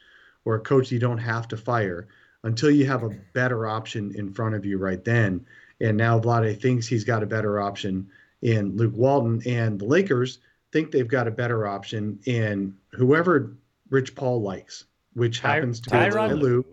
or 0.46 0.56
a 0.56 0.60
coach 0.60 0.92
you 0.92 1.00
don't 1.00 1.18
have 1.18 1.48
to 1.50 1.58
fire 1.58 2.08
until 2.44 2.72
you 2.72 2.86
have 2.86 3.04
a 3.04 3.16
better 3.34 3.68
option 3.68 4.14
in 4.16 4.34
front 4.34 4.56
of 4.56 4.66
you 4.66 4.78
right 4.78 5.04
then. 5.04 5.46
And 5.80 5.98
now 5.98 6.20
Vlade 6.20 6.62
thinks 6.62 6.88
he's 6.88 7.04
got 7.04 7.24
a 7.24 7.28
better 7.28 7.60
option 7.60 8.08
in 8.42 8.76
Luke 8.76 8.96
Walton, 8.96 9.42
and 9.46 9.80
the 9.80 9.86
Lakers 9.86 10.40
think 10.72 10.92
they've 10.92 11.08
got 11.08 11.28
a 11.28 11.32
better 11.32 11.68
option 11.68 12.20
in 12.26 12.76
whoever 12.92 13.56
Rich 13.92 14.16
Paul 14.16 14.42
likes, 14.42 14.86
which 15.14 15.42
Ty- 15.42 15.56
happens 15.56 15.80
to 15.82 15.90
be 15.92 15.96
Tyronn 15.98 16.12
Ty 16.14 16.34
Lue. 16.34 16.40
Lue. 16.40 16.66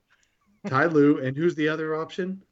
Ty 0.71 0.87
Lue, 0.87 1.19
and 1.19 1.37
who's 1.37 1.55
the 1.55 1.69
other 1.69 1.95
option? 2.01 2.43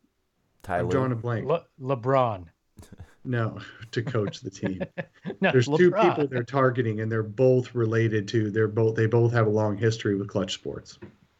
Ty 0.62 0.78
I'm 0.80 0.84
Lue. 0.86 0.90
drawing 0.90 1.12
a 1.12 1.16
blank. 1.16 1.46
Le- 1.46 1.64
LeBron. 1.80 2.46
No, 3.28 3.58
to 3.90 4.02
coach 4.04 4.40
the 4.40 4.50
team. 4.50 4.80
No, 5.40 5.50
There's 5.50 5.66
two 5.66 5.90
people 5.90 6.28
they're 6.28 6.44
targeting, 6.44 7.00
and 7.00 7.10
they're 7.10 7.24
both 7.24 7.74
related 7.74 8.28
to. 8.28 8.52
They're 8.52 8.68
both. 8.68 8.94
They 8.94 9.06
both 9.06 9.32
have 9.32 9.48
a 9.48 9.50
long 9.50 9.76
history 9.76 10.14
with 10.14 10.28
Klutch 10.28 10.52
Sports. 10.54 10.96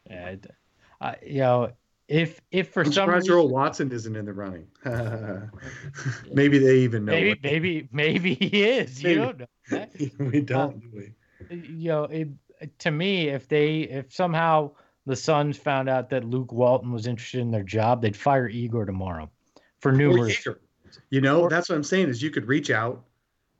Yeah, 0.09 0.31
it- 0.31 0.51
uh, 0.99 1.13
you 1.25 1.39
know, 1.39 1.71
if 2.09 2.41
if 2.51 2.71
for 2.73 2.83
I'm 2.83 2.91
some 2.91 3.09
reason, 3.09 3.31
Earl 3.33 3.47
Watson 3.47 3.89
isn't 3.93 4.13
in 4.17 4.25
the 4.25 4.33
running. 4.33 4.67
maybe 6.33 6.59
they 6.59 6.79
even 6.79 7.05
know. 7.05 7.13
maybe 7.13 7.29
what- 7.29 7.43
maybe 7.43 7.89
maybe 7.93 8.33
he 8.33 8.63
is. 8.63 9.01
Maybe. 9.01 9.13
You 9.21 9.25
don't 9.25 9.39
know. 9.71 10.25
we 10.31 10.41
don't. 10.41 10.79
do 10.81 10.89
we? 10.93 11.13
you 11.55 11.87
know, 11.87 12.03
it, 12.05 12.27
to 12.79 12.91
me, 12.91 13.29
if 13.29 13.47
they 13.47 13.81
if 13.81 14.13
somehow 14.13 14.71
the 15.05 15.15
Suns 15.15 15.57
found 15.57 15.89
out 15.89 16.09
that 16.09 16.23
Luke 16.23 16.51
Walton 16.51 16.91
was 16.91 17.07
interested 17.07 17.39
in 17.41 17.51
their 17.51 17.63
job, 17.63 18.01
they'd 18.01 18.15
fire 18.15 18.47
Igor 18.47 18.85
tomorrow 18.85 19.29
for 19.79 19.89
Or 19.89 19.95
numerous. 19.95 20.47
You 21.09 21.21
know, 21.21 21.41
Or- 21.41 21.49
that's 21.49 21.69
what 21.69 21.75
I'm 21.75 21.83
saying. 21.83 22.09
Is 22.09 22.21
you 22.21 22.29
could 22.29 22.47
reach 22.47 22.69
out. 22.69 23.03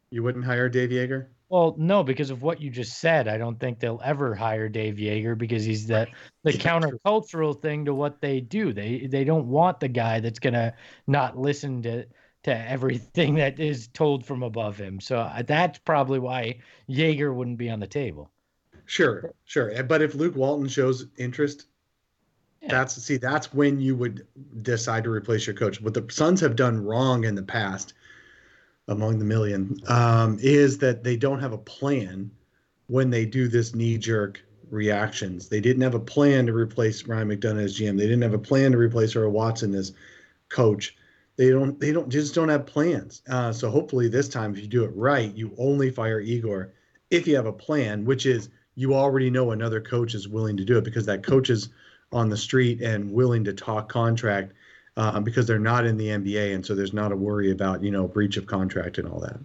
You 0.09 0.23
wouldn't 0.23 0.45
hire 0.45 0.69
Dave 0.69 0.89
Joerger. 0.89 1.27
Well, 1.49 1.75
no, 1.77 2.03
because 2.03 2.29
of 2.29 2.41
what 2.41 2.59
you 2.59 2.69
just 2.69 2.99
said, 2.99 3.29
I 3.29 3.37
don't 3.37 3.57
think 3.57 3.79
they'll 3.79 4.01
ever 4.03 4.35
hire 4.35 4.67
Dave 4.67 4.95
Joerger 4.95 5.37
because 5.37 5.63
he's 5.63 5.87
the 5.87 6.07
the 6.43 6.51
countercultural 6.51 7.61
thing 7.61 7.85
to 7.85 7.93
what 7.93 8.19
they 8.19 8.41
do. 8.41 8.73
They 8.73 9.07
they 9.07 9.23
don't 9.23 9.47
want 9.47 9.79
the 9.79 9.87
guy 9.87 10.19
that's 10.19 10.39
gonna 10.39 10.73
not 11.07 11.37
listen 11.37 11.81
to 11.83 12.05
to 12.43 12.69
everything 12.69 13.35
that 13.35 13.59
is 13.59 13.87
told 13.87 14.25
from 14.25 14.43
above 14.43 14.77
him. 14.77 14.99
So 14.99 15.19
uh, 15.19 15.41
that's 15.43 15.79
probably 15.79 16.19
why 16.19 16.59
Joerger 16.89 17.33
wouldn't 17.33 17.57
be 17.57 17.69
on 17.69 17.79
the 17.79 17.87
table. 17.87 18.29
Sure, 18.87 19.33
sure. 19.45 19.83
But 19.83 20.01
if 20.01 20.15
Luke 20.15 20.35
Walton 20.35 20.67
shows 20.67 21.05
interest, 21.17 21.65
Yeah. 22.61 22.69
that's 22.71 22.95
see, 22.95 23.17
that's 23.17 23.53
when 23.53 23.79
you 23.79 23.95
would 23.95 24.25
decide 24.63 25.03
to 25.03 25.11
replace 25.11 25.45
your 25.45 25.55
coach. 25.55 25.79
What 25.81 25.93
the 25.93 26.05
Suns 26.09 26.39
have 26.41 26.55
done 26.55 26.83
wrong 26.83 27.25
in 27.25 27.35
the 27.35 27.43
past, 27.43 27.93
among 28.87 29.19
the 29.19 29.25
million, 29.25 29.79
um, 29.87 30.37
is 30.41 30.77
that 30.79 31.03
they 31.03 31.17
don't 31.17 31.41
have 31.41 31.51
a 31.51 31.57
plan 31.57 32.31
when 32.87 33.09
they 33.09 33.25
do 33.25 33.49
this 33.49 33.75
knee-jerk 33.75 34.41
reactions. 34.69 35.49
They 35.49 35.59
didn't 35.59 35.81
have 35.83 35.95
a 35.95 35.99
plan 35.99 36.45
to 36.45 36.53
replace 36.53 37.05
Ryan 37.05 37.27
McDonough 37.29 37.63
as 37.63 37.77
GM. 37.77 37.97
They 37.97 38.07
didn't 38.07 38.23
have 38.23 38.33
a 38.33 38.39
plan 38.39 38.71
to 38.71 38.77
replace 38.77 39.15
Earl 39.15 39.31
Watson 39.31 39.75
as 39.75 39.93
coach. 40.47 40.95
They 41.35 41.49
don't. 41.49 41.77
They 41.79 41.91
don't 41.91 42.09
just 42.09 42.33
don't 42.33 42.49
have 42.49 42.65
plans. 42.65 43.21
Uh, 43.29 43.51
so 43.51 43.69
hopefully 43.69 44.07
this 44.07 44.29
time, 44.29 44.55
if 44.55 44.61
you 44.61 44.67
do 44.67 44.85
it 44.85 44.95
right, 44.95 45.35
you 45.35 45.53
only 45.57 45.91
fire 45.91 46.21
Igor 46.21 46.71
if 47.11 47.27
you 47.27 47.35
have 47.35 47.45
a 47.45 47.53
plan, 47.53 48.05
which 48.05 48.25
is 48.25 48.49
you 48.77 48.93
already 48.93 49.31
know 49.31 49.51
another 49.51 49.81
coach 49.81 50.13
is 50.13 50.27
willing 50.27 50.55
to 50.55 50.63
do 50.63 50.77
it 50.77 50.83
because 50.83 51.07
that 51.07 51.23
coach 51.23 51.49
is 51.49 51.69
on 52.11 52.29
the 52.29 52.37
street 52.37 52.79
and 52.79 53.11
willing 53.11 53.43
to 53.43 53.51
talk 53.51 53.89
contract 53.89 54.53
uh, 54.95 55.19
because 55.19 55.47
they're 55.47 55.59
not 55.59 55.85
in 55.85 55.97
the 55.97 56.09
NBA, 56.09 56.53
and 56.53 56.63
so 56.63 56.75
there's 56.75 56.93
not 56.93 57.11
a 57.11 57.15
worry 57.15 57.51
about 57.51 57.83
you 57.83 57.89
know 57.91 58.07
breach 58.07 58.37
of 58.37 58.45
contract 58.45 58.99
and 58.99 59.07
all 59.07 59.19
that. 59.19 59.39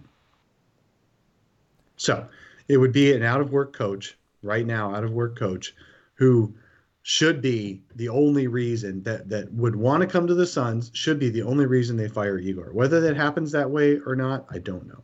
So 1.97 2.27
it 2.67 2.77
would 2.77 2.93
be 2.93 3.11
an 3.13 3.23
out 3.23 3.41
of 3.41 3.51
work 3.51 3.73
coach 3.73 4.17
right 4.43 4.65
now, 4.65 4.93
out 4.93 5.03
of 5.03 5.11
work 5.11 5.37
coach 5.37 5.73
who 6.13 6.53
should 7.01 7.41
be 7.41 7.81
the 7.95 8.09
only 8.09 8.45
reason 8.45 9.01
that 9.03 9.29
that 9.29 9.51
would 9.51 9.75
want 9.75 10.01
to 10.01 10.07
come 10.07 10.27
to 10.27 10.35
the 10.35 10.45
Suns 10.45 10.91
should 10.93 11.17
be 11.17 11.29
the 11.29 11.41
only 11.41 11.65
reason 11.65 11.97
they 11.97 12.07
fire 12.07 12.37
Igor. 12.37 12.69
Whether 12.71 13.01
that 13.01 13.17
happens 13.17 13.51
that 13.51 13.71
way 13.71 13.97
or 14.05 14.15
not, 14.15 14.45
I 14.51 14.59
don't 14.59 14.87
know. 14.87 15.03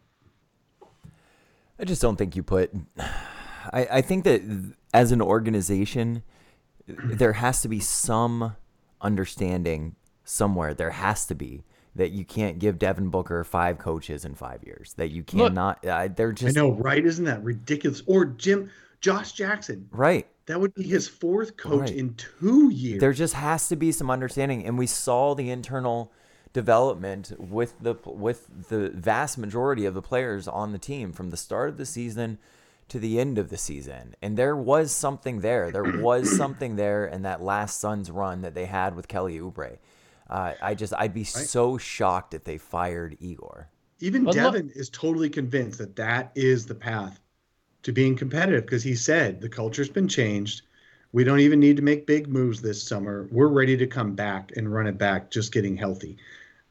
I 1.80 1.86
just 1.86 2.02
don't 2.02 2.16
think 2.16 2.36
you 2.36 2.44
put. 2.44 2.72
I, 3.72 3.86
I 3.92 4.02
think 4.02 4.24
that 4.24 4.42
as 4.94 5.12
an 5.12 5.22
organization, 5.22 6.24
there 6.88 7.34
has 7.34 7.62
to 7.62 7.68
be 7.68 7.80
some 7.80 8.56
understanding 9.02 9.96
somewhere. 10.24 10.74
There 10.74 10.92
has 10.92 11.26
to 11.28 11.36
be 11.36 11.64
that 11.96 12.12
you 12.12 12.24
can't 12.24 12.60
give 12.60 12.80
Devin 12.80 13.10
Booker 13.10 13.44
five 13.44 13.78
coaches 13.78 14.26
in 14.26 14.36
five 14.36 14.64
years. 14.64 14.94
That 14.98 15.10
you 15.10 15.24
Look, 15.34 15.50
cannot. 15.50 15.86
Uh, 15.86 16.08
they're 16.16 16.32
just. 16.32 16.58
I 16.58 16.60
know, 16.60 16.72
right? 16.72 17.04
Isn't 17.06 17.26
that 17.26 17.44
ridiculous? 17.44 18.02
Or 18.06 18.26
Jim, 18.26 18.70
Josh 19.02 19.32
Jackson. 19.34 19.88
right. 19.92 20.28
That 20.46 20.60
would 20.60 20.74
be 20.74 20.82
his 20.82 21.08
fourth 21.08 21.58
coach 21.58 21.82
Right. 21.82 21.96
in 21.96 22.16
two 22.16 22.72
years. 22.72 23.00
There 23.00 23.14
just 23.14 23.36
has 23.36 23.68
to 23.68 23.76
be 23.76 23.92
some 23.92 24.10
understanding, 24.10 24.66
and 24.66 24.80
we 24.80 24.88
saw 24.88 25.36
the 25.36 25.52
internal 25.52 26.12
development 26.54 27.32
with 27.38 27.76
the 27.80 27.94
with 28.04 28.48
the 28.70 28.90
vast 28.90 29.38
majority 29.38 29.86
of 29.86 29.94
the 29.94 30.02
players 30.02 30.48
on 30.48 30.72
the 30.72 30.80
team 30.80 31.12
from 31.14 31.30
the 31.30 31.38
start 31.38 31.70
of 31.70 31.78
the 31.78 31.86
season 31.86 32.40
to 32.90 33.00
the 33.00 33.20
end 33.20 33.38
of 33.38 33.50
the 33.50 33.58
season. 33.58 34.16
And 34.22 34.38
there 34.38 34.56
was 34.56 34.92
something 34.92 35.42
there. 35.42 35.72
There 35.72 35.84
was 36.02 36.36
something 36.36 36.76
there 36.76 37.06
in 37.06 37.24
that 37.24 37.42
last 37.42 37.80
Suns 37.80 38.12
run 38.12 38.42
that 38.42 38.54
they 38.54 38.66
had 38.66 38.96
with 38.96 39.08
Kelly 39.08 39.40
Oubre. 39.40 39.78
Uh, 40.30 40.54
I 40.62 40.76
just 40.76 40.94
I'd 40.98 41.14
be 41.14 41.24
so 41.24 41.78
shocked 41.78 42.34
if 42.34 42.44
they 42.44 42.58
fired 42.58 43.18
Igor. 43.20 43.70
Even 44.00 44.24
But 44.24 44.36
look- 44.36 44.54
Devin 44.54 44.72
is 44.76 44.90
totally 44.90 45.30
convinced 45.30 45.80
that 45.80 45.96
that 45.96 46.32
is 46.36 46.66
the 46.66 46.76
path 46.76 47.20
to 47.84 47.92
being 47.92 48.16
competitive 48.16 48.66
because 48.66 48.84
he 48.84 48.96
said 48.96 49.42
the 49.42 49.50
culture's 49.50 49.90
been 49.90 50.08
changed. 50.08 50.64
We 51.12 51.24
don't 51.24 51.40
even 51.40 51.60
need 51.60 51.78
to 51.78 51.82
make 51.82 52.06
big 52.06 52.28
moves 52.28 52.62
this 52.62 52.84
summer. 52.84 53.28
We're 53.32 53.48
ready 53.48 53.76
to 53.78 53.88
come 53.88 54.14
back 54.14 54.52
and 54.56 54.72
run 54.72 54.86
it 54.86 54.98
back, 54.98 55.32
just 55.32 55.52
getting 55.52 55.76
healthy. 55.76 56.18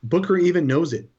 Booker 0.04 0.36
even 0.38 0.66
knows 0.66 0.92
it. 0.92 1.10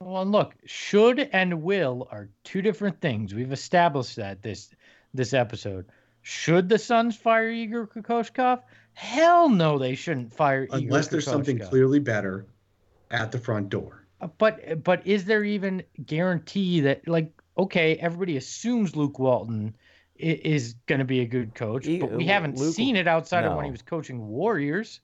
Well, 0.00 0.22
and 0.22 0.32
look, 0.32 0.54
should 0.64 1.20
and 1.32 1.62
will 1.62 2.08
are 2.10 2.30
two 2.42 2.62
different 2.62 3.00
things. 3.02 3.34
We've 3.34 3.52
established 3.52 4.16
that 4.16 4.42
this 4.42 4.70
this 5.12 5.34
episode. 5.34 5.86
Should 6.22 6.68
the 6.70 6.78
Suns 6.78 7.16
fire 7.16 7.50
Igor 7.50 7.86
Kokoshkov? 7.86 8.62
Hell 8.94 9.48
no, 9.50 9.78
they 9.78 9.94
shouldn't 9.94 10.32
fire 10.34 10.64
Igor 10.64 10.78
Unless 10.78 11.08
there's 11.08 11.24
something 11.26 11.58
clearly 11.58 11.98
better 11.98 12.46
at 13.10 13.30
the 13.30 13.38
front 13.38 13.68
door. 13.68 14.06
Uh, 14.22 14.28
But 14.38 14.82
but 14.82 15.06
is 15.06 15.26
there 15.26 15.44
even 15.44 15.82
guarantee 16.06 16.80
that 16.80 17.06
like 17.06 17.30
okay, 17.58 17.96
everybody 17.96 18.38
assumes 18.38 18.96
Luke 18.96 19.18
Walton 19.18 19.76
i- 20.18 20.40
is 20.42 20.76
going 20.86 21.00
to 21.00 21.04
be 21.04 21.20
a 21.20 21.26
good 21.26 21.54
coach, 21.54 21.86
but 22.00 22.12
we 22.12 22.24
haven't 22.24 22.56
Luke- 22.56 22.74
seen 22.74 22.96
it 22.96 23.06
outside 23.06 23.44
of 23.44 23.54
when 23.54 23.66
he 23.66 23.70
was 23.70 23.82
coaching 23.82 24.28
Warriors. 24.28 25.00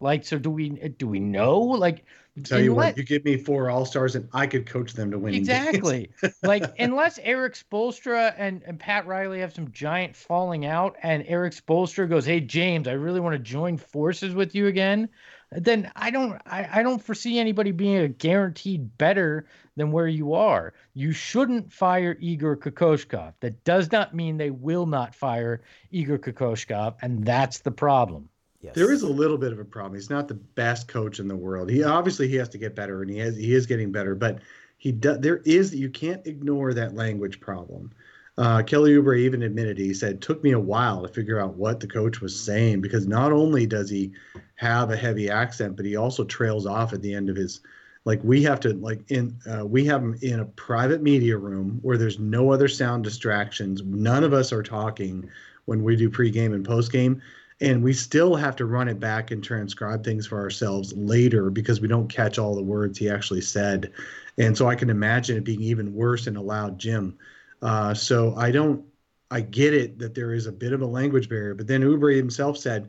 Like, 0.00 0.24
so 0.24 0.38
do 0.38 0.50
we? 0.50 0.70
Do 0.70 1.06
we 1.06 1.20
know? 1.20 1.60
Like, 1.60 2.04
Tell 2.44 2.60
you 2.60 2.74
what, 2.74 2.96
you 2.96 3.02
give 3.02 3.24
me 3.24 3.36
four 3.36 3.70
all 3.70 3.84
stars 3.84 4.14
and 4.14 4.28
I 4.32 4.46
could 4.46 4.64
coach 4.64 4.92
them 4.92 5.10
to 5.10 5.18
win. 5.18 5.34
Exactly. 5.34 6.10
like 6.42 6.64
unless 6.78 7.18
Erik 7.18 7.54
Spoelstra 7.54 8.34
and, 8.36 8.62
and 8.64 8.78
Pat 8.78 9.06
Riley 9.06 9.40
have 9.40 9.52
some 9.52 9.70
giant 9.72 10.14
falling 10.14 10.64
out 10.64 10.96
and 11.02 11.24
Erik 11.26 11.52
Spoelstra 11.52 12.08
goes, 12.08 12.24
Hey 12.24 12.40
James, 12.40 12.86
I 12.86 12.92
really 12.92 13.20
want 13.20 13.34
to 13.34 13.38
join 13.38 13.76
forces 13.76 14.34
with 14.34 14.54
you 14.54 14.68
again, 14.68 15.08
then 15.50 15.90
I 15.96 16.10
don't 16.10 16.40
I, 16.46 16.68
I 16.80 16.82
don't 16.82 17.02
foresee 17.02 17.38
anybody 17.38 17.72
being 17.72 17.98
a 17.98 18.08
guaranteed 18.08 18.96
better 18.96 19.46
than 19.76 19.92
where 19.92 20.08
you 20.08 20.34
are. 20.34 20.72
You 20.94 21.12
shouldn't 21.12 21.72
fire 21.72 22.16
Igor 22.20 22.56
Kokoshkov. 22.56 23.34
That 23.40 23.64
does 23.64 23.90
not 23.90 24.14
mean 24.14 24.36
they 24.36 24.50
will 24.50 24.86
not 24.86 25.14
fire 25.14 25.62
Igor 25.90 26.18
Kokoshkov, 26.18 26.96
and 27.02 27.24
that's 27.24 27.58
the 27.58 27.72
problem. 27.72 28.28
Yes. 28.62 28.74
There 28.74 28.92
is 28.92 29.02
a 29.02 29.08
little 29.08 29.38
bit 29.38 29.52
of 29.52 29.58
a 29.58 29.64
problem. 29.64 29.94
He's 29.94 30.10
not 30.10 30.28
the 30.28 30.34
best 30.34 30.86
coach 30.86 31.18
in 31.18 31.28
the 31.28 31.36
world. 31.36 31.70
He 31.70 31.82
obviously 31.82 32.28
he 32.28 32.36
has 32.36 32.48
to 32.50 32.58
get 32.58 32.74
better, 32.74 33.00
and 33.00 33.10
he 33.10 33.18
has 33.18 33.36
he 33.36 33.54
is 33.54 33.66
getting 33.66 33.90
better. 33.90 34.14
But 34.14 34.40
he 34.76 34.92
does. 34.92 35.20
There 35.20 35.38
is 35.44 35.74
you 35.74 35.88
can't 35.88 36.26
ignore 36.26 36.74
that 36.74 36.94
language 36.94 37.40
problem. 37.40 37.90
Uh, 38.36 38.62
Kelly 38.62 38.92
Oubre 38.92 39.18
even 39.18 39.42
admitted 39.42 39.78
he 39.78 39.94
said 39.94 40.20
took 40.20 40.42
me 40.44 40.52
a 40.52 40.58
while 40.58 41.02
to 41.02 41.08
figure 41.12 41.40
out 41.40 41.54
what 41.54 41.80
the 41.80 41.86
coach 41.86 42.20
was 42.20 42.38
saying 42.38 42.80
because 42.80 43.06
not 43.06 43.32
only 43.32 43.66
does 43.66 43.90
he 43.90 44.12
have 44.56 44.90
a 44.90 44.96
heavy 44.96 45.30
accent, 45.30 45.76
but 45.76 45.86
he 45.86 45.96
also 45.96 46.24
trails 46.24 46.66
off 46.66 46.92
at 46.92 47.02
the 47.02 47.14
end 47.14 47.30
of 47.30 47.36
his. 47.36 47.60
Like 48.06 48.22
we 48.24 48.42
have 48.44 48.60
to 48.60 48.74
like 48.74 49.10
in 49.10 49.38
uh, 49.46 49.64
we 49.64 49.84
have 49.86 50.02
him 50.02 50.18
in 50.20 50.40
a 50.40 50.46
private 50.46 51.02
media 51.02 51.36
room 51.36 51.78
where 51.82 51.98
there's 51.98 52.18
no 52.18 52.50
other 52.50 52.68
sound 52.68 53.04
distractions. 53.04 53.82
None 53.84 54.24
of 54.24 54.32
us 54.32 54.52
are 54.52 54.62
talking 54.62 55.28
when 55.66 55.82
we 55.82 55.96
do 55.96 56.08
pregame 56.10 56.54
and 56.54 56.66
postgame 56.66 57.20
and 57.60 57.82
we 57.82 57.92
still 57.92 58.34
have 58.34 58.56
to 58.56 58.64
run 58.64 58.88
it 58.88 58.98
back 58.98 59.30
and 59.30 59.44
transcribe 59.44 60.02
things 60.02 60.26
for 60.26 60.38
ourselves 60.38 60.92
later 60.94 61.50
because 61.50 61.80
we 61.80 61.88
don't 61.88 62.08
catch 62.08 62.38
all 62.38 62.54
the 62.54 62.62
words 62.62 62.98
he 62.98 63.10
actually 63.10 63.40
said. 63.40 63.92
And 64.38 64.56
so 64.56 64.68
i 64.68 64.74
can 64.74 64.90
imagine 64.90 65.36
it 65.36 65.44
being 65.44 65.62
even 65.62 65.94
worse 65.94 66.26
in 66.26 66.36
a 66.36 66.42
loud 66.42 66.78
gym. 66.78 67.18
Uh, 67.62 67.92
so 67.92 68.34
i 68.36 68.50
don't 68.50 68.84
i 69.30 69.40
get 69.40 69.74
it 69.74 69.98
that 69.98 70.14
there 70.14 70.32
is 70.32 70.46
a 70.46 70.52
bit 70.52 70.72
of 70.72 70.80
a 70.80 70.86
language 70.86 71.28
barrier 71.28 71.54
but 71.54 71.66
then 71.66 71.82
Oubre 71.82 72.16
himself 72.16 72.56
said 72.56 72.88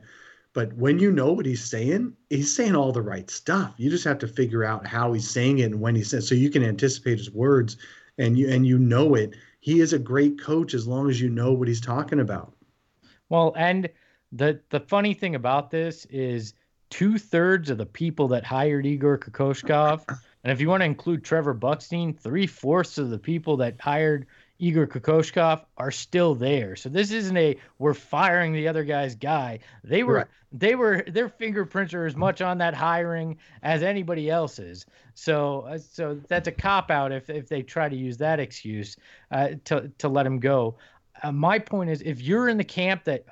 but 0.54 0.72
when 0.74 0.98
you 0.98 1.12
know 1.12 1.32
what 1.32 1.46
he's 1.46 1.62
saying 1.64 2.14
he's 2.30 2.54
saying 2.54 2.74
all 2.74 2.92
the 2.92 3.02
right 3.02 3.30
stuff. 3.30 3.74
You 3.76 3.90
just 3.90 4.04
have 4.04 4.18
to 4.20 4.28
figure 4.28 4.64
out 4.64 4.86
how 4.86 5.12
he's 5.12 5.30
saying 5.30 5.58
it 5.58 5.64
and 5.64 5.80
when 5.80 5.94
he 5.94 6.02
says 6.02 6.26
so 6.26 6.34
you 6.34 6.50
can 6.50 6.64
anticipate 6.64 7.18
his 7.18 7.30
words 7.30 7.76
and 8.18 8.38
you 8.38 8.48
and 8.48 8.66
you 8.66 8.78
know 8.78 9.14
it. 9.14 9.34
He 9.60 9.80
is 9.80 9.92
a 9.92 9.98
great 9.98 10.40
coach 10.40 10.74
as 10.74 10.86
long 10.86 11.08
as 11.08 11.20
you 11.20 11.28
know 11.28 11.52
what 11.52 11.68
he's 11.68 11.80
talking 11.80 12.20
about. 12.20 12.52
Well, 13.28 13.54
and 13.56 13.88
the 14.32 14.60
the 14.70 14.80
funny 14.80 15.14
thing 15.14 15.34
about 15.34 15.70
this 15.70 16.06
is 16.06 16.54
two 16.90 17.18
thirds 17.18 17.70
of 17.70 17.78
the 17.78 17.86
people 17.86 18.28
that 18.28 18.44
hired 18.44 18.86
Igor 18.86 19.18
Kokoshkov, 19.18 20.04
and 20.44 20.52
if 20.52 20.60
you 20.60 20.68
want 20.68 20.80
to 20.80 20.86
include 20.86 21.24
Trevor 21.24 21.54
Buckstein, 21.54 22.18
three 22.18 22.46
fourths 22.46 22.98
of 22.98 23.10
the 23.10 23.18
people 23.18 23.56
that 23.58 23.80
hired 23.80 24.26
Igor 24.58 24.86
Kokoshkov 24.86 25.64
are 25.76 25.90
still 25.90 26.34
there. 26.34 26.76
So 26.76 26.88
this 26.88 27.10
isn't 27.10 27.36
a 27.36 27.56
we're 27.78 27.94
firing 27.94 28.52
the 28.52 28.68
other 28.68 28.84
guy's 28.84 29.14
guy. 29.14 29.58
They 29.84 30.02
were 30.02 30.14
Right. 30.14 30.26
they 30.52 30.74
were 30.74 31.02
their 31.08 31.28
fingerprints 31.28 31.94
are 31.94 32.06
as 32.06 32.14
much 32.16 32.40
on 32.42 32.58
that 32.58 32.74
hiring 32.74 33.38
as 33.62 33.82
anybody 33.82 34.30
else's. 34.30 34.86
So 35.14 35.62
uh, 35.62 35.78
so 35.78 36.20
that's 36.28 36.48
a 36.48 36.52
cop 36.52 36.90
out 36.90 37.12
if 37.12 37.28
if 37.28 37.48
they 37.48 37.62
try 37.62 37.88
to 37.88 37.96
use 37.96 38.16
that 38.18 38.38
excuse 38.40 38.96
uh, 39.30 39.50
to 39.64 39.90
to 39.98 40.08
let 40.08 40.26
him 40.26 40.38
go. 40.38 40.76
Uh, 41.22 41.32
my 41.32 41.58
point 41.58 41.90
is 41.90 42.02
if 42.02 42.20
you're 42.20 42.48
in 42.48 42.56
the 42.56 42.64
camp 42.64 43.04
that 43.04 43.24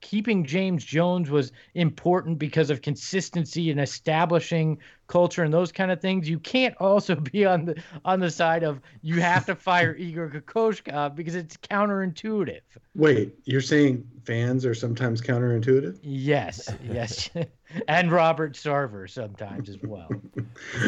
keeping 0.00 0.44
James 0.44 0.84
Jones 0.84 1.30
was 1.30 1.52
important 1.74 2.38
because 2.38 2.70
of 2.70 2.82
consistency 2.82 3.70
and 3.70 3.80
establishing 3.80 4.78
culture 5.06 5.42
and 5.42 5.52
those 5.52 5.72
kind 5.72 5.90
of 5.90 6.00
things. 6.00 6.28
You 6.28 6.38
can't 6.38 6.74
also 6.78 7.14
be 7.32 7.44
on 7.44 7.66
the 7.66 7.82
on 8.04 8.20
the 8.20 8.30
side 8.30 8.62
of 8.62 8.80
you 9.02 9.20
have 9.20 9.46
to 9.46 9.54
fire 9.54 9.94
Igor 9.98 10.30
Kokoshkov 10.30 11.14
because 11.14 11.34
it's 11.34 11.56
counterintuitive. 11.56 12.60
Wait, 12.94 13.34
you're 13.44 13.60
saying 13.60 14.06
fans 14.24 14.64
are 14.64 14.74
sometimes 14.74 15.20
counterintuitive? 15.20 15.98
Yes, 16.02 16.68
yes, 16.82 17.30
and 17.88 18.10
Robert 18.10 18.54
Sarver 18.54 19.08
sometimes 19.08 19.68
as 19.68 19.78
well. 19.82 20.08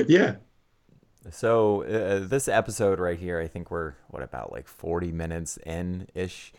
yeah. 0.09 0.37
So 1.31 1.83
uh, 1.85 2.27
this 2.27 2.49
episode 2.49 2.99
right 2.99 3.18
here, 3.18 3.41
I 3.41 3.47
think 3.47 3.70
we're 3.70 3.95
what 4.09 4.23
about 4.23 4.53
like 4.53 4.66
40 4.66 5.12
minutes 5.12 5.59
in 5.64 6.09
ish 6.14 6.53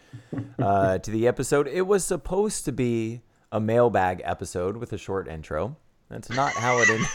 uh, 0.60 0.98
to 1.00 1.12
the 1.12 1.28
episode. 1.28 1.68
It 1.68 1.86
was 1.88 2.04
supposed 2.06 2.66
to 2.66 2.72
be 2.72 3.22
a 3.52 3.60
mailbag 3.60 4.22
episode 4.24 4.78
with 4.78 4.94
a 4.94 4.98
short 4.98 5.28
intro. 5.28 5.78
That's 6.14 6.30
not 6.30 6.52
how 6.54 6.78
it 6.78 6.90
ended. 6.92 7.08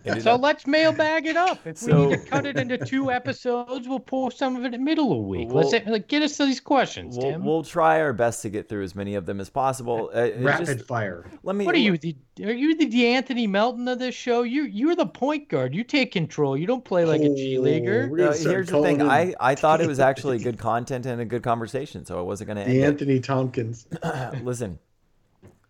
ended 0.06 0.22
So 0.22 0.32
up. 0.32 0.40
let's 0.40 0.66
mailbag 0.66 1.26
it 1.26 1.36
up. 1.36 1.66
If 1.66 1.82
we 1.82 1.92
need 1.92 2.10
to 2.12 2.24
cut 2.24 2.46
it 2.46 2.56
into 2.56 2.78
two 2.78 3.10
episodes, 3.10 3.86
we'll 3.86 4.00
post 4.00 4.38
some 4.38 4.56
of 4.56 4.62
it 4.62 4.66
in 4.66 4.72
the 4.72 4.78
middle 4.78 5.12
of 5.12 5.18
the 5.18 5.22
week. 5.28 5.48
let's 5.52 5.72
like, 5.86 6.08
get 6.08 6.22
us 6.22 6.38
to 6.38 6.46
these 6.46 6.58
questions, 6.58 7.18
We'll, 7.18 7.30
Tim. 7.32 7.44
we'll 7.44 7.62
try 7.62 8.00
our 8.00 8.14
best 8.14 8.40
to 8.42 8.48
get 8.50 8.66
through 8.68 8.82
as 8.84 8.94
many 8.94 9.14
of 9.14 9.26
them 9.26 9.40
as 9.40 9.50
possible. 9.50 10.10
Uh, 10.14 10.30
Rapid 10.38 10.66
just- 10.78 10.86
fire. 10.86 11.30
let 11.42 11.54
me. 11.54 11.66
What 11.66 11.74
are 11.74 11.78
you? 11.78 11.98
The, 11.98 12.16
are 12.44 12.50
you 12.52 12.74
the 12.76 12.86
De'Anthony 12.86 13.46
Melton 13.46 13.86
of 13.88 13.98
this 13.98 14.14
show? 14.14 14.42
You 14.42 14.64
you're 14.64 14.96
the 14.96 15.04
point 15.06 15.50
guard. 15.50 15.74
You 15.74 15.84
take 15.84 16.12
control. 16.12 16.56
You 16.56 16.66
don't 16.66 16.84
play 16.84 17.04
like 17.04 17.20
a 17.20 17.28
G 17.34 17.58
Oh, 17.58 17.60
leaguer. 17.60 18.08
we're 18.10 18.30
Uh, 18.30 18.34
here's 18.34 18.68
the 18.70 18.80
thing. 18.80 19.02
I, 19.02 19.34
I 19.38 19.54
thought 19.54 19.82
it 19.82 19.86
was 19.86 20.00
actually 20.00 20.38
good 20.38 20.58
content 20.58 21.04
and 21.04 21.20
a 21.20 21.26
good 21.26 21.42
conversation, 21.42 22.06
so 22.06 22.18
I 22.18 22.22
wasn't 22.22 22.48
going 22.54 22.64
to 22.66 22.72
the. 22.72 22.82
Anthony 22.84 23.20
Tompkins. 23.20 23.86
Listen, 24.42 24.78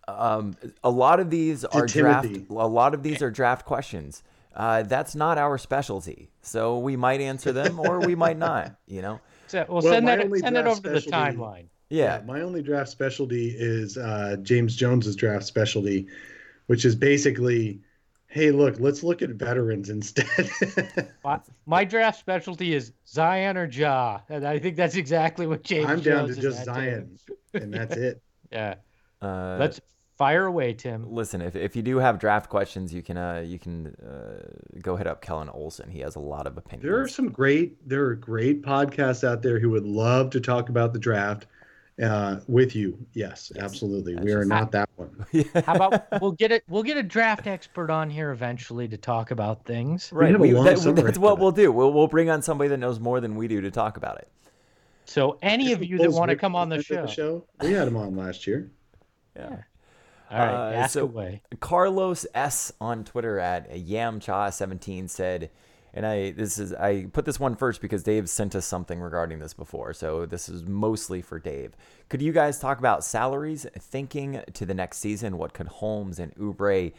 um, 0.09 0.57
a 0.85 0.91
lot 0.91 1.21
of 1.21 1.31
these 1.31 1.65
are 1.65 1.87
Timothy. 1.87 2.29
draft. 2.39 2.51
A 2.51 2.55
lot 2.67 2.95
of 2.95 3.03
these 3.03 3.23
are 3.23 3.31
draft 3.31 3.65
questions. 3.65 4.23
Uh, 4.55 4.83
that's 4.83 5.15
not 5.15 5.39
our 5.39 5.57
specialty, 5.57 6.29
so 6.43 6.79
we 6.79 6.95
might 6.97 7.21
answer 7.21 7.53
them 7.53 7.81
or 7.81 8.01
we 8.01 8.15
might 8.15 8.37
not. 8.51 8.75
You 8.87 9.03
know. 9.03 9.21
So, 9.47 9.65
well, 9.69 9.83
Well, 9.83 9.93
send 9.93 10.07
my 10.07 10.17
that 10.17 10.25
only 10.25 10.39
send 10.41 10.57
that 10.57 10.63
draft 10.63 10.79
over 10.79 10.89
to 10.89 10.95
the 10.95 11.01
specialty- 11.01 11.37
timeline. 11.39 11.65
Yeah. 11.91 12.23
My 12.27 12.41
only 12.41 12.63
draft 12.63 12.89
specialty 12.89 13.49
is 13.55 13.99
uh, 13.99 14.37
James 14.43 14.75
Jones's 14.77 15.15
draft 15.15 15.45
specialty, 15.45 16.07
which 16.67 16.87
is 16.87 16.95
basically, 16.97 17.81
hey, 18.29 18.51
look, 18.51 18.81
let's 18.81 19.03
look 19.03 19.21
at 19.21 19.29
veterans 19.31 19.91
instead. 19.97 20.27
My, 21.23 21.39
my 21.67 21.85
draft 21.85 22.19
specialty 22.19 22.73
is 22.75 22.93
Zion 23.07 23.59
or 23.59 23.67
Ja, 23.67 24.21
and 24.31 24.47
I 24.47 24.59
think 24.59 24.77
that's 24.77 24.97
exactly 24.97 25.47
what 25.47 25.65
James. 25.65 25.85
I'm 25.85 26.01
down 26.01 26.27
Jones 26.29 26.37
to 26.37 26.43
just. 26.43 26.65
Zion, 26.65 27.19
and 27.53 27.75
that's 27.75 27.97
it. 28.09 28.23
Yeah, 28.51 28.77
Uh, 29.23 29.57
let's 29.59 29.81
fire 30.17 30.47
away, 30.47 30.73
Tim. 30.73 31.05
listen. 31.11 31.41
If, 31.41 31.57
if 31.57 31.75
you 31.77 31.83
do 31.83 31.99
have 31.99 32.19
draft 32.19 32.49
questions, 32.51 32.93
you 32.93 33.03
can 33.03 33.17
uh, 33.17 33.43
you 33.45 33.59
can 33.59 33.95
uh, 33.97 34.79
go 34.81 34.97
hit 34.97 35.07
up 35.07 35.23
Kellan 35.23 35.49
Olson. 35.49 35.91
He 35.91 36.01
has 36.01 36.17
a 36.17 36.21
lot 36.21 36.47
of 36.47 36.57
opinions. 36.59 36.85
There 36.85 37.01
are 37.01 37.09
some 37.09 37.31
great, 37.31 37.89
there 37.89 38.05
are 38.07 38.15
great 38.15 38.63
podcasts 38.63 39.27
out 39.27 39.43
there 39.43 39.59
who 39.59 39.71
would 39.71 39.87
love 39.87 40.31
to 40.31 40.41
talk 40.41 40.69
about 40.69 40.93
the 40.93 40.99
draft 40.99 41.47
uh, 42.03 42.41
with 42.47 42.75
you. 42.75 42.99
Yes, 43.15 43.53
absolutely. 43.59 44.17
We 44.17 44.33
are 44.33 44.45
not 44.45 44.73
that 44.73 44.89
one. 44.97 45.27
How 45.67 45.75
about 45.75 46.21
we'll 46.21 46.33
get 46.33 46.53
it? 46.53 46.65
We'll 46.69 46.83
get 46.83 46.97
a 46.97 47.03
draft 47.03 47.47
expert 47.47 47.91
on 47.91 48.11
here 48.11 48.31
eventually 48.31 48.89
to 48.89 48.97
talk 48.97 49.31
about 49.31 49.65
things. 49.65 50.11
right. 50.13 50.31
have 50.31 50.41
we- 50.41 50.53
long 50.53 50.65
that- 50.65 50.79
summer 50.79 51.03
that's 51.03 51.19
what 51.19 51.39
we'll 51.39 51.53
do. 51.53 51.71
We'll 51.71 51.93
we'll 51.93 52.09
bring 52.09 52.31
on 52.31 52.43
somebody 52.43 52.69
that 52.69 52.79
knows 52.79 52.99
more 53.01 53.21
than 53.21 53.37
we 53.37 53.49
do 53.49 53.61
to 53.61 53.71
talk 53.71 53.97
about 53.97 54.19
it. 54.19 54.29
So 55.05 55.39
any 55.43 55.73
of 55.73 55.83
you 55.85 55.99
that 55.99 56.13
want 56.13 56.31
to 56.31 56.37
come 56.37 56.55
on 56.55 56.69
the 56.69 56.83
Smith 56.83 57.11
show, 57.11 57.45
We 57.61 57.73
had 57.73 57.89
him 57.89 57.97
on 57.97 58.17
last 58.17 58.47
year. 58.47 58.71
Yeah. 59.37 59.63
all 60.31 60.39
right, 60.39 60.71
Uh, 60.71 60.73
ask 60.73 60.95
so- 60.95 61.05
away. 61.05 61.43
Carlos 61.61 62.27
S 62.35 62.73
on 62.81 63.05
Twitter 63.05 63.39
at 63.39 63.71
yamcha17 63.71 65.09
said, 65.09 65.51
and 65.95 66.07
I 66.07 66.31
this 66.31 66.59
is 66.59 66.73
I 66.73 67.05
put 67.13 67.27
this 67.27 67.39
one 67.39 67.55
first 67.55 67.83
because 67.83 68.03
Dave 68.03 68.29
sent 68.31 68.55
us 68.55 68.65
something 68.65 68.99
regarding 68.99 69.41
this 69.41 69.53
before, 69.53 69.93
so 69.93 70.25
this 70.25 70.49
is 70.49 70.65
mostly 70.65 71.21
for 71.21 71.39
Dave. 71.39 71.77
Could 72.09 72.23
you 72.23 72.33
guys 72.33 72.59
talk 72.59 72.79
about 72.79 73.05
salaries, 73.05 73.67
thinking 73.79 74.41
to 74.55 74.65
the 74.65 74.73
next 74.75 74.99
season? 74.99 75.37
What 75.37 75.53
could 75.53 75.67
Holmes 75.69 76.19
and 76.19 76.35
Oubre 76.37 76.93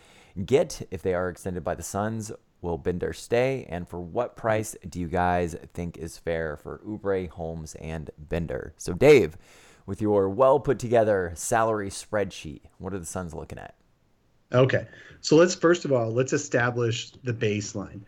get 0.45 0.88
if 0.91 1.01
they 1.01 1.15
are 1.15 1.27
extended 1.29 1.63
by 1.63 1.73
the 1.75 1.81
Suns? 1.84 2.31
Will 2.61 2.77
Bender 2.77 3.13
stay? 3.13 3.65
And 3.67 3.88
for 3.89 3.99
what 3.99 4.36
price 4.38 4.75
do 4.88 4.99
you 4.99 5.07
guys 5.07 5.55
think 5.73 5.97
is 5.97 6.17
fair 6.19 6.55
for 6.55 6.79
Oubre, 6.88 7.27
Holmes, 7.29 7.75
and 7.75 8.09
Bender? 8.17 8.73
So 8.77 8.93
Dave, 8.93 9.38
with 9.86 10.01
your 10.01 10.29
well 10.29 10.59
put 10.59 10.79
together 10.79 11.31
salary 11.36 11.89
spreadsheet, 11.89 12.61
what 12.77 12.93
are 12.93 12.99
the 12.99 13.05
Suns 13.05 13.34
looking 13.34 13.59
at? 13.59 13.75
Okay. 14.51 14.88
So 15.21 15.36
let's 15.36 15.55
first 15.55 15.86
of 15.86 15.91
all, 15.91 16.11
let's 16.11 16.34
establish 16.34 17.11
the 17.23 17.34
baseline. 17.34 18.01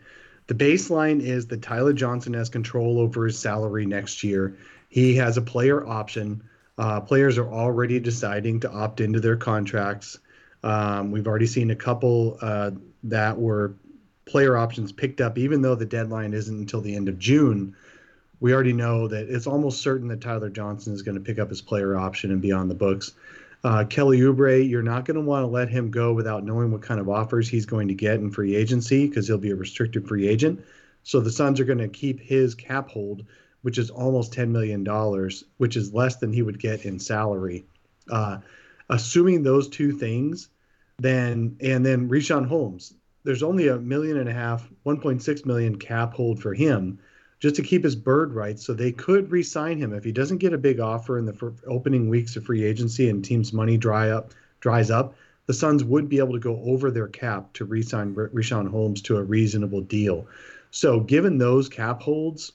The 0.46 0.54
baseline 0.54 1.20
is 1.20 1.46
that 1.48 1.62
Tyler 1.62 1.92
Johnson 1.92 2.34
has 2.34 2.48
control 2.48 3.00
over 3.00 3.26
his 3.26 3.38
salary 3.38 3.84
next 3.84 4.22
year. 4.22 4.56
He 4.88 5.16
has 5.16 5.36
a 5.36 5.42
player 5.42 5.86
option. 5.86 6.42
Uh, 6.78 7.00
players 7.00 7.38
are 7.38 7.48
already 7.48 7.98
deciding 7.98 8.60
to 8.60 8.70
opt 8.70 9.00
into 9.00 9.18
their 9.18 9.36
contracts. 9.36 10.18
Um, 10.62 11.10
we've 11.10 11.26
already 11.26 11.46
seen 11.46 11.70
a 11.70 11.76
couple 11.76 12.38
uh, 12.40 12.70
that 13.04 13.36
were 13.36 13.74
player 14.24 14.56
options 14.56 14.92
picked 14.92 15.20
up, 15.20 15.38
even 15.38 15.62
though 15.62 15.74
the 15.74 15.86
deadline 15.86 16.34
isn't 16.34 16.58
until 16.58 16.80
the 16.80 16.94
end 16.94 17.08
of 17.08 17.18
June. 17.18 17.74
We 18.40 18.52
already 18.52 18.72
know 18.72 19.08
that 19.08 19.28
it's 19.28 19.46
almost 19.46 19.80
certain 19.80 20.08
that 20.08 20.20
Tyler 20.20 20.50
Johnson 20.50 20.92
is 20.92 21.02
going 21.02 21.14
to 21.14 21.20
pick 21.20 21.38
up 21.38 21.48
his 21.48 21.62
player 21.62 21.96
option 21.96 22.30
and 22.30 22.40
be 22.40 22.52
on 22.52 22.68
the 22.68 22.74
books. 22.74 23.12
Uh, 23.64 23.84
Kelly 23.84 24.20
Oubre, 24.20 24.68
you're 24.68 24.82
not 24.82 25.04
going 25.04 25.16
to 25.16 25.22
want 25.22 25.42
to 25.42 25.48
let 25.48 25.68
him 25.68 25.90
go 25.90 26.12
without 26.12 26.44
knowing 26.44 26.70
what 26.70 26.82
kind 26.82 27.00
of 27.00 27.08
offers 27.08 27.48
he's 27.48 27.66
going 27.66 27.88
to 27.88 27.94
get 27.94 28.16
in 28.16 28.30
free 28.30 28.54
agency 28.54 29.08
because 29.08 29.26
he'll 29.26 29.38
be 29.38 29.50
a 29.50 29.56
restricted 29.56 30.06
free 30.06 30.28
agent. 30.28 30.64
So 31.02 31.20
the 31.20 31.30
Suns 31.30 31.58
are 31.60 31.64
going 31.64 31.78
to 31.78 31.88
keep 31.88 32.20
his 32.20 32.54
cap 32.54 32.90
hold, 32.90 33.24
which 33.62 33.78
is 33.78 33.90
almost 33.90 34.32
$10 34.32 34.50
million, 34.50 34.84
which 35.56 35.76
is 35.76 35.94
less 35.94 36.16
than 36.16 36.32
he 36.32 36.42
would 36.42 36.60
get 36.60 36.84
in 36.84 36.98
salary. 36.98 37.64
Uh, 38.10 38.38
assuming 38.90 39.42
those 39.42 39.68
two 39.68 39.92
things, 39.92 40.48
then 40.98 41.56
and 41.60 41.84
then 41.84 42.08
Richaun 42.08 42.46
Holmes, 42.46 42.94
there's 43.24 43.42
only 43.42 43.68
a 43.68 43.78
million 43.78 44.18
and 44.18 44.28
a 44.28 44.32
half, 44.32 44.68
1.6 44.84 45.46
million 45.46 45.76
cap 45.76 46.14
hold 46.14 46.40
for 46.40 46.54
him 46.54 46.98
just 47.38 47.56
to 47.56 47.62
keep 47.62 47.84
his 47.84 47.96
bird 47.96 48.32
rights. 48.32 48.64
So 48.64 48.72
they 48.72 48.92
could 48.92 49.30
re-sign 49.30 49.78
him 49.78 49.92
if 49.92 50.04
he 50.04 50.12
doesn't 50.12 50.38
get 50.38 50.52
a 50.52 50.58
big 50.58 50.80
offer 50.80 51.18
in 51.18 51.24
the 51.26 51.52
opening 51.66 52.08
weeks 52.08 52.36
of 52.36 52.44
free 52.44 52.64
agency 52.64 53.08
and 53.08 53.24
teams' 53.24 53.52
money 53.52 53.76
dry 53.76 54.10
up 54.10 54.32
dries 54.60 54.90
up. 54.90 55.14
The 55.46 55.54
Suns 55.54 55.84
would 55.84 56.08
be 56.08 56.18
able 56.18 56.32
to 56.32 56.40
go 56.40 56.60
over 56.64 56.90
their 56.90 57.06
cap 57.08 57.52
to 57.54 57.64
re-sign 57.64 58.14
R- 58.16 58.28
Richaun 58.28 58.68
Holmes 58.68 59.00
to 59.02 59.16
a 59.16 59.22
reasonable 59.22 59.80
deal. 59.82 60.26
So 60.72 61.00
given 61.00 61.38
those 61.38 61.68
cap 61.68 62.02
holds, 62.02 62.52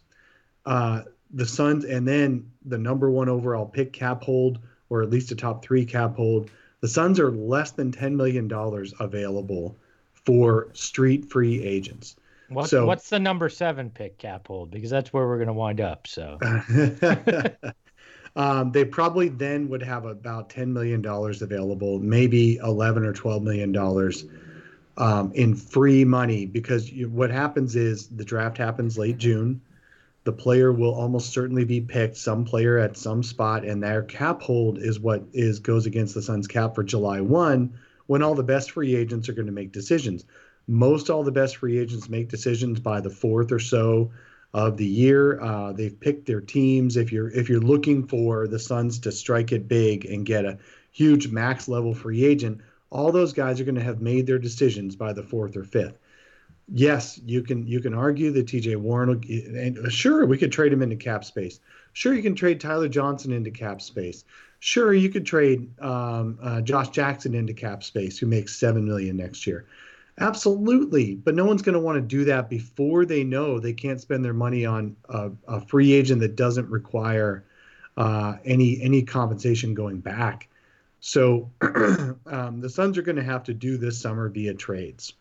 uh, 0.66 1.04
the 1.34 1.46
Suns 1.46 1.86
and 1.86 2.06
then 2.06 2.52
the 2.66 2.78
number 2.78 3.10
one 3.10 3.30
overall 3.30 3.66
pick 3.66 3.94
cap 3.94 4.24
hold, 4.24 4.60
or 4.90 5.02
at 5.02 5.10
least 5.10 5.32
a 5.32 5.36
top 5.36 5.64
three 5.64 5.86
cap 5.86 6.16
hold, 6.16 6.52
the 6.82 6.88
Suns 6.88 7.20
are 7.20 7.32
less 7.32 7.72
than 7.72 7.92
ten 7.92 8.18
million 8.18 8.48
dollars 8.48 8.94
available 9.00 9.78
for 10.14 10.68
street 10.74 11.30
free 11.30 11.64
agents. 11.64 12.16
What, 12.52 12.70
so- 12.70 12.86
what's 12.86 13.10
the 13.10 13.20
number 13.20 13.50
seven 13.50 13.90
pick 13.90 14.18
cap 14.18 14.48
hold? 14.48 14.72
Because 14.72 14.90
that's 14.90 15.14
where 15.14 15.26
we're 15.26 15.38
going 15.38 15.48
to 15.48 15.54
wind 15.54 15.80
up. 15.80 16.08
So 16.08 16.38
um, 18.36 18.72
they 18.72 18.86
probably 18.86 19.30
then 19.30 19.70
would 19.70 19.84
have 19.84 20.06
about 20.06 20.50
$10 20.50 20.68
million 20.68 21.06
available, 21.06 22.00
maybe 22.00 22.58
11 22.58 23.06
or 23.06 23.14
$12 23.14 23.42
million 23.44 23.76
um, 24.98 25.32
in 25.34 25.56
free 25.56 26.04
money 26.04 26.46
because 26.46 26.92
you, 26.92 27.10
what 27.10 27.32
happens 27.32 27.76
is 27.76 28.08
the 28.08 28.26
draft 28.26 28.58
happens 28.58 28.98
late 28.98 29.18
June. 29.18 29.62
The 30.24 30.34
player 30.34 30.72
will 30.72 30.94
almost 30.94 31.34
certainly 31.34 31.66
be 31.66 31.82
picked, 31.82 32.18
some 32.18 32.46
player 32.46 32.78
at 32.78 32.96
some 32.96 33.24
spot, 33.24 33.66
and 33.66 33.82
their 33.82 34.04
cap 34.04 34.42
hold 34.42 34.78
is 34.78 35.00
what 35.00 35.24
is 35.34 35.60
goes 35.60 35.88
against 35.88 36.14
the 36.14 36.22
Suns 36.22 36.48
cap 36.48 36.76
for 36.76 36.84
July 36.84 37.22
1 37.22 37.74
when 38.06 38.22
all 38.22 38.36
the 38.36 38.44
best 38.44 38.72
free 38.72 38.96
agents 38.96 39.30
are 39.30 39.34
going 39.34 39.48
to 39.48 39.52
make 39.52 39.72
decisions. 39.72 40.26
Most 40.68 41.10
all 41.10 41.24
the 41.24 41.32
best 41.32 41.58
free 41.58 41.80
agents 41.80 42.10
make 42.10 42.30
decisions 42.30 42.80
by 42.80 43.02
the 43.02 43.10
fourth 43.10 43.52
or 43.52 43.60
so 43.60 44.12
of 44.54 44.78
the 44.78 44.86
year. 44.86 45.42
Uh, 45.42 45.72
they've 45.72 46.00
picked 46.00 46.26
their 46.26 46.42
teams. 46.42 46.98
If 46.98 47.12
you're 47.12 47.30
if 47.30 47.50
you're 47.50 47.60
looking 47.60 48.08
for 48.08 48.48
the 48.48 48.60
Suns 48.60 49.00
to 49.00 49.12
strike 49.12 49.52
it 49.52 49.68
big 49.68 50.06
and 50.06 50.26
get 50.26 50.46
a 50.46 50.58
huge 50.92 51.30
max 51.30 51.68
level 51.68 51.94
free 51.94 52.26
agent, 52.26 52.62
all 52.90 53.12
those 53.12 53.34
guys 53.34 53.60
are 53.60 53.64
going 53.64 53.76
to 53.76 53.84
have 53.84 54.02
made 54.02 54.28
their 54.28 54.40
decisions 54.40 54.96
by 54.96 55.14
the 55.14 55.24
fourth 55.24 55.56
or 55.56 55.64
fifth. 55.64 55.98
yes, 56.74 57.20
you 57.26 57.42
can 57.42 57.66
you 57.68 57.80
can 57.80 57.94
argue 57.94 58.32
that 58.32 58.48
T.J. 58.48 58.76
Warren, 58.78 59.10
will, 59.10 59.58
and 59.58 59.92
sure, 59.92 60.26
we 60.26 60.38
could 60.38 60.52
trade 60.52 60.72
him 60.74 60.82
into 60.82 60.96
cap 60.96 61.24
space. 61.26 61.60
Sure, 61.94 62.14
you 62.14 62.22
can 62.24 62.36
trade 62.36 62.60
Tyler 62.60 62.88
Johnson 62.88 63.32
into 63.34 63.52
cap 63.52 63.82
space. 63.82 64.24
Sure, 64.60 64.94
you 64.94 65.10
could 65.10 65.26
trade 65.26 65.70
um, 65.82 66.38
uh, 66.42 66.62
Josh 66.62 66.90
Jackson 66.90 67.34
into 67.34 67.54
cap 67.54 67.84
space, 67.84 68.18
who 68.18 68.28
makes 68.28 68.56
seven 68.56 68.86
million 68.86 69.18
next 69.18 69.48
year. 69.48 69.66
Absolutely, 70.20 71.16
but 71.16 71.36
no 71.36 71.46
one's 71.46 71.62
going 71.62 71.74
to 71.74 71.80
want 71.80 71.96
to 71.96 72.02
do 72.02 72.26
that 72.26 72.50
before 72.50 73.06
they 73.06 73.24
know 73.24 73.60
they 73.60 73.74
can't 73.74 74.00
spend 74.00 74.24
their 74.24 74.34
money 74.34 74.66
on 74.66 74.96
a, 75.10 75.32
a 75.48 75.62
free 75.62 75.94
agent 75.94 76.22
that 76.22 76.36
doesn't 76.36 76.70
require 76.70 77.46
uh, 77.98 78.36
any 78.46 78.82
any 78.82 79.04
compensation 79.04 79.74
going 79.74 80.00
back. 80.00 80.48
So 81.00 81.50
um, 81.62 82.62
the 82.62 82.70
Suns 82.70 82.98
are 82.98 83.02
going 83.02 83.16
to 83.16 83.24
have 83.24 83.44
to 83.46 83.54
do 83.54 83.78
this 83.78 84.00
summer 84.00 84.30
via 84.30 84.54
trades. 84.54 85.14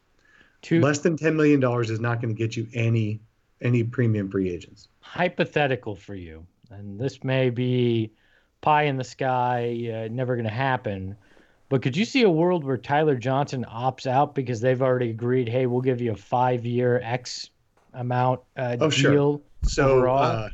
Two 0.62 0.80
Less 0.80 0.98
than 0.98 1.16
ten 1.16 1.36
million 1.36 1.60
dollars 1.60 1.90
is 1.90 2.00
not 2.00 2.20
going 2.20 2.34
to 2.34 2.38
get 2.38 2.56
you 2.56 2.66
any 2.74 3.20
any 3.62 3.84
premium 3.84 4.30
free 4.30 4.50
agents. 4.50 4.88
hypothetical 5.00 5.94
for 5.94 6.14
you, 6.14 6.46
and 6.70 6.98
this 6.98 7.22
may 7.24 7.50
be 7.50 8.12
pie 8.60 8.84
in 8.84 8.96
the 8.96 9.04
sky, 9.04 10.04
uh, 10.04 10.08
never 10.12 10.34
going 10.36 10.46
to 10.46 10.52
happen. 10.52 11.16
But 11.70 11.82
could 11.82 11.96
you 11.96 12.04
see 12.04 12.24
a 12.24 12.30
world 12.30 12.64
where 12.64 12.76
Tyler 12.76 13.14
Johnson 13.14 13.64
opts 13.64 14.06
out 14.06 14.34
because 14.34 14.60
they've 14.60 14.82
already 14.82 15.10
agreed, 15.10 15.48
hey, 15.48 15.66
we'll 15.66 15.80
give 15.80 16.00
you 16.00 16.10
a 16.12 16.16
five-year 16.16 17.00
X 17.02 17.50
amount 17.94 18.40
uh, 18.56 18.76
Oh, 18.80 18.90
sure. 18.90 19.12
deal? 19.12 19.42
So, 19.62 20.06
uh, 20.08 20.48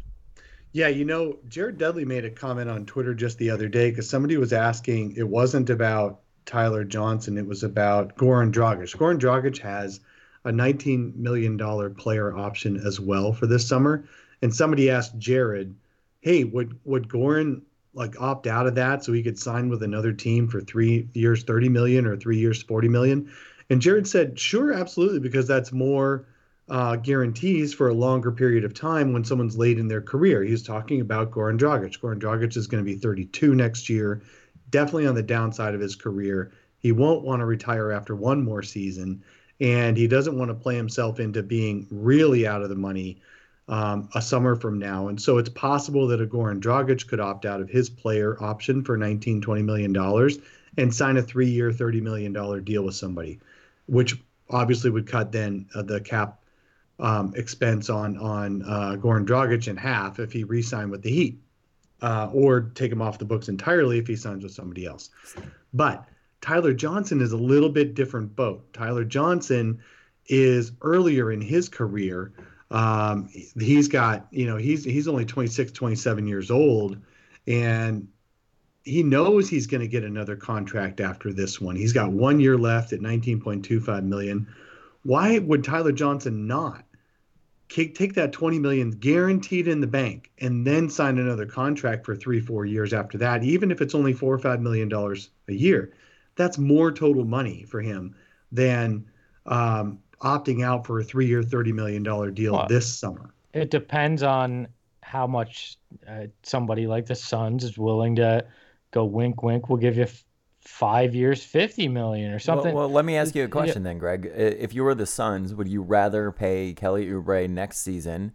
yeah, 0.72 0.88
you 0.88 1.06
know, 1.06 1.38
Jared 1.48 1.78
Dudley 1.78 2.04
made 2.04 2.26
a 2.26 2.30
comment 2.30 2.68
on 2.68 2.84
Twitter 2.84 3.14
just 3.14 3.38
the 3.38 3.48
other 3.48 3.66
day 3.66 3.88
because 3.90 4.08
somebody 4.10 4.36
was 4.36 4.52
asking. 4.52 5.16
It 5.16 5.26
wasn't 5.26 5.70
about 5.70 6.20
Tyler 6.44 6.84
Johnson; 6.84 7.38
it 7.38 7.46
was 7.46 7.62
about 7.62 8.16
Goran 8.16 8.52
Dragic. 8.52 8.94
Goran 8.94 9.18
Dragic 9.18 9.56
has 9.58 10.00
a 10.44 10.52
19 10.52 11.14
million 11.16 11.56
dollar 11.56 11.88
player 11.88 12.36
option 12.36 12.76
as 12.76 13.00
well 13.00 13.32
for 13.32 13.46
this 13.46 13.66
summer, 13.66 14.04
and 14.42 14.54
somebody 14.54 14.90
asked 14.90 15.16
Jared, 15.18 15.74
"Hey, 16.20 16.44
would 16.44 16.78
would 16.84 17.08
Goran 17.08 17.62
like 17.96 18.20
opt 18.20 18.46
out 18.46 18.68
of 18.68 18.76
that 18.76 19.02
so 19.02 19.12
he 19.12 19.22
could 19.22 19.38
sign 19.38 19.68
with 19.68 19.82
another 19.82 20.12
team 20.12 20.46
for 20.46 20.60
three 20.60 21.08
years, 21.14 21.42
30 21.42 21.68
million, 21.68 22.06
or 22.06 22.16
three 22.16 22.38
years, 22.38 22.62
40 22.62 22.88
million? 22.88 23.32
And 23.68 23.82
Jared 23.82 24.06
said, 24.06 24.38
"Sure, 24.38 24.72
absolutely, 24.72 25.18
because 25.18 25.48
that's 25.48 25.72
more." 25.72 26.26
uh, 26.68 26.96
guarantees 26.96 27.72
for 27.72 27.88
a 27.88 27.94
longer 27.94 28.32
period 28.32 28.64
of 28.64 28.74
time 28.74 29.12
when 29.12 29.24
someone's 29.24 29.56
late 29.56 29.78
in 29.78 29.88
their 29.88 30.02
career. 30.02 30.42
He 30.42 30.50
was 30.50 30.62
talking 30.62 31.00
about 31.00 31.30
Goran 31.30 31.58
Dragic. 31.58 32.00
Goran 32.00 32.18
Dragic 32.18 32.56
is 32.56 32.66
going 32.66 32.84
to 32.84 32.90
be 32.90 32.98
32 32.98 33.54
next 33.54 33.88
year, 33.88 34.22
definitely 34.70 35.06
on 35.06 35.14
the 35.14 35.22
downside 35.22 35.74
of 35.74 35.80
his 35.80 35.94
career. 35.94 36.52
He 36.78 36.92
won't 36.92 37.24
want 37.24 37.40
to 37.40 37.46
retire 37.46 37.92
after 37.92 38.16
one 38.16 38.44
more 38.44 38.62
season, 38.62 39.22
and 39.60 39.96
he 39.96 40.08
doesn't 40.08 40.36
want 40.36 40.50
to 40.50 40.54
play 40.54 40.74
himself 40.74 41.20
into 41.20 41.42
being 41.42 41.86
really 41.90 42.46
out 42.46 42.62
of 42.62 42.68
the 42.68 42.74
money 42.74 43.20
um, 43.68 44.08
a 44.14 44.22
summer 44.22 44.56
from 44.56 44.78
now. 44.78 45.08
And 45.08 45.20
so 45.20 45.38
it's 45.38 45.48
possible 45.48 46.06
that 46.08 46.20
a 46.20 46.26
Goran 46.26 46.60
Dragic 46.60 47.06
could 47.08 47.20
opt 47.20 47.44
out 47.44 47.60
of 47.60 47.68
his 47.68 47.90
player 47.90 48.36
option 48.42 48.84
for 48.84 48.96
19, 48.96 49.40
20 49.40 49.62
million 49.62 49.92
dollars 49.92 50.38
and 50.76 50.94
sign 50.94 51.16
a 51.16 51.22
three-year, 51.22 51.72
30 51.72 52.00
million 52.00 52.32
dollar 52.32 52.60
deal 52.60 52.84
with 52.84 52.94
somebody, 52.94 53.40
which 53.86 54.16
obviously 54.50 54.90
would 54.90 55.06
cut 55.06 55.32
then 55.32 55.66
uh, 55.74 55.82
the 55.82 56.00
cap 56.00 56.40
um, 56.98 57.32
expense 57.36 57.90
on 57.90 58.16
on 58.18 58.62
uh, 58.62 58.96
Goran 58.98 59.26
Dragic 59.26 59.68
in 59.68 59.76
half 59.76 60.18
if 60.18 60.32
he 60.32 60.44
re-signed 60.44 60.90
with 60.90 61.02
the 61.02 61.10
Heat, 61.10 61.40
uh, 62.02 62.30
or 62.32 62.60
take 62.74 62.92
him 62.92 63.02
off 63.02 63.18
the 63.18 63.24
books 63.24 63.48
entirely 63.48 63.98
if 63.98 64.06
he 64.06 64.16
signs 64.16 64.42
with 64.42 64.52
somebody 64.52 64.86
else. 64.86 65.10
But 65.74 66.06
Tyler 66.40 66.72
Johnson 66.72 67.20
is 67.20 67.32
a 67.32 67.36
little 67.36 67.68
bit 67.68 67.94
different 67.94 68.36
boat. 68.36 68.72
Tyler 68.72 69.04
Johnson 69.04 69.80
is 70.28 70.72
earlier 70.82 71.30
in 71.32 71.40
his 71.40 71.68
career. 71.68 72.32
Um, 72.70 73.28
he's 73.28 73.88
got 73.88 74.26
you 74.30 74.46
know 74.46 74.56
he's 74.56 74.84
he's 74.84 75.08
only 75.08 75.24
26, 75.24 75.72
27 75.72 76.26
years 76.26 76.50
old, 76.50 76.98
and 77.46 78.08
he 78.84 79.02
knows 79.02 79.48
he's 79.48 79.66
going 79.66 79.80
to 79.80 79.88
get 79.88 80.04
another 80.04 80.36
contract 80.36 81.00
after 81.00 81.32
this 81.32 81.60
one. 81.60 81.76
He's 81.76 81.92
got 81.92 82.12
one 82.12 82.38
year 82.38 82.56
left 82.56 82.92
at 82.92 83.00
19.25 83.00 84.04
million. 84.04 84.46
Why 85.02 85.38
would 85.38 85.64
Tyler 85.64 85.92
Johnson 85.92 86.46
not 86.46 86.84
take, 87.68 88.14
that 88.14 88.32
20 88.32 88.58
million 88.58 88.90
guaranteed 88.92 89.68
in 89.68 89.80
the 89.80 89.86
bank 89.86 90.30
and 90.38 90.66
then 90.66 90.88
sign 90.88 91.18
another 91.18 91.46
contract 91.46 92.06
for 92.06 92.14
three, 92.14 92.40
four 92.40 92.64
years 92.64 92.92
after 92.92 93.18
that, 93.18 93.42
even 93.42 93.70
if 93.70 93.80
it's 93.80 93.94
only 93.94 94.12
four 94.12 94.32
or 94.32 94.38
five 94.38 94.60
million 94.60 94.88
dollars 94.88 95.30
a 95.48 95.52
year? 95.52 95.92
That's 96.36 96.58
more 96.58 96.92
total 96.92 97.24
money 97.24 97.64
for 97.64 97.80
him 97.80 98.14
than 98.52 99.06
um, 99.46 99.98
opting 100.22 100.64
out 100.64 100.86
for 100.86 101.00
a 101.00 101.04
three-year, 101.04 101.42
thirty 101.42 101.72
million 101.72 102.02
dollar 102.02 102.30
deal 102.30 102.52
Well, 102.54 102.66
this 102.68 102.86
summer. 102.98 103.30
It 103.52 103.70
depends 103.70 104.22
on 104.22 104.68
how 105.02 105.26
much 105.26 105.76
uh, 106.08 106.26
somebody 106.42 106.86
like 106.86 107.06
the 107.06 107.14
Suns 107.14 107.64
is 107.64 107.78
willing 107.78 108.16
to 108.16 108.44
go 108.90 109.04
wink, 109.04 109.42
wink. 109.42 109.68
We'll 109.68 109.78
give 109.78 109.96
you 109.96 110.02
f- 110.04 110.24
five 110.60 111.14
years, 111.14 111.44
50 111.44 111.86
million 111.88 112.32
or 112.32 112.38
something. 112.40 112.74
Well, 112.74 112.88
well, 112.88 112.92
let 112.92 113.04
me 113.04 113.16
ask 113.16 113.34
you 113.36 113.42
a 113.42 113.46
Yeah. 113.46 113.50
question 113.50 113.82
then, 113.84 113.98
Greg. 113.98 114.30
If 114.34 114.74
you 114.74 114.82
were 114.82 114.94
the 114.96 115.06
Suns, 115.06 115.54
would 115.54 115.68
you 115.68 115.80
rather 115.80 116.32
pay 116.32 116.74
Kelly 116.74 117.06
Oubre 117.06 117.48
next 117.48 117.78
season 117.78 118.32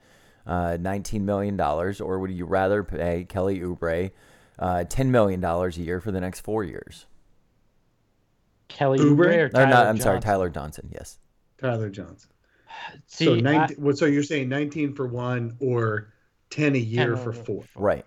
uh, 0.47 0.77
$19 0.79 1.21
million, 1.21 1.59
or 1.59 2.19
would 2.19 2.31
you 2.31 2.45
rather 2.45 2.83
pay 2.83 3.25
Kelly 3.25 3.59
Oubre 3.59 4.11
uh, 4.57 4.85
$10 4.87 5.07
million 5.07 5.43
a 5.43 5.69
year 5.71 5.99
for 5.99 6.11
the 6.11 6.21
next 6.21 6.39
four 6.39 6.63
years? 6.63 7.05
Kelly 8.69 8.99
Oubre? 8.99 9.25
Oubre 9.25 9.37
or 9.37 9.45
Or 9.45 9.49
Tyler 9.49 9.67
not, 9.69 9.87
I'm 9.87 9.99
sorry, 9.99 10.19
Tyler 10.21 10.49
Johnson, 10.49 10.89
yes. 10.93 11.19
Tyler 11.61 11.89
Johnson. 11.89 12.29
See, 13.07 13.25
so 13.25 13.35
19, 13.35 13.77
well, 13.83 13.95
so 13.95 14.05
you're 14.05 14.23
saying 14.23 14.49
19 14.49 14.93
for 14.95 15.07
one 15.07 15.55
or 15.59 16.13
10 16.49 16.75
a 16.75 16.79
year 16.79 17.07
10 17.15 17.23
for 17.23 17.29
over 17.29 17.33
four? 17.33 17.63
Right. 17.75 18.05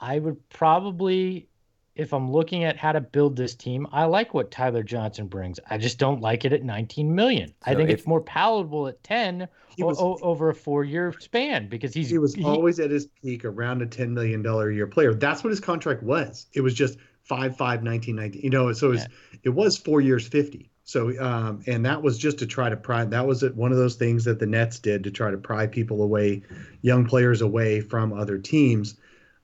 I 0.00 0.20
would 0.20 0.48
probably, 0.50 1.48
if 1.96 2.12
I'm 2.12 2.30
looking 2.30 2.62
at 2.62 2.76
how 2.76 2.92
to 2.92 3.00
build 3.00 3.34
this 3.34 3.56
team, 3.56 3.84
I 3.90 4.04
like 4.04 4.32
what 4.32 4.52
Tyler 4.52 4.84
Johnson 4.84 5.26
brings. 5.26 5.58
I 5.68 5.76
just 5.76 5.98
don't 5.98 6.20
like 6.20 6.44
it 6.44 6.52
at 6.52 6.62
19 6.62 7.12
million. 7.16 7.52
I 7.64 7.74
think 7.74 7.90
if- 7.90 7.98
it's 7.98 8.06
more 8.06 8.20
palatable 8.20 8.86
at 8.86 9.02
10 9.02 9.48
He 9.76 9.82
was- 9.82 9.98
o- 9.98 10.18
over 10.22 10.50
a 10.50 10.54
four 10.54 10.84
year 10.84 11.12
span 11.18 11.68
because 11.68 11.92
he's 11.94 12.10
he 12.10 12.18
was 12.18 12.32
he- 12.34 12.44
always 12.44 12.78
at 12.78 12.92
his 12.92 13.06
peak 13.24 13.44
around 13.44 13.82
a 13.82 13.86
$10 13.86 14.10
million 14.10 14.46
a 14.46 14.70
year 14.70 14.86
player. 14.86 15.14
That's 15.14 15.42
what 15.42 15.50
his 15.50 15.58
contract 15.58 16.04
was. 16.04 16.46
It 16.52 16.60
was 16.60 16.74
just 16.74 16.96
5 17.24 17.56
5 17.56 17.82
19 17.82 18.14
19. 18.14 18.40
You 18.42 18.50
know, 18.50 18.72
so 18.72 18.86
it 18.86 18.90
was, 18.90 19.06
it 19.42 19.50
was 19.50 19.76
four 19.76 20.00
years 20.00 20.28
50. 20.28 20.70
So, 20.88 21.12
um, 21.20 21.60
and 21.66 21.84
that 21.84 22.02
was 22.02 22.16
just 22.16 22.38
to 22.38 22.46
try 22.46 22.70
to 22.70 22.76
pry, 22.76 23.04
that 23.04 23.26
was 23.26 23.44
one 23.50 23.72
of 23.72 23.76
those 23.76 23.96
things 23.96 24.24
that 24.24 24.38
the 24.38 24.46
Nets 24.46 24.78
did 24.78 25.04
to 25.04 25.10
try 25.10 25.30
to 25.30 25.36
pry 25.36 25.66
people 25.66 26.00
away, 26.00 26.40
young 26.80 27.04
players 27.04 27.42
away 27.42 27.82
from 27.82 28.14
other 28.14 28.38
teams. 28.38 28.94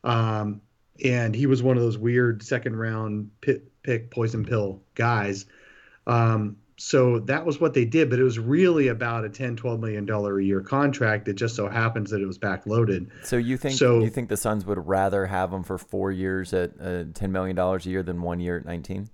Um, 0.04 0.62
and 1.04 1.34
he 1.34 1.44
was 1.44 1.62
one 1.62 1.76
of 1.76 1.82
those 1.82 1.98
weird 1.98 2.42
second 2.42 2.76
round 2.76 3.30
pit, 3.42 3.70
pick 3.82 4.10
poison 4.10 4.46
pill 4.46 4.80
guys. 4.94 5.44
Um, 6.06 6.56
so 6.78 7.18
that 7.20 7.44
was 7.44 7.60
what 7.60 7.74
they 7.74 7.84
did, 7.84 8.08
but 8.08 8.18
it 8.18 8.22
was 8.22 8.38
really 8.38 8.88
about 8.88 9.26
a 9.26 9.28
10, 9.28 9.56
12 9.56 9.80
million 9.80 10.06
dollar 10.06 10.38
a 10.38 10.42
year 10.42 10.62
contract. 10.62 11.28
It 11.28 11.34
just 11.34 11.56
so 11.56 11.68
happens 11.68 12.10
that 12.12 12.22
it 12.22 12.26
was 12.26 12.38
backloaded. 12.38 13.10
So 13.22 13.36
you 13.36 13.58
think 13.58 13.76
So- 13.76 14.00
you 14.00 14.08
think 14.08 14.30
the 14.30 14.38
Suns 14.38 14.64
would 14.64 14.86
rather 14.86 15.26
have 15.26 15.52
him 15.52 15.62
for 15.62 15.76
four 15.76 16.10
years 16.10 16.54
at 16.54 16.70
uh, 16.80 17.04
$10 17.12 17.30
million 17.30 17.58
a 17.58 17.78
year 17.80 18.02
than 18.02 18.22
one 18.22 18.40
year 18.40 18.56
at 18.56 18.64
19? 18.64 19.10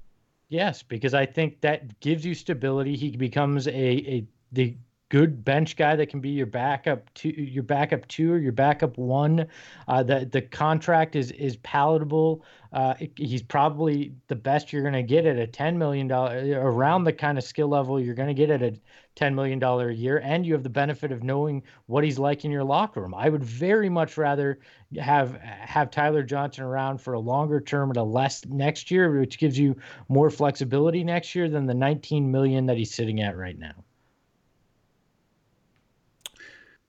Yes, 0.50 0.82
because 0.82 1.14
I 1.14 1.26
think 1.26 1.60
that 1.62 2.00
gives 2.00 2.26
you 2.26 2.34
stability. 2.34 2.96
He 2.96 3.16
becomes 3.16 3.68
a, 3.68 3.72
a 3.72 4.26
the 4.52 4.76
good 5.08 5.44
bench 5.44 5.76
guy 5.76 5.96
that 5.96 6.06
can 6.06 6.20
be 6.20 6.30
your 6.30 6.46
backup 6.46 7.12
two, 7.14 7.30
your 7.30 7.62
backup 7.62 8.06
two 8.08 8.32
or 8.32 8.38
your 8.38 8.52
backup 8.52 8.98
one. 8.98 9.46
Uh, 9.88 10.02
the 10.02 10.28
the 10.30 10.42
contract 10.42 11.14
is 11.14 11.30
is 11.32 11.56
palatable. 11.58 12.44
Uh, 12.72 12.94
he's 13.16 13.42
probably 13.42 14.12
the 14.26 14.34
best 14.36 14.72
you're 14.72 14.82
going 14.82 14.94
to 14.94 15.04
get 15.04 15.24
at 15.24 15.36
a 15.38 15.46
ten 15.46 15.78
million 15.78 16.08
dollar 16.08 16.60
around 16.60 17.04
the 17.04 17.12
kind 17.12 17.38
of 17.38 17.44
skill 17.44 17.68
level 17.68 18.00
you're 18.00 18.14
going 18.14 18.28
to 18.28 18.34
get 18.34 18.50
at 18.50 18.62
a 18.62 18.76
ten 19.20 19.34
million 19.34 19.58
dollar 19.58 19.90
a 19.90 19.94
year, 19.94 20.18
and 20.24 20.46
you 20.46 20.54
have 20.54 20.62
the 20.62 20.70
benefit 20.70 21.12
of 21.12 21.22
knowing 21.22 21.62
what 21.84 22.02
he's 22.02 22.18
like 22.18 22.46
in 22.46 22.50
your 22.50 22.64
locker 22.64 23.02
room. 23.02 23.14
I 23.14 23.28
would 23.28 23.44
very 23.44 23.90
much 23.90 24.16
rather 24.16 24.58
have 24.98 25.36
have 25.42 25.90
Tyler 25.90 26.22
Johnson 26.22 26.64
around 26.64 27.02
for 27.02 27.12
a 27.12 27.20
longer 27.20 27.60
term 27.60 27.90
at 27.90 27.98
a 27.98 28.02
less 28.02 28.46
next 28.46 28.90
year, 28.90 29.20
which 29.20 29.38
gives 29.38 29.58
you 29.58 29.76
more 30.08 30.30
flexibility 30.30 31.04
next 31.04 31.34
year 31.34 31.50
than 31.50 31.66
the 31.66 31.74
19 31.74 32.30
million 32.30 32.64
that 32.64 32.78
he's 32.78 32.94
sitting 32.94 33.20
at 33.20 33.36
right 33.36 33.58
now. 33.58 33.74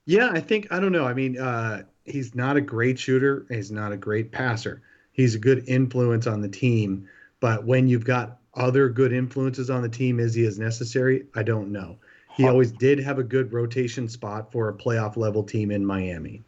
Yeah, 0.06 0.30
I 0.32 0.40
think 0.40 0.68
I 0.72 0.80
don't 0.80 0.92
know. 0.92 1.04
I 1.04 1.12
mean, 1.12 1.38
uh, 1.38 1.82
he's 2.06 2.34
not 2.34 2.56
a 2.56 2.62
great 2.62 2.98
shooter. 2.98 3.44
He's 3.50 3.70
not 3.70 3.92
a 3.92 3.96
great 3.98 4.32
passer. 4.32 4.80
He's 5.12 5.34
a 5.34 5.38
good 5.38 5.68
influence 5.68 6.26
on 6.26 6.40
the 6.40 6.48
team, 6.48 7.06
but 7.40 7.66
when 7.66 7.88
you've 7.88 8.06
got 8.06 8.38
other 8.54 8.88
good 8.88 9.12
influences 9.12 9.68
on 9.68 9.82
the 9.82 9.88
team, 9.90 10.18
is 10.18 10.32
he 10.32 10.46
as 10.46 10.58
necessary? 10.58 11.26
I 11.34 11.42
don't 11.42 11.70
know. 11.70 11.98
He 12.36 12.48
always 12.48 12.72
did 12.72 12.98
have 13.00 13.18
a 13.18 13.22
good 13.22 13.52
rotation 13.52 14.08
spot 14.08 14.50
for 14.50 14.68
a 14.68 14.74
playoff 14.74 15.16
level 15.16 15.42
team 15.42 15.70
in 15.70 15.84
Miami, 15.84 16.42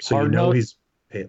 so 0.00 0.22
you 0.22 0.28
know 0.28 0.46
note- 0.46 0.56
he's 0.56 0.76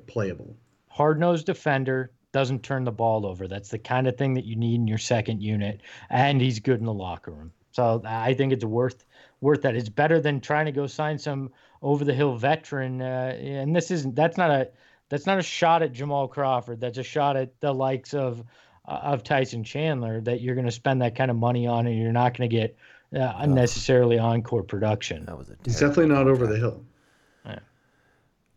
playable. 0.08 0.56
Hard 0.90 1.20
nosed 1.20 1.46
defender 1.46 2.12
doesn't 2.32 2.64
turn 2.64 2.84
the 2.84 2.92
ball 2.92 3.26
over. 3.26 3.48
That's 3.48 3.70
the 3.70 3.80
kind 3.80 4.08
of 4.08 4.18
thing 4.18 4.34
that 4.34 4.46
you 4.46 4.56
need 4.56 4.76
in 4.76 4.88
your 4.88 4.98
second 4.98 5.42
unit, 5.42 5.82
and 6.10 6.42
he's 6.42 6.60
good 6.60 6.80
in 6.80 6.86
the 6.86 6.94
locker 6.94 7.32
room. 7.32 7.52
So 7.72 8.02
I 8.06 8.34
think 8.34 8.54
it's 8.54 8.66
worth 8.66 9.06
worth 9.40 9.62
that. 9.62 9.76
It's 9.76 9.90
better 9.90 10.20
than 10.20 10.42
trying 10.42 10.66
to 10.66 10.72
go 10.72 10.88
sign 10.88 11.18
some 11.18 11.52
over 11.82 12.04
the 12.04 12.14
hill 12.14 12.36
veteran. 12.36 13.02
Uh, 13.02 13.38
and 13.40 13.76
this 13.76 13.92
isn't 13.92 14.16
that's 14.16 14.38
not 14.38 14.52
a 14.52 14.70
that's 15.10 15.26
not 15.26 15.40
a 15.40 15.44
shot 15.44 15.82
at 15.82 15.94
Jamal 15.94 16.28
Crawford. 16.28 16.80
That's 16.80 16.98
a 16.98 17.04
shot 17.04 17.38
at 17.38 17.60
the 17.60 17.74
likes 17.74 18.14
of 18.14 18.44
uh, 18.88 18.92
of 18.92 19.24
Tyson 19.24 19.64
Chandler 19.64 20.22
that 20.22 20.42
you're 20.42 20.56
going 20.56 20.66
to 20.66 20.72
spend 20.72 21.02
that 21.02 21.16
kind 21.16 21.32
of 21.32 21.38
money 21.38 21.68
on, 21.68 21.88
and 21.88 21.98
you're 21.98 22.12
not 22.12 22.38
going 22.38 22.50
to 22.50 22.56
get 22.56 22.78
uh, 23.16 23.34
unnecessarily 23.38 24.18
encore 24.20 24.64
production. 24.64 25.26
That 25.26 25.38
was 25.38 25.50
a 25.50 25.56
He's 25.64 25.80
definitely 25.80 26.08
not 26.08 26.28
over 26.28 26.46
contract. 26.46 26.54
the 26.54 26.60
hill. 26.60 26.86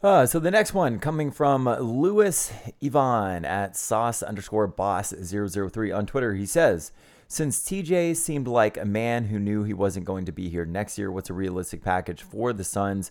Uh, 0.03 0.27
so 0.27 0.39
the 0.39 0.51
next 0.51 0.75
one 0.75 0.99
coming 0.99 1.31
from 1.31 1.65
Louis 1.65 2.53
Ivan 2.85 3.47
at 3.47 3.75
sauce 3.75 4.23
underscore 4.23 4.67
boss 4.67 5.15
003 5.15 5.91
on 5.93 6.05
Twitter. 6.05 6.35
He 6.35 6.45
says, 6.45 6.93
since 7.27 7.65
TJ 7.65 8.15
seemed 8.15 8.47
like 8.47 8.77
a 8.77 8.85
man 8.85 9.25
who 9.25 9.39
knew 9.39 9.65
he 9.65 9.73
wasn't 9.73 10.05
going 10.05 10.27
to 10.27 10.33
be 10.33 10.51
here 10.51 10.67
next 10.67 10.99
year, 10.99 11.11
what's 11.11 11.31
a 11.31 11.33
realistic 11.33 11.83
package 11.83 12.21
for 12.21 12.53
the 12.53 12.65
Suns 12.65 13.11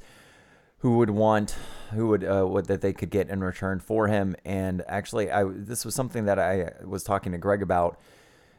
who 0.78 0.98
would 0.98 1.10
want, 1.10 1.56
who 1.96 2.10
would, 2.10 2.24
uh, 2.24 2.44
what 2.44 2.68
that 2.68 2.82
they 2.82 2.94
could 2.94 3.10
get 3.10 3.28
in 3.28 3.44
return 3.44 3.80
for 3.80 4.08
him? 4.08 4.36
And 4.46 4.84
actually, 4.88 5.32
I, 5.32 5.46
this 5.46 5.86
was 5.86 5.96
something 5.96 6.26
that 6.26 6.38
I 6.38 6.74
was 6.86 7.04
talking 7.04 7.32
to 7.32 7.40
Greg 7.40 7.64
about. 7.64 8.00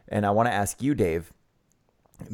And 0.09 0.27
I 0.27 0.33
want 0.33 0.49
to 0.49 0.53
ask 0.53 0.83
you, 0.83 0.97
Dave, 0.97 1.33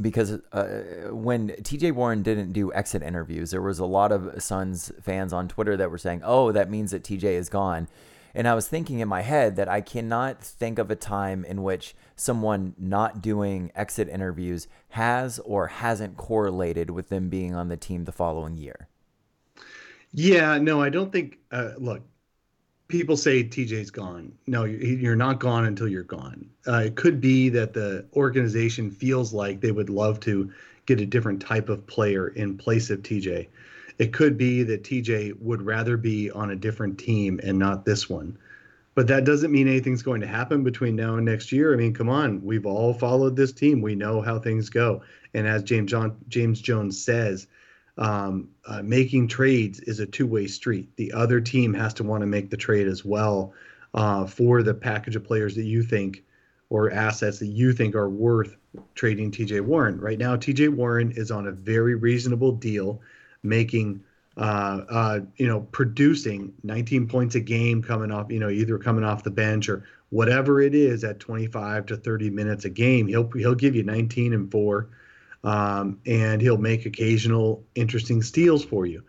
because 0.01 0.33
uh, 0.53 1.09
when 1.11 1.51
TJ 1.51 1.93
Warren 1.93 2.23
didn't 2.23 2.53
do 2.53 2.73
exit 2.73 3.03
interviews, 3.03 3.51
there 3.51 3.63
was 3.63 3.79
a 3.79 3.87
lot 3.87 4.13
of 4.13 4.43
Suns 4.43 4.93
fans 5.03 5.33
on 5.33 5.49
Twitter 5.49 5.77
that 5.77 5.91
were 5.91 5.99
saying, 5.99 6.23
"Oh, 6.25 6.53
that 6.53 6.71
means 6.71 6.91
that 6.91 7.03
TJ 7.03 7.25
is 7.25 7.49
gone." 7.49 7.89
And 8.35 8.47
I 8.47 8.55
was 8.55 8.69
thinking 8.69 9.01
in 9.01 9.09
my 9.09 9.23
head 9.23 9.57
that 9.57 9.69
I 9.69 9.81
cannot 9.81 10.43
think 10.43 10.79
of 10.79 10.91
a 10.91 10.97
time 10.97 11.45
in 11.45 11.63
which 11.63 11.97
someone 12.15 12.75
not 12.79 13.21
doing 13.21 13.73
exit 13.75 14.09
interviews 14.09 14.69
has 14.91 15.39
or 15.41 15.67
hasn't 15.67 16.17
correlated 16.17 16.91
with 16.91 17.09
them 17.09 17.29
being 17.29 17.55
on 17.55 17.69
the 17.69 17.77
team 17.77 18.05
the 18.05 18.13
following 18.13 18.57
year. 18.57 18.89
Yeah, 20.13 20.59
no, 20.59 20.81
I 20.81 20.91
don't 20.91 21.13
think. 21.13 21.39
Uh, 21.51 21.71
look, 21.79 22.03
people 22.91 23.17
say 23.17 23.43
TJ's 23.43 23.91
gone. 23.91 24.33
No, 24.47 24.65
you- 24.65 24.97
you're 24.97 25.17
not 25.17 25.41
gone 25.41 25.65
until 25.65 25.89
you're 25.89 26.03
gone. 26.03 26.45
Uh, 26.67 26.83
it 26.87 26.97
could 26.97 27.21
be 27.21 27.49
that 27.51 27.73
the 27.73 28.05
organization 28.15 28.91
feels 28.91 29.33
like 29.33 29.61
they 29.61 29.73
would 29.73 29.89
love 29.89 30.21
to 30.21 30.51
get 30.87 31.01
a 31.01 31.07
different 31.07 31.41
type 31.41 31.69
of 31.69 31.87
player 31.87 32.29
in 32.29 32.59
place 32.59 32.91
of 32.91 33.03
TJ. 33.03 33.49
It 33.99 34.13
could 34.13 34.37
be 34.37 34.63
that 34.65 34.83
TJ 34.83 35.33
would 35.41 35.63
rather 35.63 35.97
be 35.97 36.31
on 36.31 36.51
a 36.51 36.57
different 36.57 36.99
team 36.99 37.41
and 37.43 37.59
not 37.59 37.85
this 37.85 38.11
one. 38.11 38.37
But 38.95 39.07
that 39.07 39.25
doesn't 39.25 39.53
mean 39.53 39.69
anything's 39.69 40.03
going 40.03 40.21
to 40.21 40.27
happen 40.27 40.65
between 40.65 40.97
now 40.97 41.15
and 41.17 41.25
next 41.25 41.53
year. 41.53 41.73
I 41.73 41.77
mean, 41.77 41.95
come 41.95 42.09
on, 42.09 42.43
we've 42.43 42.67
all 42.67 42.93
followed 42.93 43.37
this 43.37 43.53
team. 43.53 43.81
We 43.81 43.95
know 43.95 44.21
how 44.21 44.39
things 44.39 44.69
go. 44.69 45.03
And 45.33 45.47
as 45.47 45.63
James 45.63 45.91
John 45.91 46.17
James 46.29 46.61
Jones 46.61 47.03
says, 47.03 47.47
um, 48.01 48.49
uh, 48.67 48.83
making 48.83 49.29
trades 49.29 49.79
is 49.81 50.01
a 50.01 50.07
two-way 50.07 50.47
street. 50.47 50.89
The 50.97 51.13
other 51.13 51.41
team 51.41 51.75
has 51.75 51.95
to 51.95 52.05
want 52.05 52.23
to 52.23 52.27
make 52.27 52.51
the 52.51 52.57
trade 52.57 52.89
as 52.89 53.05
well 53.05 53.53
uh, 53.95 54.27
for 54.27 54.63
the 54.63 54.75
package 54.75 55.17
of 55.17 55.25
players 55.25 55.55
that 55.55 55.65
you 55.65 55.83
think 55.83 56.25
or 56.71 56.91
assets 56.91 57.39
that 57.41 57.49
you 57.49 57.73
think 57.73 57.95
are 57.95 58.09
worth 58.09 58.57
trading 58.95 59.31
TJ 59.31 59.61
Warren. 59.61 60.01
Right 60.01 60.19
now, 60.19 60.35
TJ 60.37 60.71
Warren 60.71 61.13
is 61.13 61.31
on 61.31 61.47
a 61.47 61.53
very 61.53 61.95
reasonable 61.95 62.53
deal, 62.53 63.03
making 63.43 64.03
uh, 64.37 64.85
uh, 64.89 65.21
you 65.37 65.47
know 65.47 65.61
producing 65.73 66.55
19 66.63 67.07
points 67.07 67.35
a 67.35 67.41
game 67.41 67.83
coming 67.83 68.13
off 68.13 68.31
you 68.31 68.39
know 68.39 68.49
either 68.49 68.79
coming 68.79 69.05
off 69.05 69.25
the 69.25 69.31
bench 69.31 69.69
or 69.69 69.85
whatever 70.11 70.61
it 70.61 70.75
is 70.75 71.03
at 71.05 71.21
25 71.21 71.87
to 71.87 71.97
30 71.97 72.31
minutes 72.31 72.65
a 72.65 72.71
game. 72.71 73.09
He'll 73.09 73.29
he'll 73.33 73.57
give 73.57 73.75
you 73.75 73.83
19 73.83 74.33
and 74.33 74.51
four 74.51 74.89
um, 75.45 76.01
and 76.07 76.41
he'll 76.41 76.59
make 76.59 76.87
occasional 76.87 77.65
interesting 77.75 78.23
steals 78.23 78.65
for 78.65 78.87
you. 78.87 79.03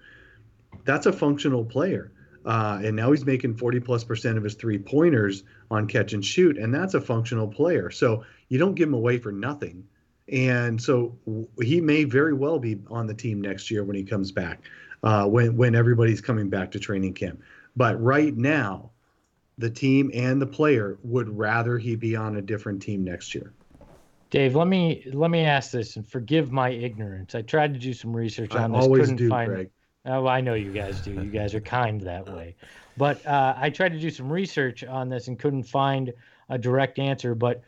That's 0.86 1.06
a 1.06 1.14
functional 1.14 1.66
player. 1.66 2.12
Uh, 2.46 2.80
and 2.84 2.96
now 2.96 3.12
he's 3.12 3.26
making 3.26 3.56
40 3.56 3.80
plus 3.82 4.04
percent 4.04 4.38
of 4.38 4.44
his 4.44 4.56
three 4.56 4.80
pointers 4.80 5.44
on 5.70 5.88
catch 5.88 6.14
and 6.14 6.26
shoot, 6.26 6.58
and 6.58 6.74
that's 6.74 6.96
a 6.96 7.02
functional 7.02 7.48
player. 7.48 7.92
So 7.92 8.24
you 8.50 8.58
don't 8.58 8.76
give 8.76 8.90
him 8.90 8.96
away 8.96 9.20
for 9.20 9.32
nothing. 9.32 9.88
And 10.28 10.82
so 10.82 11.18
he 11.62 11.82
may 11.82 12.06
very 12.06 12.34
well 12.34 12.58
be 12.58 12.80
on 12.90 13.06
the 13.06 13.14
team 13.14 13.42
next 13.42 13.70
year 13.70 13.84
when 13.84 13.96
he 13.96 14.04
comes 14.04 14.32
back, 14.32 14.62
uh, 15.04 15.28
when 15.28 15.58
when 15.58 15.76
everybody's 15.76 16.22
coming 16.22 16.50
back 16.50 16.72
to 16.72 16.80
training 16.80 17.14
camp. 17.14 17.42
But 17.76 18.02
right 18.02 18.36
now, 18.36 18.92
the 19.58 19.70
team 19.70 20.10
and 20.14 20.42
the 20.42 20.48
player 20.48 20.98
would 21.04 21.30
rather 21.38 21.78
he 21.78 21.96
be 21.96 22.16
on 22.16 22.38
a 22.38 22.42
different 22.42 22.82
team 22.82 23.04
next 23.04 23.36
year. 23.36 23.54
Dave, 24.32 24.56
let 24.56 24.68
me 24.68 25.04
let 25.14 25.30
me 25.30 25.42
ask 25.42 25.72
this, 25.72 25.98
and 25.98 26.08
forgive 26.08 26.52
my 26.52 26.70
ignorance. 26.70 27.36
I 27.36 27.42
tried 27.42 27.74
to 27.74 27.80
do 27.80 27.94
some 27.94 28.16
research 28.16 28.56
I 28.56 28.64
on 28.64 28.72
this. 28.72 28.82
always 28.82 29.02
couldn't 29.02 29.18
do, 29.18 29.30
find, 29.30 29.52
Greg. 29.52 29.70
Oh, 30.06 30.26
I 30.26 30.40
know 30.42 30.54
you 30.56 30.72
guys 30.72 31.02
do. 31.02 31.12
You 31.12 31.30
guys 31.30 31.54
are 31.54 31.60
kind 31.62 32.02
that 32.02 32.26
way. 32.28 32.56
But 32.98 33.24
uh, 33.28 33.54
I 33.58 33.70
tried 33.70 33.92
to 33.92 34.00
do 34.00 34.10
some 34.10 34.32
research 34.32 34.84
on 34.84 35.10
this 35.10 35.28
and 35.28 35.38
couldn't 35.38 35.64
find 35.64 36.14
a 36.50 36.58
direct 36.58 36.98
answer. 36.98 37.36
But 37.36 37.62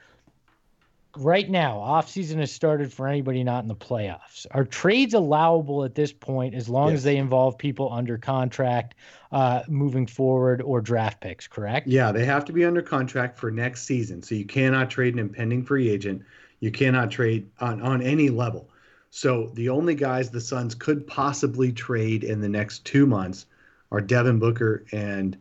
right 1.18 1.50
now, 1.50 1.78
off 1.80 2.10
season 2.10 2.40
has 2.40 2.52
started 2.52 2.92
for 2.92 3.08
anybody 3.08 3.44
not 3.44 3.64
in 3.64 3.68
the 3.68 3.76
playoffs. 3.76 4.46
Are 4.52 4.64
trades 4.64 5.14
allowable 5.14 5.84
at 5.84 5.96
this 5.96 6.12
point 6.14 6.56
as 6.56 6.70
long 6.70 6.90
Yes. 6.90 7.00
as 7.00 7.04
they 7.04 7.18
involve 7.18 7.58
people 7.58 7.92
under 7.92 8.18
contract 8.18 8.96
uh, 9.34 9.64
moving 9.68 10.08
forward 10.08 10.62
or 10.62 10.80
draft 10.82 11.22
picks? 11.22 11.46
Correct. 11.46 11.88
Yeah, 11.88 12.12
they 12.14 12.26
have 12.26 12.46
to 12.46 12.54
be 12.54 12.64
under 12.64 12.82
contract 12.82 13.38
for 13.38 13.52
next 13.52 13.84
season. 13.84 14.24
So 14.24 14.34
you 14.34 14.46
cannot 14.46 14.90
trade 14.90 15.14
an 15.14 15.20
impending 15.20 15.64
free 15.64 15.90
agent. 15.90 16.24
You 16.64 16.72
cannot 16.72 17.12
trade 17.12 17.50
on, 17.60 17.82
on 17.82 18.02
any 18.02 18.30
level. 18.30 18.70
So 19.10 19.52
the 19.54 19.68
only 19.68 19.96
guys 19.96 20.30
the 20.30 20.40
Suns 20.40 20.74
could 20.74 21.06
possibly 21.06 21.74
trade 21.74 22.24
in 22.24 22.40
the 22.40 22.48
next 22.48 22.86
two 22.86 23.06
months 23.06 23.48
are 23.92 24.00
Devin 24.00 24.40
Booker 24.40 24.86
and 24.94 25.38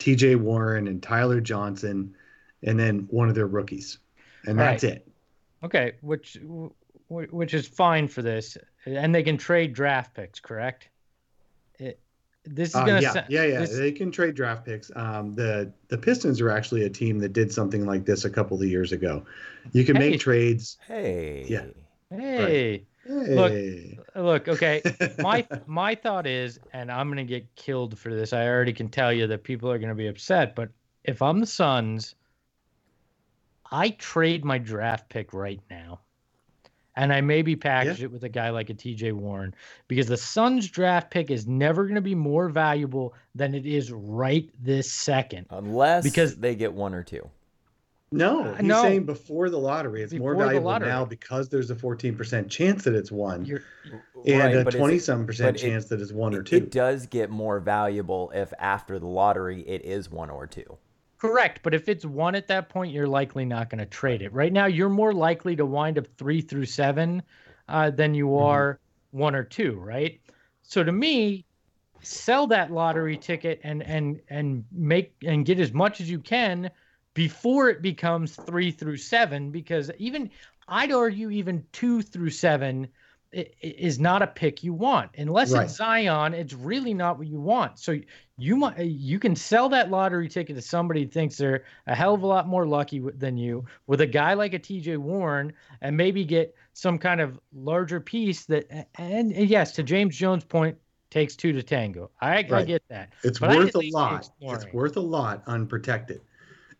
TJ 0.00 0.34
Warren 0.34 0.88
and 0.88 1.00
Tyler 1.00 1.40
Johnson, 1.40 2.16
and 2.64 2.76
then 2.76 3.06
one 3.08 3.28
of 3.28 3.36
their 3.36 3.46
rookies. 3.46 3.98
And 4.48 4.58
Right. 4.58 4.72
that's 4.72 4.82
it. 4.82 5.08
Okay, 5.62 5.92
which 6.00 6.40
which 7.08 7.54
is 7.54 7.68
fine 7.68 8.08
for 8.08 8.22
this, 8.22 8.58
and 8.84 9.14
they 9.14 9.22
can 9.22 9.36
trade 9.36 9.74
draft 9.74 10.12
picks. 10.12 10.40
Correct. 10.40 10.88
It, 11.78 12.00
this 12.44 12.70
is 12.70 12.74
Uh, 12.74 12.84
gonna 12.86 13.00
yeah, 13.00 13.12
sa- 13.12 13.24
yeah, 13.28 13.44
yeah. 13.44 13.60
this- 13.60 13.76
They 13.76 13.92
can 13.92 14.10
trade 14.10 14.34
draft 14.34 14.64
picks. 14.64 14.90
Um, 14.94 15.34
the 15.34 15.72
the 15.88 15.98
Pistons 15.98 16.40
are 16.40 16.50
actually 16.50 16.84
a 16.84 16.90
team 16.90 17.18
that 17.20 17.32
did 17.32 17.52
something 17.52 17.86
like 17.86 18.04
this 18.04 18.24
a 18.24 18.30
couple 18.30 18.60
of 18.60 18.68
years 18.68 18.92
ago. 18.92 19.24
You 19.72 19.84
can 19.84 19.96
Hey. 19.96 20.10
make 20.10 20.20
trades. 20.20 20.76
Hey. 20.86 21.44
Yeah. 21.48 21.64
hey, 22.10 22.84
Hey. 23.06 23.98
Look, 24.06 24.06
look, 24.16 24.48
okay. 24.48 24.80
my 25.18 25.46
my 25.66 25.94
thought 25.94 26.26
is, 26.26 26.58
and 26.72 26.90
I'm 26.90 27.08
gonna 27.08 27.24
get 27.24 27.54
killed 27.54 27.98
for 27.98 28.14
this. 28.14 28.32
I 28.32 28.46
already 28.48 28.72
can 28.72 28.88
tell 28.88 29.12
you 29.12 29.26
that 29.26 29.42
people 29.44 29.70
are 29.70 29.78
gonna 29.78 29.94
be 29.94 30.06
upset. 30.06 30.54
But 30.54 30.70
if 31.04 31.20
I'm 31.22 31.38
the 31.40 31.46
Suns, 31.46 32.14
I 33.70 33.90
trade 33.90 34.44
my 34.44 34.58
draft 34.58 35.08
pick 35.10 35.32
right 35.34 35.60
now, 35.70 36.00
and 36.96 37.12
I 37.12 37.20
maybe 37.20 37.56
package 37.56 38.02
it 38.02 38.10
with 38.10 38.24
a 38.24 38.28
guy 38.28 38.50
like 38.50 38.70
a 38.70 38.74
T.J. 38.74 39.12
Warren 39.12 39.54
because 39.88 40.06
the 40.06 40.16
Suns 40.16 40.68
draft 40.68 41.10
pick 41.10 41.30
is 41.30 41.46
never 41.46 41.86
gonna 41.86 42.00
be 42.00 42.14
more 42.14 42.48
valuable 42.48 43.14
than 43.34 43.54
it 43.54 43.66
is 43.66 43.90
right 43.92 44.48
this 44.62 44.90
second. 44.90 45.46
Unless 45.50 46.04
Because- 46.04 46.36
they 46.36 46.54
get 46.54 46.72
one 46.72 46.94
or 46.94 47.02
two. 47.02 47.28
No, 48.12 48.44
Uh, 48.44 48.54
he's 48.54 48.66
no. 48.66 48.82
saying 48.82 49.06
before 49.06 49.50
the 49.50 49.58
lottery. 49.58 50.00
It's 50.02 50.12
more 50.14 50.34
Before 50.34 50.44
the 50.52 50.60
valuable 50.60 50.86
now 50.86 51.04
because 51.04 51.48
there's 51.48 51.68
a 51.72 51.74
14% 51.74 52.48
chance 52.48 52.84
that 52.84 52.94
it's 52.94 53.10
one 53.10 53.44
You're, 53.44 53.62
and 54.24 54.38
Right, 54.40 54.54
a 54.54 54.62
but 54.62 54.68
it's- 54.74 54.74
20 54.76 54.98
some 55.00 55.26
percent 55.26 55.54
but 55.56 55.60
it- 55.60 55.66
chance 55.66 55.86
that 55.86 56.00
it's 56.00 56.12
one 56.12 56.32
or 56.32 56.44
two. 56.44 56.56
it 56.56 56.70
does 56.70 57.06
get 57.06 57.28
more 57.30 57.58
valuable 57.58 58.30
if 58.32 58.52
after 58.60 59.00
the 59.00 59.06
lottery 59.08 59.62
it 59.62 59.84
is 59.84 60.12
one 60.12 60.30
or 60.30 60.46
two. 60.46 60.78
Correct, 61.24 61.60
but 61.62 61.72
if 61.72 61.88
it's 61.88 62.04
one 62.04 62.34
at 62.34 62.48
that 62.48 62.68
point, 62.68 62.92
you're 62.92 63.06
likely 63.08 63.46
not 63.46 63.70
going 63.70 63.78
to 63.78 63.86
trade 63.86 64.20
it. 64.20 64.30
Right 64.34 64.52
now, 64.52 64.66
you're 64.66 64.90
more 64.90 65.14
likely 65.14 65.56
to 65.56 65.64
wind 65.64 65.96
up 65.96 66.06
three 66.18 66.42
through 66.42 66.66
seven 66.66 67.22
uh, 67.66 67.88
than 67.88 68.12
you 68.12 68.36
Mm-hmm. 68.38 68.60
are 68.60 68.78
one 69.10 69.34
or 69.34 69.42
two, 69.42 69.72
right? 69.80 70.20
So 70.60 70.84
to 70.84 70.92
me, 70.92 71.46
sell 72.02 72.46
that 72.48 72.70
lottery 72.70 73.16
ticket 73.16 73.58
and 73.64 73.82
and 73.82 74.20
and 74.28 74.66
make 74.70 75.14
and 75.24 75.46
get 75.46 75.58
as 75.60 75.72
much 75.72 76.02
as 76.02 76.10
you 76.10 76.18
can 76.20 76.70
before 77.14 77.70
it 77.70 77.80
becomes 77.80 78.36
three 78.36 78.70
through 78.70 78.98
seven, 78.98 79.50
because 79.50 79.90
even 79.96 80.30
I'd 80.68 80.92
argue 80.92 81.30
even 81.30 81.64
two 81.72 82.02
through 82.02 82.30
seven 82.30 82.88
is 83.32 83.98
not 83.98 84.22
a 84.22 84.26
pick 84.26 84.62
you 84.62 84.74
want 84.74 85.10
unless 85.16 85.50
Right. 85.50 85.64
it's 85.64 85.76
Zion. 85.76 86.34
It's 86.34 86.52
really 86.52 86.92
not 86.94 87.18
what 87.18 87.26
you 87.28 87.40
want. 87.40 87.78
So 87.78 87.98
you 88.36 88.56
might 88.56 88.78
you 88.78 89.18
can 89.18 89.36
sell 89.36 89.68
that 89.68 89.90
lottery 89.90 90.28
ticket 90.28 90.56
to 90.56 90.62
somebody 90.62 91.02
who 91.04 91.08
thinks 91.08 91.36
they're 91.36 91.64
a 91.86 91.94
hell 91.94 92.14
of 92.14 92.22
a 92.22 92.26
lot 92.26 92.48
more 92.48 92.66
lucky 92.66 92.98
than 92.98 93.36
you 93.36 93.64
with 93.86 94.00
a 94.00 94.06
guy 94.06 94.34
like 94.34 94.54
a 94.54 94.58
TJ 94.58 94.98
Warren 94.98 95.52
and 95.80 95.96
maybe 95.96 96.24
get 96.24 96.54
some 96.72 96.98
kind 96.98 97.20
of 97.20 97.38
larger 97.52 98.00
piece 98.00 98.44
that 98.46 98.88
and, 98.96 99.32
and 99.32 99.48
yes 99.48 99.72
to 99.72 99.82
James 99.82 100.16
Jones 100.16 100.44
point 100.44 100.76
takes 101.14 101.36
two 101.36 101.52
to 101.52 101.62
tango. 101.62 102.10
I, 102.20 102.38
I 102.38 102.64
get 102.64 102.82
that. 102.88 103.12
It's 103.22 103.38
But 103.38 103.56
worth 103.56 103.76
a 103.76 103.90
lot. 103.92 104.28
It's 104.40 104.72
worth 104.72 104.96
a 104.96 105.00
lot 105.00 105.44
unprotected. 105.46 106.20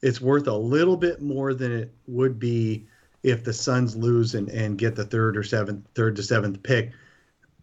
It's 0.03 0.21
worth 0.21 0.49
a 0.49 0.57
little 0.57 0.97
bit 0.97 1.23
more 1.23 1.55
than 1.55 1.71
it 1.71 1.95
would 2.09 2.41
be 2.41 2.89
if 3.23 3.45
the 3.45 3.53
Suns 3.53 3.95
lose 3.97 4.35
and, 4.35 4.49
and 4.49 4.77
get 4.77 4.97
the 4.97 5.05
third 5.05 5.37
or 5.37 5.45
seventh, 5.45 5.87
third 5.95 6.17
to 6.17 6.23
seventh 6.23 6.63
pick, 6.65 6.91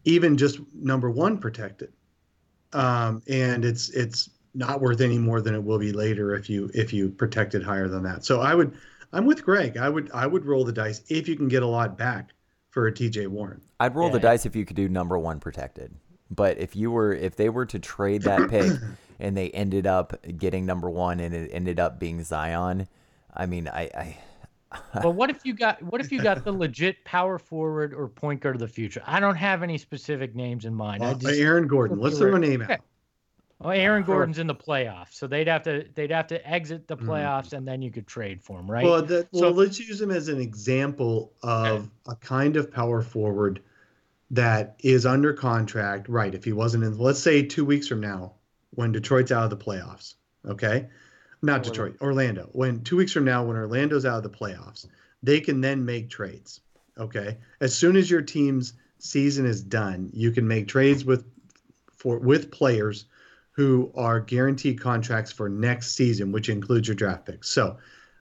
even 0.05 0.37
just 0.37 0.59
number 0.73 1.11
one 1.11 1.37
protected. 1.37 1.91
Um, 2.74 3.22
and 3.28 3.65
it's 3.65 3.89
it's 3.89 4.30
not 4.53 4.82
worth 4.82 5.01
any 5.01 5.17
more 5.17 5.41
than 5.41 5.55
it 5.55 5.63
will 5.63 5.80
be 5.80 5.91
later 5.91 6.36
if 6.36 6.49
you 6.49 6.69
if 6.74 6.91
you 6.93 7.09
protect 7.09 7.55
it 7.55 7.63
higher 7.63 7.88
than 7.88 8.03
that. 8.03 8.26
So 8.26 8.41
I 8.41 8.55
would 8.55 8.74
I'm 9.13 9.26
with 9.26 9.43
Greg. 9.43 9.78
I 9.78 9.89
would 9.89 10.09
I 10.13 10.28
would 10.28 10.45
roll 10.45 10.63
the 10.63 10.72
dice 10.72 11.01
if 11.09 11.28
you 11.28 11.36
can 11.36 11.47
get 11.47 11.63
a 11.63 11.67
lot 11.67 11.97
back 11.97 12.32
for 12.69 12.88
a 12.88 12.91
TJ 12.91 13.28
Warren. 13.28 13.61
I'd 13.80 13.95
roll 13.95 14.09
the 14.09 14.19
dice 14.19 14.45
if 14.45 14.55
you 14.55 14.65
could 14.65 14.76
do 14.76 14.88
number 14.88 15.17
one 15.17 15.39
protected. 15.39 15.93
But 16.30 16.57
if 16.57 16.76
you 16.76 16.91
were 16.91 17.13
if 17.13 17.36
they 17.36 17.49
were 17.49 17.65
to 17.65 17.80
trade 17.80 18.24
that 18.24 18.49
pick 18.49 18.72
and 19.19 19.36
they 19.36 19.49
ended 19.51 19.86
up 19.86 20.15
getting 20.38 20.65
number 20.65 20.89
one 20.89 21.19
and 21.19 21.34
it 21.34 21.49
ended 21.53 21.80
up 21.80 21.99
being 21.99 22.24
Zion, 22.24 22.88
I 23.34 23.45
mean 23.45 23.67
I, 23.67 23.89
I 23.95 24.17
But 24.93 25.11
what 25.15 25.30
if 25.30 25.45
you 25.45 25.53
got 25.53 25.82
what 25.82 26.01
if 26.01 26.11
you 26.11 26.22
got 26.22 26.43
the 26.43 26.51
legit 26.51 27.03
power 27.03 27.38
forward 27.38 27.93
or 27.93 28.07
point 28.07 28.41
guard 28.41 28.55
of 28.55 28.59
the 28.61 28.67
future? 28.67 29.01
I 29.05 29.19
don't 29.19 29.36
have 29.36 29.63
any 29.63 29.78
specific 29.78 30.36
names 30.36 30.65
in 30.65 30.74
mind. 30.74 31.03
I 31.03 31.07
Well, 31.07 31.15
just, 31.15 31.39
Aaron 31.39 31.67
Gordon. 31.67 31.99
Let's 31.99 32.17
throw 32.17 32.36
a 32.36 32.39
name 32.39 32.61
Okay. 32.61 32.74
out. 32.74 32.80
well, 33.59 33.72
Aaron 33.72 34.03
Gordon's 34.03 34.39
in 34.39 34.47
the 34.47 34.55
playoffs, 34.55 35.13
so 35.13 35.28
they'd 35.28 35.47
have 35.47 35.63
to 35.63 35.86
they'd 35.95 36.11
have 36.11 36.28
to 36.28 36.49
exit 36.49 36.88
the 36.88 36.95
Mhm. 36.97 37.05
playoffs 37.05 37.53
and 37.53 37.67
then 37.67 37.82
you 37.82 37.91
could 37.91 38.07
trade 38.07 38.41
for 38.41 38.59
him, 38.59 38.69
right? 38.69 38.84
Well, 38.86 39.01
that, 39.01 39.28
well, 39.32 39.41
So- 39.41 39.49
let's 39.51 39.80
use 39.80 40.01
him 40.01 40.11
as 40.11 40.30
an 40.30 40.39
example 40.39 41.34
of 41.43 41.89
a 42.07 42.15
kind 42.15 42.55
of 42.55 42.72
power 42.72 43.01
forward 43.01 43.61
that 44.32 44.76
is 44.80 45.05
under 45.05 45.34
contract. 45.34 46.07
Right. 46.07 46.34
If 46.34 46.45
he 46.45 46.53
wasn't 46.53 46.86
in, 46.86 46.97
let's 46.97 47.19
say 47.19 47.43
two 47.43 47.65
weeks 47.65 47.88
from 47.88 47.99
now, 47.99 48.36
when 48.72 48.93
Detroit's 48.93 49.34
out 49.34 49.43
of 49.43 49.49
the 49.49 49.57
playoffs, 49.57 50.13
okay? 50.45 50.88
Not 51.41 51.63
Detroit, 51.63 51.97
Orlando. 52.01 52.49
When 52.51 52.83
two 52.83 52.97
weeks 52.97 53.11
from 53.11 53.25
now, 53.25 53.43
when 53.43 53.57
Orlando's 53.57 54.05
out 54.05 54.17
of 54.17 54.23
the 54.23 54.37
playoffs, 54.37 54.87
they 55.23 55.39
can 55.39 55.61
then 55.61 55.85
make 55.85 56.09
trades. 56.09 56.61
Okay. 56.97 57.37
As 57.59 57.73
soon 57.73 57.95
as 57.95 58.09
your 58.11 58.21
team's 58.21 58.73
season 58.99 59.45
is 59.45 59.61
done, 59.61 60.09
you 60.13 60.31
can 60.31 60.47
make 60.47 60.67
trades 60.67 61.03
with 61.03 61.25
for 61.95 62.19
with 62.19 62.51
players 62.51 63.05
who 63.51 63.91
are 63.95 64.19
guaranteed 64.19 64.79
contracts 64.79 65.31
for 65.31 65.49
next 65.49 65.93
season, 65.93 66.31
which 66.31 66.49
includes 66.49 66.87
your 66.87 66.95
draft 66.95 67.25
picks. 67.25 67.49
So 67.49 67.77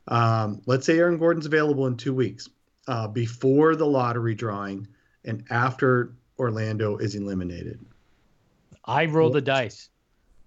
um, 0.08 0.60
let's 0.66 0.86
say 0.86 0.98
Aaron 0.98 1.18
Gordon's 1.18 1.46
available 1.46 1.86
in 1.86 1.96
two 1.96 2.14
weeks 2.14 2.48
uh, 2.88 3.06
before 3.06 3.76
the 3.76 3.86
lottery 3.86 4.34
drawing 4.34 4.88
and 5.24 5.44
after 5.50 6.14
Orlando 6.38 6.96
is 6.96 7.14
eliminated. 7.14 7.84
I 8.84 9.04
roll 9.04 9.30
the 9.30 9.42
dice 9.42 9.90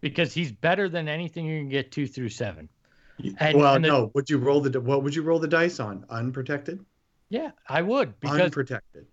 because 0.04 0.34
he's 0.34 0.52
better 0.52 0.90
than 0.90 1.08
anything 1.08 1.46
you 1.46 1.60
can 1.62 1.70
get 1.70 1.92
two 1.92 2.06
through 2.06 2.30
seven. 2.30 2.70
And- 3.40 3.58
well, 3.58 3.76
and 3.76 3.84
the- 3.84 3.88
no. 3.88 4.12
Would 4.14 4.30
you 4.30 4.38
roll 4.38 4.60
the 4.62 4.80
what 4.82 5.02
would 5.02 5.16
you 5.16 5.24
roll 5.24 5.40
the 5.40 5.48
dice 5.48 5.80
on? 5.80 6.06
Unprotected, 6.10 6.84
Yeah, 7.30 7.52
I 7.68 7.82
would 7.82 8.20
because 8.20 8.42
unprotected. 8.42 9.08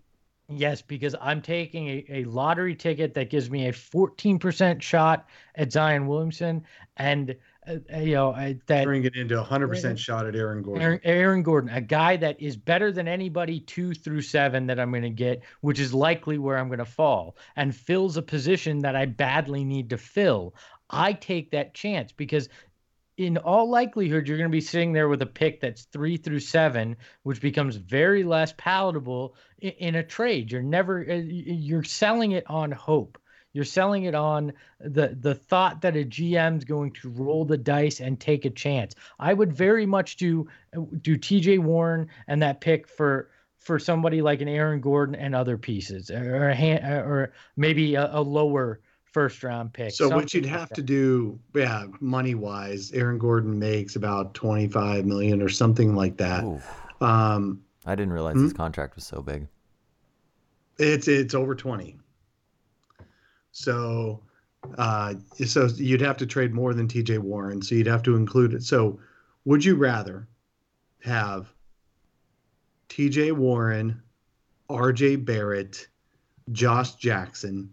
Yes, 0.53 0.82
because 0.82 1.14
I'm 1.20 1.43
taking 1.43 1.86
a, 1.88 2.05
a 2.09 2.24
lottery 2.24 2.74
ticket 2.74 3.14
that 3.14 3.30
gives 3.30 3.49
me 3.49 3.68
a 3.68 3.72
14% 3.72 4.82
shot 4.82 5.28
at 5.55 5.70
Zion 5.70 6.09
Williamson, 6.09 6.64
and 6.97 7.36
uh, 7.68 7.76
uh, 7.95 7.99
you 7.99 8.14
know 8.14 8.32
uh, 8.32 8.55
that 8.66 8.84
Bring 8.84 9.05
it 9.05 9.14
into 9.14 9.38
a 9.38 9.45
hundred 9.45 9.66
Aaron- 9.66 9.76
percent 9.76 9.99
shot 10.01 10.26
at 10.26 10.34
Aaron 10.34 10.62
Gordon. 10.62 10.82
Aaron, 10.82 11.01
Aaron 11.05 11.43
Gordon, 11.45 11.70
a 11.70 11.80
guy 11.80 12.16
that 12.16 12.41
is 12.43 12.57
better 12.57 12.91
than 12.91 13.07
anybody 13.07 13.61
two 13.61 13.95
through 13.95 14.22
seven 14.22 14.66
that 14.66 14.80
I'm 14.80 14.91
going 14.91 15.03
to 15.05 15.11
get, 15.11 15.43
which 15.61 15.78
is 15.78 15.95
likely 15.95 16.36
where 16.38 16.59
I'm 16.59 16.66
going 16.66 16.78
to 16.80 16.84
fall, 16.84 17.36
and 17.55 17.72
fills 17.76 18.16
a 18.16 18.22
position 18.22 18.80
that 18.80 18.97
I 18.97 19.07
badly 19.07 19.62
need 19.62 19.91
to 19.91 19.99
fill. 19.99 20.55
I 20.91 21.12
take 21.12 21.53
that 21.53 21.74
chance 21.74 22.12
because 22.12 22.49
in 23.16 23.36
all 23.36 23.68
likelihood, 23.68 24.26
you're 24.26 24.38
going 24.38 24.51
to 24.51 24.53
be 24.53 24.62
sitting 24.62 24.93
there 24.93 25.09
with 25.09 25.20
a 25.20 25.26
pick 25.26 25.61
that's 25.61 25.82
three 25.82 26.16
through 26.16 26.41
seven, 26.41 26.97
which 27.22 27.41
becomes 27.41 27.76
very 27.76 28.24
less 28.24 28.55
palatable 28.57 29.34
in, 29.61 29.95
a 29.95 30.03
trade. 30.03 30.51
You're 30.51 30.62
never, 30.62 31.05
uh, 31.09 31.14
you're 31.14 31.84
selling 31.84 32.32
it 32.32 32.45
on 32.49 32.72
hope. 32.72 33.18
You're 33.53 33.64
selling 33.64 34.05
it 34.05 34.14
on 34.14 34.53
the 34.78 35.16
the 35.20 35.34
thought 35.34 35.82
that 35.82 35.97
a 35.97 36.05
GM's 36.05 36.64
going 36.64 36.93
to 36.93 37.09
roll 37.09 37.45
the 37.45 37.59
dice 37.59 38.01
and 38.01 38.18
take 38.18 38.45
a 38.45 38.51
chance. 38.51 38.95
I 39.18 39.34
would 39.34 39.53
very 39.53 39.86
much 39.86 40.16
do 40.16 40.47
do 40.72 41.18
TJ 41.18 41.59
Warren 41.59 42.09
and 42.28 42.43
that 42.43 42.61
pick 42.61 42.86
for 42.86 43.28
for 43.59 43.80
somebody 43.80 44.22
like 44.22 44.41
an 44.41 44.49
Aaron 44.49 44.80
Gordon 44.80 45.16
and 45.16 45.34
other 45.34 45.59
pieces, 45.59 46.12
or 46.12 46.49
a 46.49 46.55
hand, 46.55 46.84
or 46.84 47.32
maybe 47.57 47.97
a, 47.97 48.09
a 48.12 48.22
lower 48.22 48.80
first 49.12 49.42
round 49.42 49.72
pick. 49.72 49.92
So 49.92 50.08
what 50.08 50.32
you'd 50.34 50.44
like 50.44 50.52
have 50.52 50.68
that. 50.70 50.74
to 50.76 50.82
do, 50.82 51.38
yeah, 51.54 51.86
money 52.00 52.34
wise, 52.34 52.92
Aaron 52.92 53.18
Gordon 53.18 53.58
makes 53.58 53.96
about 53.96 54.34
twenty 54.34 54.68
five 54.68 55.04
million 55.06 55.42
or 55.42 55.48
something 55.48 55.94
like 55.94 56.16
that. 56.18 56.44
Um, 57.00 57.62
I 57.86 57.94
didn't 57.94 58.12
realize 58.12 58.34
Hmm? 58.34 58.44
his 58.44 58.52
contract 58.52 58.94
was 58.96 59.04
so 59.04 59.22
big. 59.22 59.46
It's 60.78 61.08
it's 61.08 61.34
over 61.34 61.54
twenty. 61.54 61.96
So, 63.52 64.22
uh, 64.78 65.14
so 65.44 65.66
you'd 65.76 66.00
have 66.00 66.16
to 66.18 66.26
trade 66.26 66.54
more 66.54 66.72
than 66.72 66.86
T.J. 66.86 67.18
Warren. 67.18 67.61
So 67.62 67.74
you'd 67.74 67.86
have 67.88 68.02
to 68.04 68.14
include 68.16 68.54
it. 68.54 68.62
So, 68.62 69.00
would 69.44 69.64
you 69.64 69.74
rather 69.74 70.28
have 71.02 71.52
T.J. 72.88 73.32
Warren, 73.32 74.00
R.J. 74.68 75.16
Barrett, 75.16 75.88
Josh 76.52 76.94
Jackson, 76.94 77.70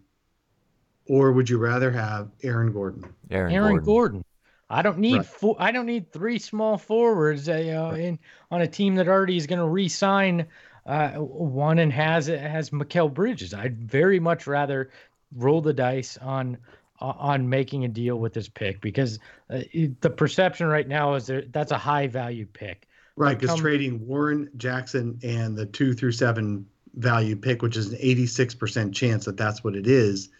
or 1.08 1.32
would 1.32 1.48
you 1.48 1.58
rather 1.58 1.90
have 1.90 2.30
Aaron 2.42 2.72
Gordon? 2.72 3.04
Aaron, 3.30 3.52
Aaron 3.52 3.68
Gordon. 3.76 3.84
Gordon. 3.84 4.24
I 4.70 4.82
don't 4.82 4.98
need 4.98 5.16
Right. 5.16 5.26
four, 5.26 5.56
I 5.58 5.72
don't 5.72 5.86
need 5.86 6.12
three 6.12 6.38
small 6.38 6.76
forwards, 6.76 7.48
uh, 7.48 7.54
you 7.54 7.72
know, 7.72 7.90
in 7.92 8.18
on 8.50 8.60
a 8.60 8.66
team 8.66 8.94
that 8.96 9.08
already 9.08 9.36
is 9.36 9.46
going 9.46 9.58
to 9.60 9.66
re-sign 9.66 10.46
uh, 10.84 11.10
one 11.18 11.78
and 11.80 11.92
has 11.92 12.26
has 12.28 12.70
Mikal 12.70 13.12
Bridges. 13.12 13.52
I'd 13.52 13.78
very 13.78 14.20
much 14.20 14.46
rather 14.46 14.90
roll 15.36 15.60
the 15.60 15.72
dice 15.72 16.16
on 16.18 16.56
on 17.00 17.48
making 17.48 17.84
a 17.84 17.88
deal 17.88 18.16
with 18.18 18.32
this 18.32 18.48
pick 18.48 18.80
because 18.80 19.18
uh, 19.50 19.60
it- 19.72 20.00
the 20.00 20.10
perception 20.10 20.66
right 20.66 20.88
now 20.88 21.14
is 21.14 21.26
that 21.26 21.52
that's 21.52 21.72
a 21.72 21.78
high 21.78 22.06
value 22.06 22.46
pick. 22.46 22.88
Right, 23.16 23.38
because 23.38 23.58
trading 23.58 24.06
Warren, 24.06 24.48
Jackson, 24.56 25.18
and 25.22 25.56
the 25.56 25.66
two 25.66 25.92
through 25.92 26.12
seven 26.12 26.66
value 26.94 27.36
pick, 27.36 27.62
which 27.62 27.76
is 27.76 27.92
an 27.92 27.98
86% 27.98 28.92
chance 28.94 29.24
that 29.26 29.36
that's 29.36 29.62
what 29.64 29.74
it 29.76 29.86
is, 29.86 30.30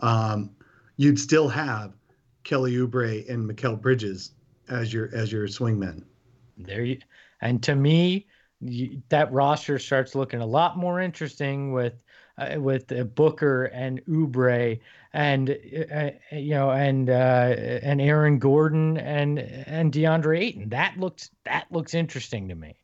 um, 0.00 0.50
you'd 0.96 1.18
still 1.18 1.48
have 1.48 1.94
Kelly 2.44 2.72
Oubre 2.72 3.28
and 3.28 3.48
Mikal 3.48 3.80
Bridges 3.80 4.32
as 4.68 4.92
your 4.92 5.10
as 5.14 5.32
your 5.32 5.46
swingmen. 5.46 6.04
There 6.56 6.84
you, 6.84 6.98
and 7.40 7.62
to 7.62 7.74
me, 7.74 8.26
you, 8.60 9.02
that 9.08 9.32
roster 9.32 9.78
starts 9.78 10.14
looking 10.14 10.40
a 10.40 10.46
lot 10.46 10.76
more 10.76 11.00
interesting 11.00 11.72
with 11.72 12.02
uh, 12.38 12.56
with 12.58 12.90
uh, 12.92 13.04
Booker 13.04 13.64
and 13.66 14.04
Oubre 14.06 14.80
and 15.12 15.50
uh, 15.50 16.10
you 16.32 16.50
know 16.50 16.70
and 16.70 17.10
uh, 17.10 17.54
and 17.82 18.00
Aaron 18.00 18.38
Gordon 18.38 18.98
and 18.98 19.38
and 19.38 19.92
DeAndre 19.92 20.38
Ayton. 20.40 20.68
That 20.68 20.98
looks 20.98 21.30
that 21.44 21.66
looks 21.70 21.94
interesting 21.94 22.48
to 22.48 22.54
me. 22.54 22.76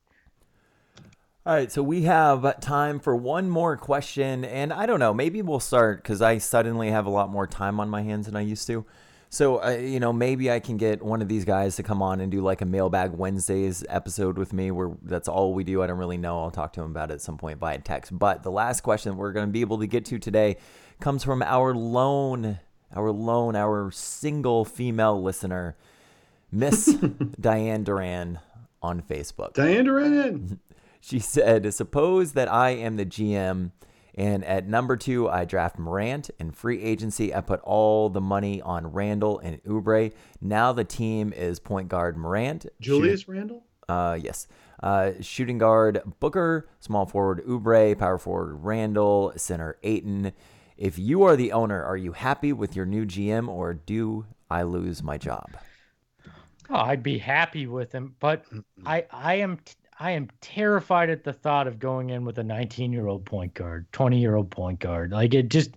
All 1.47 1.53
right, 1.53 1.71
so 1.71 1.83
we 1.83 2.05
have 2.05 2.59
time 2.61 2.99
for 2.99 3.15
one 3.15 3.51
more 3.51 3.77
question, 3.77 4.47
and 4.47 4.73
I 4.73 4.87
don't 4.87 4.99
know, 4.99 5.13
maybe 5.13 5.43
we'll 5.43 5.61
start 5.61 6.03
because 6.03 6.23
I 6.23 6.39
suddenly 6.39 6.89
have 6.91 7.05
a 7.05 7.11
lot 7.11 7.29
more 7.29 7.47
time 7.47 7.81
on 7.81 7.91
my 7.91 8.01
hands 8.01 8.25
than 8.25 8.35
I 8.35 8.41
used 8.41 8.67
to. 8.69 8.87
So, 9.29 9.63
uh, 9.63 9.73
you 9.73 10.01
know, 10.01 10.11
maybe 10.11 10.51
I 10.51 10.59
can 10.59 10.79
get 10.79 11.03
one 11.03 11.21
of 11.21 11.29
these 11.29 11.45
guys 11.45 11.77
to 11.77 11.83
come 11.83 12.01
on 12.01 12.23
and 12.23 12.33
do 12.33 12.41
like 12.41 12.63
a 12.63 12.65
Mailbag 12.65 13.13
Wednesdays 13.13 13.85
episode 13.91 14.39
with 14.39 14.55
me 14.55 14.71
where 14.71 14.93
that's 15.03 15.29
all 15.29 15.53
we 15.53 15.65
do. 15.65 15.83
I 15.83 15.87
don't 15.87 15.99
really 15.99 16.17
know. 16.17 16.41
I'll 16.41 16.51
talk 16.51 16.73
to 16.75 16.81
him 16.81 16.91
about 16.91 17.11
it 17.11 17.15
at 17.15 17.21
some 17.21 17.37
point 17.37 17.59
via 17.59 17.77
text. 17.77 18.19
But 18.19 18.43
the 18.43 18.51
last 18.51 18.81
question 18.81 19.13
that 19.13 19.19
we're 19.19 19.33
going 19.33 19.47
to 19.47 19.53
be 19.53 19.61
able 19.61 19.81
to 19.81 19.87
get 19.87 20.07
to 20.07 20.19
today 20.19 20.57
comes 20.99 21.25
from 21.25 21.43
our 21.43 21.75
lone, 21.75 22.59
our 22.97 23.11
lone, 23.11 23.55
our 23.55 23.91
single 23.91 24.65
female 24.65 25.23
listener, 25.23 25.77
Miss 26.51 26.87
Diane 27.39 27.85
Duran 27.85 28.39
on 28.81 29.03
Facebook. 29.03 29.53
Diane 29.53 29.85
Duran. 29.85 30.59
She 31.05 31.19
said, 31.19 31.75
Suppose 31.75 32.33
that 32.33 32.51
I 32.51 32.71
am 32.71 32.97
the 32.97 33.05
GM, 33.05 33.73
and 34.15 34.43
at 34.45 34.67
number 34.67 34.97
two, 34.97 35.29
I 35.29 35.45
draft 35.45 35.79
Morant. 35.79 36.31
In 36.39 36.51
free 36.51 36.83
agency, 36.83 37.35
I 37.35 37.43
put 37.43 37.61
all 37.61 38.09
the 38.09 38.23
money 38.23 38.63
on 38.63 38.87
Randle 38.87 39.39
and 39.41 39.63
Oubre. 39.65 40.13
Now 40.41 40.73
the 40.73 40.85
team 40.85 41.35
is 41.35 41.61
point 41.61 41.89
guard 41.89 42.17
Morant. 42.17 42.67
Julius 42.81 43.29
Randle. 43.29 43.65
Uh, 43.87 44.19
yes. 44.19 44.47
Uh, 44.83 45.13
shooting 45.21 45.59
guard 45.59 46.01
Booker, 46.21 46.71
small 46.81 47.05
forward 47.05 47.45
Oubre, 47.47 47.99
power 47.99 48.17
forward 48.17 48.55
Randle, 48.63 49.35
center 49.37 49.77
Ayton. 49.83 50.33
If 50.79 50.99
you 50.99 51.25
are 51.25 51.37
the 51.37 51.53
owner, 51.53 51.85
are 51.85 51.99
you 51.99 52.13
happy 52.13 52.53
with 52.55 52.75
your 52.75 52.87
new 52.87 53.05
GM 53.05 53.49
or 53.49 53.75
do 53.75 54.25
I 54.51 54.63
lose 54.63 55.03
my 55.03 55.19
job? 55.19 55.51
Oh, 56.71 56.77
I'd 56.77 57.03
be 57.03 57.19
happy 57.19 57.67
with 57.67 57.93
him, 57.93 58.17
but 58.21 58.45
I 58.87 59.05
I 59.11 59.35
am 59.35 59.59
I 59.99 60.13
am 60.13 60.29
terrified 60.41 61.11
at 61.11 61.25
the 61.25 61.33
thought 61.33 61.67
of 61.67 61.79
going 61.79 62.11
in 62.11 62.25
with 62.25 62.39
a 62.39 62.45
19 62.45 62.93
year 62.93 63.07
old 63.07 63.25
point 63.25 63.55
guard, 63.55 63.87
20 63.93 64.19
year 64.19 64.35
old 64.35 64.51
point 64.51 64.81
guard. 64.81 65.13
Like 65.13 65.35
it 65.35 65.49
just, 65.49 65.71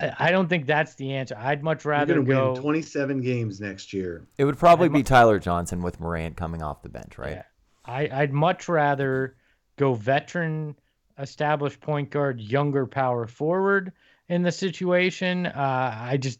I 0.00 0.12
I 0.18 0.30
don't 0.30 0.48
think 0.48 0.66
that's 0.66 0.94
the 0.94 1.12
answer. 1.14 1.36
I'd 1.36 1.62
much 1.62 1.84
You're 1.84 1.92
rather 1.92 2.14
going 2.14 2.26
to 2.26 2.32
go. 2.32 2.52
win 2.52 2.62
27 2.62 3.20
games 3.20 3.60
next 3.60 3.92
year. 3.92 4.26
It 4.38 4.44
would 4.44 4.58
probably 4.58 4.88
be 4.88 5.02
Tyler 5.02 5.38
Johnson 5.38 5.82
with 5.82 5.98
Morant 6.00 6.36
coming 6.36 6.62
off 6.62 6.82
the 6.82 6.88
bench, 6.88 7.18
right? 7.18 7.32
Yeah. 7.32 7.42
I, 7.84 8.08
I'd 8.12 8.32
much 8.32 8.68
rather 8.68 9.36
go 9.76 9.94
veteran, 9.94 10.76
established 11.18 11.80
point 11.80 12.10
guard, 12.10 12.40
younger 12.40 12.86
power 12.86 13.26
forward 13.26 13.92
in 14.28 14.42
the 14.42 14.52
situation. 14.52 15.46
Uh, 15.46 15.96
I 15.98 16.16
just, 16.16 16.38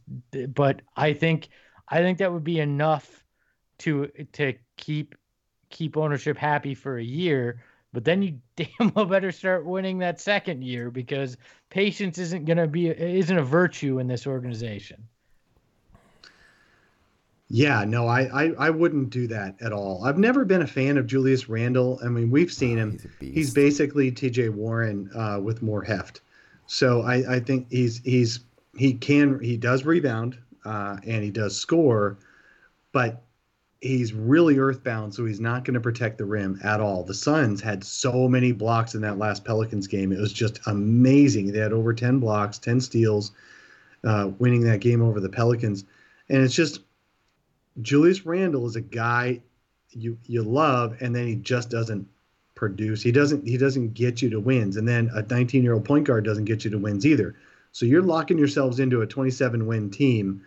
but 0.54 0.82
I 0.96 1.14
think, 1.14 1.48
I 1.88 1.98
think 1.98 2.18
that 2.18 2.32
would 2.32 2.44
be 2.44 2.60
enough 2.60 3.24
to 3.78 4.08
to 4.32 4.54
keep 4.76 5.14
keep 5.70 5.96
ownership 5.96 6.36
happy 6.36 6.74
for 6.74 6.98
a 6.98 7.04
year. 7.04 7.60
But 7.92 8.04
then 8.04 8.22
you 8.22 8.38
damn 8.56 8.92
well 8.94 9.06
better 9.06 9.32
start 9.32 9.64
winning 9.64 9.98
that 9.98 10.20
second 10.20 10.62
year 10.62 10.90
because 10.90 11.36
patience 11.70 12.18
isn't 12.18 12.44
going 12.44 12.58
to 12.58 12.66
be 12.66 12.88
isn't 12.88 13.38
a 13.38 13.42
virtue 13.42 13.98
in 13.98 14.06
this 14.06 14.26
organization. 14.26 15.02
Yeah, 17.50 17.84
no, 17.84 18.06
I, 18.06 18.44
I 18.44 18.52
I 18.58 18.70
wouldn't 18.70 19.08
do 19.08 19.26
that 19.28 19.56
at 19.62 19.72
all. 19.72 20.04
I've 20.04 20.18
never 20.18 20.44
been 20.44 20.60
a 20.60 20.66
fan 20.66 20.98
of 20.98 21.06
Julius 21.06 21.48
Randle. 21.48 21.98
I 22.04 22.08
mean, 22.08 22.30
we've 22.30 22.52
seen 22.52 22.76
him. 22.76 22.98
he's. 23.20 23.34
He's 23.34 23.54
basically 23.54 24.10
T.J. 24.10 24.50
Warren 24.50 25.10
uh, 25.14 25.40
with 25.42 25.62
more 25.62 25.82
heft. 25.82 26.20
So 26.66 27.02
I, 27.02 27.36
I 27.36 27.40
think 27.40 27.66
he's 27.70 28.02
he's 28.04 28.40
he 28.76 28.92
can 28.92 29.40
he 29.40 29.56
does 29.56 29.84
rebound 29.86 30.36
uh, 30.66 30.98
and 31.06 31.24
he 31.24 31.30
does 31.30 31.58
score, 31.58 32.18
but 32.92 33.22
he's 33.80 34.12
really 34.12 34.58
earthbound, 34.58 35.14
so 35.14 35.24
he's 35.24 35.40
not 35.40 35.64
going 35.64 35.74
to 35.74 35.80
protect 35.80 36.18
the 36.18 36.24
rim 36.24 36.58
at 36.64 36.80
all. 36.80 37.04
The 37.04 37.14
Suns 37.14 37.60
had 37.60 37.84
so 37.84 38.28
many 38.28 38.52
blocks 38.52 38.94
in 38.94 39.00
that 39.02 39.18
last 39.18 39.44
Pelicans 39.44 39.86
game; 39.86 40.12
it 40.12 40.20
was 40.20 40.32
just 40.32 40.60
amazing. 40.66 41.52
They 41.52 41.60
had 41.60 41.72
over 41.72 41.94
ten 41.94 42.18
blocks, 42.18 42.58
ten 42.58 42.80
steals, 42.80 43.32
uh, 44.04 44.30
winning 44.38 44.62
that 44.64 44.80
game 44.80 45.02
over 45.02 45.20
the 45.20 45.28
Pelicans, 45.28 45.84
and 46.28 46.42
it's 46.42 46.54
just 46.54 46.80
Julius 47.80 48.26
Randle 48.26 48.66
is 48.66 48.76
a 48.76 48.80
guy 48.80 49.40
you 49.90 50.18
you 50.24 50.42
love, 50.42 50.96
and 51.00 51.14
then 51.14 51.26
he 51.26 51.36
just 51.36 51.70
doesn't 51.70 52.08
produce. 52.54 53.02
He 53.02 53.12
doesn't 53.12 53.46
he 53.46 53.56
doesn't 53.56 53.94
get 53.94 54.20
you 54.20 54.30
to 54.30 54.40
wins, 54.40 54.76
and 54.76 54.86
then 54.88 55.10
a 55.14 55.22
19 55.22 55.62
year 55.62 55.74
old 55.74 55.84
point 55.84 56.06
guard 56.06 56.24
doesn't 56.24 56.46
get 56.46 56.64
you 56.64 56.70
to 56.72 56.78
wins 56.78 57.06
either. 57.06 57.34
So 57.72 57.86
you're 57.86 58.02
locking 58.02 58.38
yourselves 58.38 58.80
into 58.80 59.02
a 59.02 59.06
27 59.06 59.66
win 59.66 59.90
team 59.90 60.42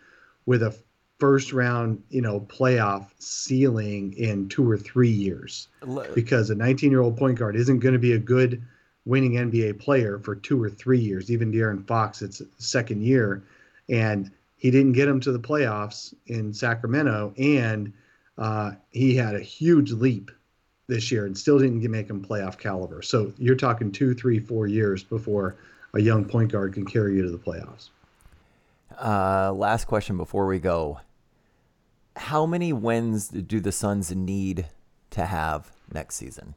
with 0.45 0.63
a 0.63 0.75
first 1.21 1.53
round 1.53 2.01
you 2.09 2.19
know 2.19 2.39
playoff 2.41 3.05
ceiling 3.19 4.11
in 4.17 4.49
two 4.49 4.67
or 4.69 4.75
three 4.75 5.11
years 5.11 5.67
because 6.15 6.49
a 6.49 6.55
19 6.55 6.89
year 6.89 7.01
old 7.01 7.15
point 7.15 7.37
guard 7.37 7.55
isn't 7.55 7.77
going 7.77 7.93
to 7.93 7.99
be 7.99 8.13
a 8.13 8.17
good 8.17 8.59
winning 9.05 9.33
NBA 9.33 9.79
player 9.79 10.19
for 10.19 10.35
two 10.35 10.61
or 10.61 10.69
three 10.69 10.99
years. 10.99 11.31
Even 11.31 11.51
De'Aaron 11.51 11.85
Fox, 11.85 12.21
it's 12.23 12.41
second 12.57 13.03
year, 13.03 13.43
and 13.87 14.31
he 14.57 14.71
didn't 14.71 14.93
get 14.93 15.07
him 15.07 15.19
to 15.21 15.31
the 15.31 15.39
playoffs 15.39 16.13
in 16.25 16.53
Sacramento, 16.53 17.33
and 17.37 17.93
uh, 18.37 18.71
he 18.89 19.15
had 19.15 19.35
a 19.35 19.39
huge 19.39 19.91
leap 19.91 20.31
this 20.87 21.11
year 21.11 21.25
and 21.25 21.37
still 21.37 21.57
didn't 21.59 21.81
get- 21.81 21.91
make 21.91 22.09
him 22.09 22.25
playoff 22.25 22.57
caliber. 22.57 23.03
So 23.03 23.31
you're 23.37 23.55
talking 23.55 23.91
two, 23.91 24.13
three, 24.13 24.39
four 24.39 24.67
years 24.67 25.03
before 25.03 25.55
a 25.93 26.01
young 26.01 26.25
point 26.25 26.51
guard 26.51 26.73
can 26.73 26.85
carry 26.85 27.15
you 27.15 27.23
to 27.23 27.31
the 27.31 27.37
playoffs. 27.37 27.89
Uh, 28.99 29.53
last 29.53 29.85
question 29.85 30.17
before 30.17 30.47
we 30.47 30.59
go. 30.59 30.99
How 32.15 32.45
many 32.45 32.73
wins 32.73 33.29
do 33.29 33.59
the 33.59 33.71
Suns 33.71 34.13
need 34.13 34.67
to 35.11 35.25
have 35.25 35.71
next 35.93 36.15
season? 36.15 36.55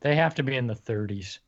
They 0.00 0.16
have 0.16 0.34
to 0.36 0.42
be 0.42 0.56
in 0.56 0.66
the 0.66 0.74
30s. 0.74 1.38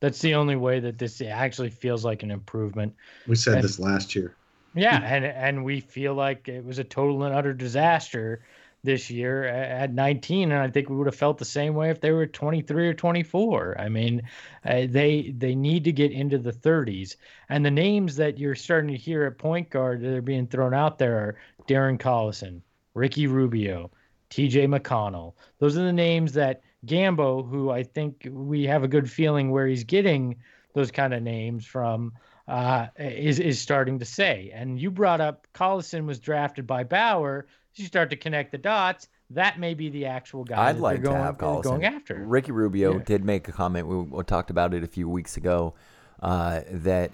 That's 0.00 0.20
the 0.20 0.34
only 0.34 0.56
way 0.56 0.80
that 0.80 0.98
this 0.98 1.20
actually 1.20 1.70
feels 1.70 2.04
like 2.04 2.22
an 2.22 2.30
improvement. 2.30 2.94
We 3.26 3.36
said 3.36 3.54
And- 3.54 3.64
this 3.64 3.78
last 3.78 4.14
year. 4.14 4.34
Yeah, 4.76 5.00
and 5.04 5.24
and 5.24 5.64
we 5.64 5.78
feel 5.78 6.14
like 6.14 6.48
it 6.48 6.64
was 6.64 6.80
a 6.80 6.84
total 6.84 7.22
and 7.22 7.32
utter 7.32 7.54
disaster 7.54 8.40
this 8.82 9.08
year 9.08 9.44
at 9.44 9.94
19, 9.94 10.50
and 10.50 10.60
I 10.60 10.68
think 10.68 10.90
we 10.90 10.96
would 10.96 11.06
have 11.06 11.14
felt 11.14 11.38
the 11.38 11.44
same 11.44 11.74
way 11.74 11.90
if 11.90 12.00
they 12.00 12.10
were 12.10 12.26
23 12.26 12.88
or 12.88 12.92
24. 12.92 13.80
I 13.80 13.88
mean, 13.88 14.22
uh, 14.64 14.86
they 14.88 15.32
they 15.38 15.54
need 15.54 15.84
to 15.84 15.92
get 15.92 16.10
into 16.10 16.38
the 16.38 16.52
30s, 16.52 17.14
and 17.48 17.64
the 17.64 17.70
names 17.70 18.16
that 18.16 18.36
you're 18.36 18.56
starting 18.56 18.90
to 18.90 18.96
hear 18.96 19.24
at 19.26 19.38
point 19.38 19.70
guard 19.70 20.00
that 20.02 20.12
are 20.12 20.20
being 20.20 20.48
thrown 20.48 20.74
out 20.74 20.98
there 20.98 21.18
are 21.18 21.36
Darren 21.68 21.96
Collison, 21.96 22.60
Ricky 22.94 23.26
Rubio, 23.26 23.90
T.J. 24.30 24.66
McConnell. 24.66 25.34
Those 25.58 25.76
are 25.76 25.82
the 25.84 25.92
names 25.92 26.32
that 26.34 26.62
Gambo, 26.86 27.48
who 27.48 27.70
I 27.70 27.82
think 27.82 28.28
we 28.30 28.64
have 28.64 28.82
a 28.84 28.88
good 28.88 29.10
feeling 29.10 29.50
where 29.50 29.66
he's 29.66 29.84
getting 29.84 30.36
those 30.74 30.90
kind 30.90 31.14
of 31.14 31.22
names 31.22 31.64
from 31.64 32.12
uh, 32.48 32.88
is 32.98 33.38
is 33.38 33.60
starting 33.60 33.98
to 33.98 34.04
say. 34.04 34.50
And 34.54 34.78
you 34.78 34.90
brought 34.90 35.20
up 35.20 35.46
Collison 35.54 36.06
was 36.06 36.18
drafted 36.18 36.66
by 36.66 36.84
Bower. 36.84 37.46
You 37.74 37.86
start 37.86 38.10
to 38.10 38.16
connect 38.16 38.52
the 38.52 38.58
dots. 38.58 39.08
That 39.30 39.58
may 39.58 39.74
be 39.74 39.88
the 39.88 40.06
actual 40.06 40.44
guy. 40.44 40.68
I'd 40.68 40.78
like 40.78 40.96
they're 41.02 41.04
going, 41.12 41.16
to 41.16 41.22
have 41.24 41.38
Collison. 41.38 41.62
going 41.62 41.84
after. 41.86 42.22
Ricky 42.24 42.52
Rubio 42.52 42.98
Yeah. 42.98 43.04
did 43.04 43.24
make 43.24 43.48
a 43.48 43.52
comment. 43.52 43.86
We, 43.88 43.96
we 43.96 44.22
talked 44.24 44.50
about 44.50 44.74
it 44.74 44.84
a 44.84 44.86
few 44.86 45.08
weeks 45.08 45.36
ago 45.36 45.74
uh, 46.22 46.60
that 46.70 47.10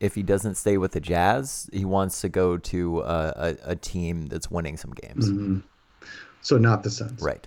if 0.00 0.14
he 0.14 0.22
doesn't 0.22 0.54
stay 0.56 0.78
with 0.78 0.92
the 0.92 1.00
Jazz, 1.00 1.68
he 1.72 1.84
wants 1.84 2.20
to 2.20 2.28
go 2.28 2.56
to 2.56 3.00
a, 3.00 3.32
a, 3.36 3.56
a 3.70 3.76
team 3.76 4.26
that's 4.26 4.50
winning 4.50 4.76
some 4.76 4.92
games. 4.92 5.30
Mhm. 5.30 5.62
So 6.42 6.56
not 6.56 6.82
the 6.82 6.90
Suns. 6.90 7.20
Right. 7.20 7.46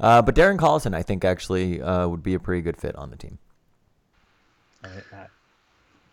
Uh, 0.00 0.20
but 0.20 0.34
Darren 0.34 0.58
Collison, 0.58 0.94
I 0.94 1.02
think, 1.02 1.24
actually 1.24 1.80
uh, 1.80 2.08
would 2.08 2.22
be 2.22 2.34
a 2.34 2.40
pretty 2.40 2.62
good 2.62 2.76
fit 2.76 2.96
on 2.96 3.10
the 3.10 3.16
team. 3.16 3.38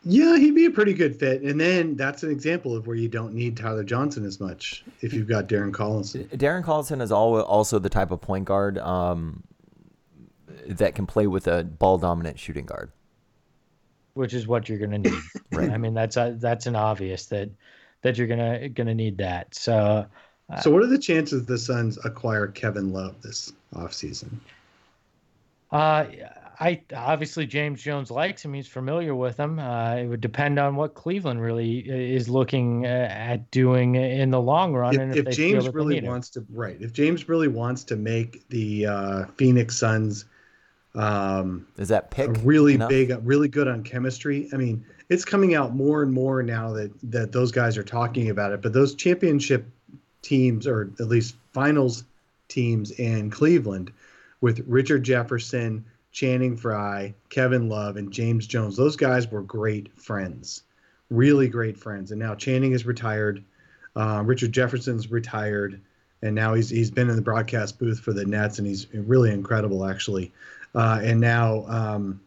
Yeah, 0.03 0.37
he'd 0.37 0.55
be 0.55 0.65
a 0.65 0.71
pretty 0.71 0.93
good 0.93 1.15
fit. 1.15 1.41
And 1.41 1.59
then 1.59 1.95
that's 1.95 2.23
an 2.23 2.31
example 2.31 2.75
of 2.75 2.87
where 2.87 2.95
you 2.95 3.07
don't 3.07 3.33
need 3.33 3.57
Tyler 3.57 3.83
Johnson 3.83 4.25
as 4.25 4.39
much 4.39 4.83
if 5.01 5.13
you've 5.13 5.27
got 5.27 5.47
Darren 5.47 5.71
Collison. 5.71 6.27
Darren 6.29 6.63
Collison 6.63 7.01
is 7.01 7.11
also 7.11 7.79
the 7.79 7.89
type 7.89 8.11
of 8.11 8.21
point 8.21 8.45
guard 8.45 8.77
um, 8.79 9.43
that 10.67 10.95
can 10.95 11.05
play 11.05 11.27
with 11.27 11.47
a 11.47 11.63
ball 11.63 11.97
dominant 11.97 12.39
shooting 12.39 12.65
guard. 12.65 12.91
Which 14.13 14.33
is 14.33 14.47
what 14.47 14.69
you're 14.69 14.79
going 14.79 15.03
to 15.03 15.09
need. 15.09 15.21
Right. 15.53 15.69
I 15.69 15.77
mean, 15.77 15.93
that's 15.93 16.15
a, 16.15 16.37
that's 16.39 16.65
an 16.65 16.77
obvious 16.77 17.25
that 17.25 17.49
that 18.03 18.17
you're 18.17 18.27
gonna 18.27 18.69
gonna 18.69 18.95
need 18.95 19.17
that. 19.17 19.53
So 19.53 20.05
So 20.61 20.71
what 20.71 20.83
are 20.83 20.87
the 20.87 20.97
chances 20.97 21.45
the 21.45 21.57
Suns 21.57 21.97
acquire 22.05 22.47
Kevin 22.47 22.91
Love 22.91 23.21
this 23.21 23.53
offseason? 23.73 24.29
Uh, 25.71 26.05
I 26.59 26.81
obviously 26.95 27.47
James 27.47 27.81
Jones 27.81 28.11
likes 28.11 28.45
him. 28.45 28.53
He's 28.53 28.67
familiar 28.67 29.15
with 29.15 29.37
him. 29.37 29.57
Uh, 29.57 29.95
it 29.95 30.05
would 30.05 30.21
depend 30.21 30.59
on 30.59 30.75
what 30.75 30.93
Cleveland 30.93 31.41
really 31.41 31.79
is 31.79 32.29
looking 32.29 32.85
uh, 32.85 33.07
at 33.09 33.49
doing 33.49 33.95
in 33.95 34.29
the 34.29 34.41
long 34.41 34.73
run, 34.73 34.99
and 34.99 35.11
If, 35.11 35.17
if, 35.17 35.19
if 35.19 35.25
they 35.25 35.31
James 35.31 35.73
really 35.73 36.01
wants 36.01 36.29
to, 36.31 36.45
right? 36.51 36.77
If 36.79 36.93
James 36.93 37.27
really 37.27 37.47
wants 37.47 37.83
to 37.85 37.95
make 37.95 38.47
the 38.49 38.85
uh, 38.85 39.25
Phoenix 39.37 39.77
Suns 39.77 40.25
um, 40.95 41.67
Is 41.77 41.89
that 41.89 42.11
pick 42.11 42.29
really 42.43 42.75
enough? 42.75 42.89
big, 42.89 43.13
really 43.23 43.47
good 43.47 43.67
on 43.67 43.83
chemistry. 43.83 44.49
I 44.53 44.57
mean, 44.57 44.83
it's 45.09 45.25
coming 45.25 45.55
out 45.55 45.75
more 45.75 46.03
and 46.03 46.11
more 46.11 46.43
now 46.43 46.71
that 46.73 46.91
that 47.03 47.31
those 47.31 47.51
guys 47.51 47.77
are 47.77 47.83
talking 47.83 48.29
about 48.29 48.51
it. 48.51 48.61
But 48.61 48.73
those 48.73 48.95
championship 48.95 49.65
teams, 50.21 50.67
or 50.67 50.91
at 50.99 51.07
least 51.07 51.35
finals 51.53 52.03
teams 52.47 52.91
in 52.91 53.29
Cleveland, 53.29 53.91
with 54.41 54.63
Richard 54.67 55.03
Jefferson, 55.03 55.85
Channing 56.11 56.57
Frye, 56.57 57.13
Kevin 57.29 57.69
Love, 57.69 57.95
and 57.95 58.11
James 58.11 58.45
Jones, 58.45 58.75
those 58.75 58.95
guys 58.97 59.31
were 59.31 59.41
great 59.41 59.97
friends, 59.97 60.63
really 61.09 61.47
great 61.47 61.77
friends. 61.77 62.11
And 62.11 62.19
now 62.19 62.35
Channing 62.35 62.73
is 62.73 62.85
retired, 62.85 63.43
uh, 63.95 64.23
Richard 64.25 64.51
Jefferson's 64.51 65.09
retired, 65.09 65.79
and 66.21 66.35
now 66.35 66.53
he's 66.53 66.69
he's 66.69 66.91
been 66.91 67.09
in 67.09 67.15
the 67.15 67.21
broadcast 67.21 67.79
booth 67.79 67.99
for 67.99 68.13
the 68.13 68.25
Nets, 68.25 68.59
and 68.59 68.67
he's 68.67 68.87
really 68.93 69.31
incredible 69.31 69.85
actually. 69.85 70.31
Uh, 70.73 70.99
and 71.03 71.19
now 71.19 71.65
um, 71.67 72.21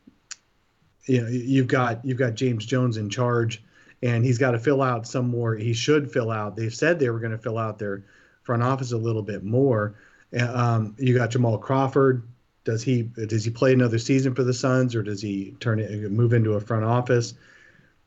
you 1.07 1.21
know 1.21 1.29
you've 1.29 1.69
got 1.69 2.05
you've 2.05 2.19
got 2.19 2.35
James 2.35 2.67
Jones 2.67 2.97
in 2.97 3.09
charge, 3.09 3.63
and 4.03 4.25
he's 4.25 4.39
got 4.39 4.53
to 4.53 4.59
fill 4.59 4.83
out 4.83 5.07
some 5.07 5.29
more. 5.29 5.55
He 5.55 5.73
should 5.73 6.13
fill 6.13 6.31
out. 6.31 6.57
They've 6.57 6.75
said 6.75 6.99
they 6.99 7.11
were 7.11 7.21
going 7.21 7.33
to 7.33 7.39
fill 7.39 7.59
out 7.59 7.79
their 7.79 8.05
front 8.43 8.63
office 8.63 8.93
a 8.93 8.99
little 8.99 9.23
bit 9.23 9.45
more. 9.45 9.95
Uh, 10.39 10.53
Um, 10.55 10.97
you 10.99 11.15
got 11.15 11.31
Jamal 11.31 11.59
Crawford. 11.59 12.23
Does 12.65 12.83
he 12.83 13.03
does 13.03 13.45
he 13.45 13.51
play 13.51 13.73
another 13.73 13.99
season 13.99 14.35
for 14.35 14.43
the 14.45 14.55
Suns, 14.55 14.95
or 14.95 15.03
does 15.03 15.21
he 15.21 15.55
turn 15.61 15.79
it 15.79 16.11
move 16.11 16.33
into 16.33 16.55
a 16.55 16.61
front 16.61 16.85
office? 16.85 17.35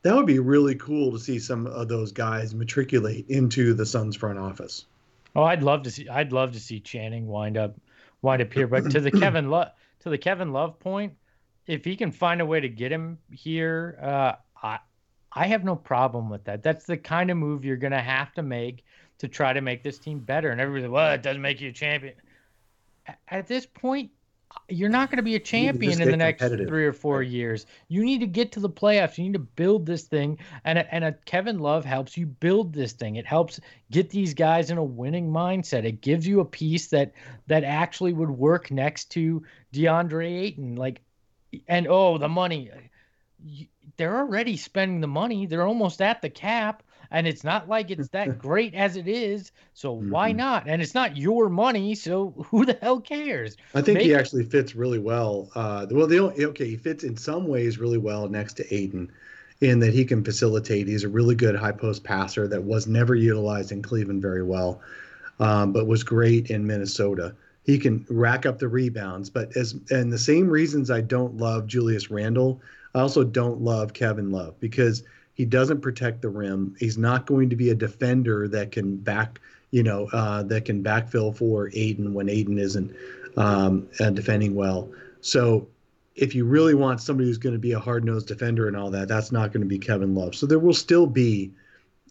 That 0.02 0.14
would 0.14 0.26
be 0.26 0.38
really 0.38 0.76
cool 0.76 1.10
to 1.12 1.18
see 1.18 1.38
some 1.40 1.66
of 1.66 1.88
those 1.88 2.12
guys 2.12 2.54
matriculate 2.54 3.28
into 3.28 3.74
the 3.74 3.84
Suns 3.86 4.14
front 4.16 4.38
office. 4.38 4.86
Oh, 5.34 5.42
I'd 5.42 5.62
love 5.62 5.82
to 5.84 5.90
see. 5.90 6.08
I'd 6.08 6.32
love 6.32 6.52
to 6.52 6.60
see 6.60 6.80
Channing 6.80 7.26
wind 7.26 7.56
up, 7.56 7.76
wind 8.22 8.42
up 8.42 8.52
here. 8.52 8.66
But 8.66 8.90
to 8.90 9.00
the 9.00 9.10
Kevin 9.20 9.50
Love, 9.50 9.70
to 10.00 10.10
the 10.10 10.18
Kevin 10.18 10.52
Love 10.52 10.78
point, 10.78 11.14
if 11.66 11.84
he 11.84 11.96
can 11.96 12.12
find 12.12 12.40
a 12.40 12.46
way 12.46 12.60
to 12.60 12.68
get 12.68 12.90
him 12.90 13.18
here, 13.30 13.98
uh, 14.02 14.32
I, 14.62 14.78
I 15.32 15.46
have 15.46 15.64
no 15.64 15.76
problem 15.76 16.30
with 16.30 16.44
that. 16.44 16.62
That's 16.62 16.86
the 16.86 16.96
kind 16.96 17.30
of 17.30 17.36
move 17.36 17.64
you're 17.64 17.76
gonna 17.76 18.00
have 18.00 18.32
to 18.34 18.42
make 18.42 18.84
to 19.18 19.28
try 19.28 19.52
to 19.52 19.60
make 19.60 19.82
this 19.82 19.98
team 19.98 20.20
better. 20.20 20.50
And 20.50 20.60
everybody's 20.60 20.84
like, 20.88 20.94
well, 20.94 21.12
it 21.12 21.22
doesn't 21.22 21.42
make 21.42 21.60
you 21.60 21.70
a 21.70 21.72
champion. 21.72 22.14
At 23.28 23.46
this 23.46 23.66
point, 23.66 24.10
you're 24.68 24.88
not 24.88 25.10
going 25.10 25.16
to 25.18 25.22
be 25.22 25.34
a 25.34 25.40
champion 25.40 25.92
in 25.92 26.08
the 26.10 26.16
next 26.16 26.40
three 26.68 26.86
or 26.86 26.92
four 26.92 27.22
years. 27.22 27.66
You 27.88 28.04
need 28.04 28.20
to 28.20 28.26
get 28.26 28.52
to 28.52 28.60
the 28.60 28.68
playoffs. 28.70 29.18
You 29.18 29.24
need 29.24 29.34
to 29.34 29.38
build 29.38 29.86
this 29.86 30.04
thing, 30.04 30.38
and 30.64 30.78
a, 30.78 30.94
and 30.94 31.04
a 31.04 31.12
Kevin 31.24 31.58
Love 31.58 31.84
helps 31.84 32.16
you 32.16 32.26
build 32.26 32.72
this 32.72 32.92
thing. 32.92 33.16
It 33.16 33.26
helps 33.26 33.60
get 33.90 34.10
these 34.10 34.34
guys 34.34 34.70
in 34.70 34.78
a 34.78 34.84
winning 34.84 35.30
mindset. 35.30 35.84
It 35.84 36.00
gives 36.00 36.26
you 36.26 36.40
a 36.40 36.44
piece 36.44 36.88
that 36.88 37.12
that 37.46 37.64
actually 37.64 38.12
would 38.12 38.30
work 38.30 38.70
next 38.70 39.06
to 39.12 39.42
DeAndre 39.72 40.40
Ayton. 40.42 40.76
Like, 40.76 41.00
and 41.66 41.86
oh, 41.88 42.18
the 42.18 42.28
money. 42.28 42.70
You- 43.44 43.66
They're 43.96 44.18
already 44.18 44.56
spending 44.56 45.00
the 45.00 45.08
money. 45.08 45.46
They're 45.46 45.66
almost 45.66 46.00
at 46.02 46.22
the 46.22 46.30
cap. 46.30 46.82
And 47.10 47.26
it's 47.26 47.44
not 47.44 47.68
like 47.68 47.90
it's 47.90 48.08
that 48.08 48.38
great 48.38 48.74
as 48.74 48.96
it 48.96 49.08
is. 49.08 49.52
So 49.74 49.92
why 49.92 50.32
Mhm. 50.32 50.36
not? 50.36 50.68
And 50.68 50.82
it's 50.82 50.94
not 50.94 51.16
your 51.16 51.48
money. 51.48 51.94
So 51.94 52.30
who 52.50 52.64
the 52.66 52.78
hell 52.80 53.00
cares? 53.00 53.56
I 53.74 53.82
think 53.82 54.00
he 54.00 54.14
actually 54.14 54.44
fits 54.44 54.74
really 54.74 54.98
well. 54.98 55.50
Uh, 55.54 55.86
well, 55.90 56.06
the 56.06 56.18
only, 56.20 56.44
okay, 56.46 56.66
he 56.68 56.76
fits 56.76 57.04
in 57.04 57.16
some 57.16 57.46
ways 57.46 57.78
really 57.78 57.98
well 57.98 58.28
next 58.28 58.54
to 58.54 58.74
Ayton, 58.74 59.12
in 59.60 59.80
that 59.80 59.92
he 59.92 60.04
can 60.04 60.24
facilitate. 60.24 60.88
He's 60.88 61.04
a 61.04 61.08
really 61.08 61.34
good 61.34 61.54
high 61.54 61.72
post 61.72 62.04
passer 62.04 62.48
that 62.48 62.62
was 62.64 62.86
never 62.86 63.14
utilized 63.14 63.72
in 63.72 63.82
Cleveland 63.82 64.22
very 64.22 64.42
well, 64.42 64.80
um, 65.40 65.72
but 65.72 65.86
was 65.86 66.02
great 66.04 66.50
in 66.50 66.66
Minnesota. 66.66 67.34
He 67.64 67.78
can 67.78 68.06
rack 68.08 68.46
up 68.46 68.58
the 68.58 68.68
rebounds, 68.68 69.28
but 69.30 69.54
as 69.56 69.74
and 69.90 70.12
the 70.12 70.18
same 70.18 70.48
reasons 70.48 70.90
I 70.90 71.02
don't 71.02 71.36
love 71.36 71.66
Julius 71.66 72.10
Randle, 72.10 72.60
I 72.94 73.00
also 73.00 73.24
don't 73.24 73.60
love 73.60 73.92
Kevin 73.92 74.30
Love 74.32 74.58
because 74.60 75.02
he 75.38 75.44
doesn't 75.44 75.80
protect 75.80 76.20
the 76.20 76.28
rim. 76.28 76.74
He's 76.80 76.98
not 76.98 77.24
going 77.24 77.48
to 77.48 77.56
be 77.56 77.70
a 77.70 77.74
defender 77.74 78.48
that 78.48 78.72
can 78.72 78.96
back, 78.96 79.40
you 79.70 79.84
know, 79.84 80.08
uh, 80.12 80.42
that 80.42 80.64
can 80.64 80.82
backfill 80.82 81.34
for 81.34 81.70
Ayton 81.74 82.12
when 82.12 82.28
Ayton 82.28 82.58
isn't 82.58 82.94
um, 83.36 83.88
uh, 84.00 84.10
defending 84.10 84.56
well. 84.56 84.90
So 85.20 85.68
if 86.16 86.34
you 86.34 86.44
really 86.44 86.74
want 86.74 87.00
somebody 87.00 87.28
who's 87.28 87.38
going 87.38 87.52
to 87.52 87.58
be 87.60 87.70
a 87.70 87.78
hard 87.78 88.04
nosed 88.04 88.26
defender 88.26 88.66
and 88.66 88.76
all 88.76 88.90
that, 88.90 89.06
that's 89.06 89.30
not 89.30 89.52
going 89.52 89.60
to 89.60 89.68
be 89.68 89.78
Kevin 89.78 90.12
Love. 90.12 90.34
So 90.34 90.44
there 90.44 90.58
will 90.58 90.74
still 90.74 91.06
be 91.06 91.52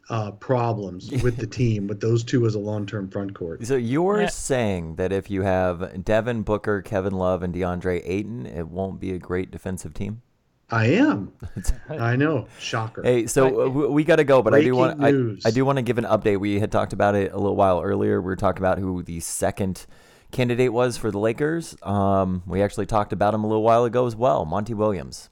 uh, 0.10 0.32
problems 0.32 1.12
with 1.22 1.36
the 1.36 1.48
team 1.48 1.86
with 1.88 2.00
those 2.00 2.24
two 2.24 2.46
as 2.46 2.56
a 2.56 2.60
long 2.60 2.86
term 2.86 3.10
front 3.10 3.36
court. 3.36 3.66
So 3.68 3.76
you're 3.76 4.22
Yeah. 4.22 4.28
saying 4.30 4.96
that 4.96 5.12
if 5.12 5.30
you 5.30 5.42
have 5.42 6.06
Devin 6.06 6.44
Booker, 6.44 6.82
Kevin 6.82 7.14
Love, 7.14 7.44
and 7.44 7.54
DeAndre 7.54 8.02
Ayton, 8.06 8.46
it 8.46 8.70
won't 8.70 9.02
be 9.02 9.12
a 9.12 9.20
great 9.20 9.52
defensive 9.52 9.94
team? 9.94 10.22
I 10.70 10.88
am. 10.88 11.32
I 11.90 12.16
know. 12.18 12.48
Shocker. 12.60 13.02
Hey, 13.04 13.28
so 13.28 13.50
But- 13.50 13.86
uh, 13.86 13.90
we 13.90 14.04
got 14.04 14.18
to 14.18 14.24
go, 14.24 14.42
but 14.42 14.54
I 14.54 14.62
do 14.62 14.76
want 14.76 15.02
I, 15.02 15.12
news. 15.12 15.46
I 15.46 15.52
do 15.52 15.64
want 15.64 15.78
to 15.78 15.82
give 15.82 15.98
an 15.98 16.04
update. 16.04 16.40
We 16.40 16.60
had 16.60 16.72
talked 16.72 16.92
about 16.94 17.16
it 17.16 17.32
a 17.32 17.38
little 17.38 17.56
while 17.56 17.82
earlier. 17.82 18.22
We 18.22 18.26
were 18.26 18.36
talking 18.36 18.60
about 18.62 18.78
who 18.78 19.02
the 19.04 19.20
second 19.22 19.86
candidate 20.32 20.74
was 20.74 20.98
for 20.98 21.10
the 21.10 21.20
Lakers. 21.20 21.78
Um, 21.84 22.44
we 22.46 22.62
actually 22.62 22.86
talked 22.86 23.14
about 23.14 23.34
him 23.34 23.44
a 23.46 23.48
little 23.48 23.64
while 23.64 23.86
ago 23.86 24.06
as 24.08 24.16
well, 24.16 24.44
Monty 24.44 24.74
Williams. 24.74 25.30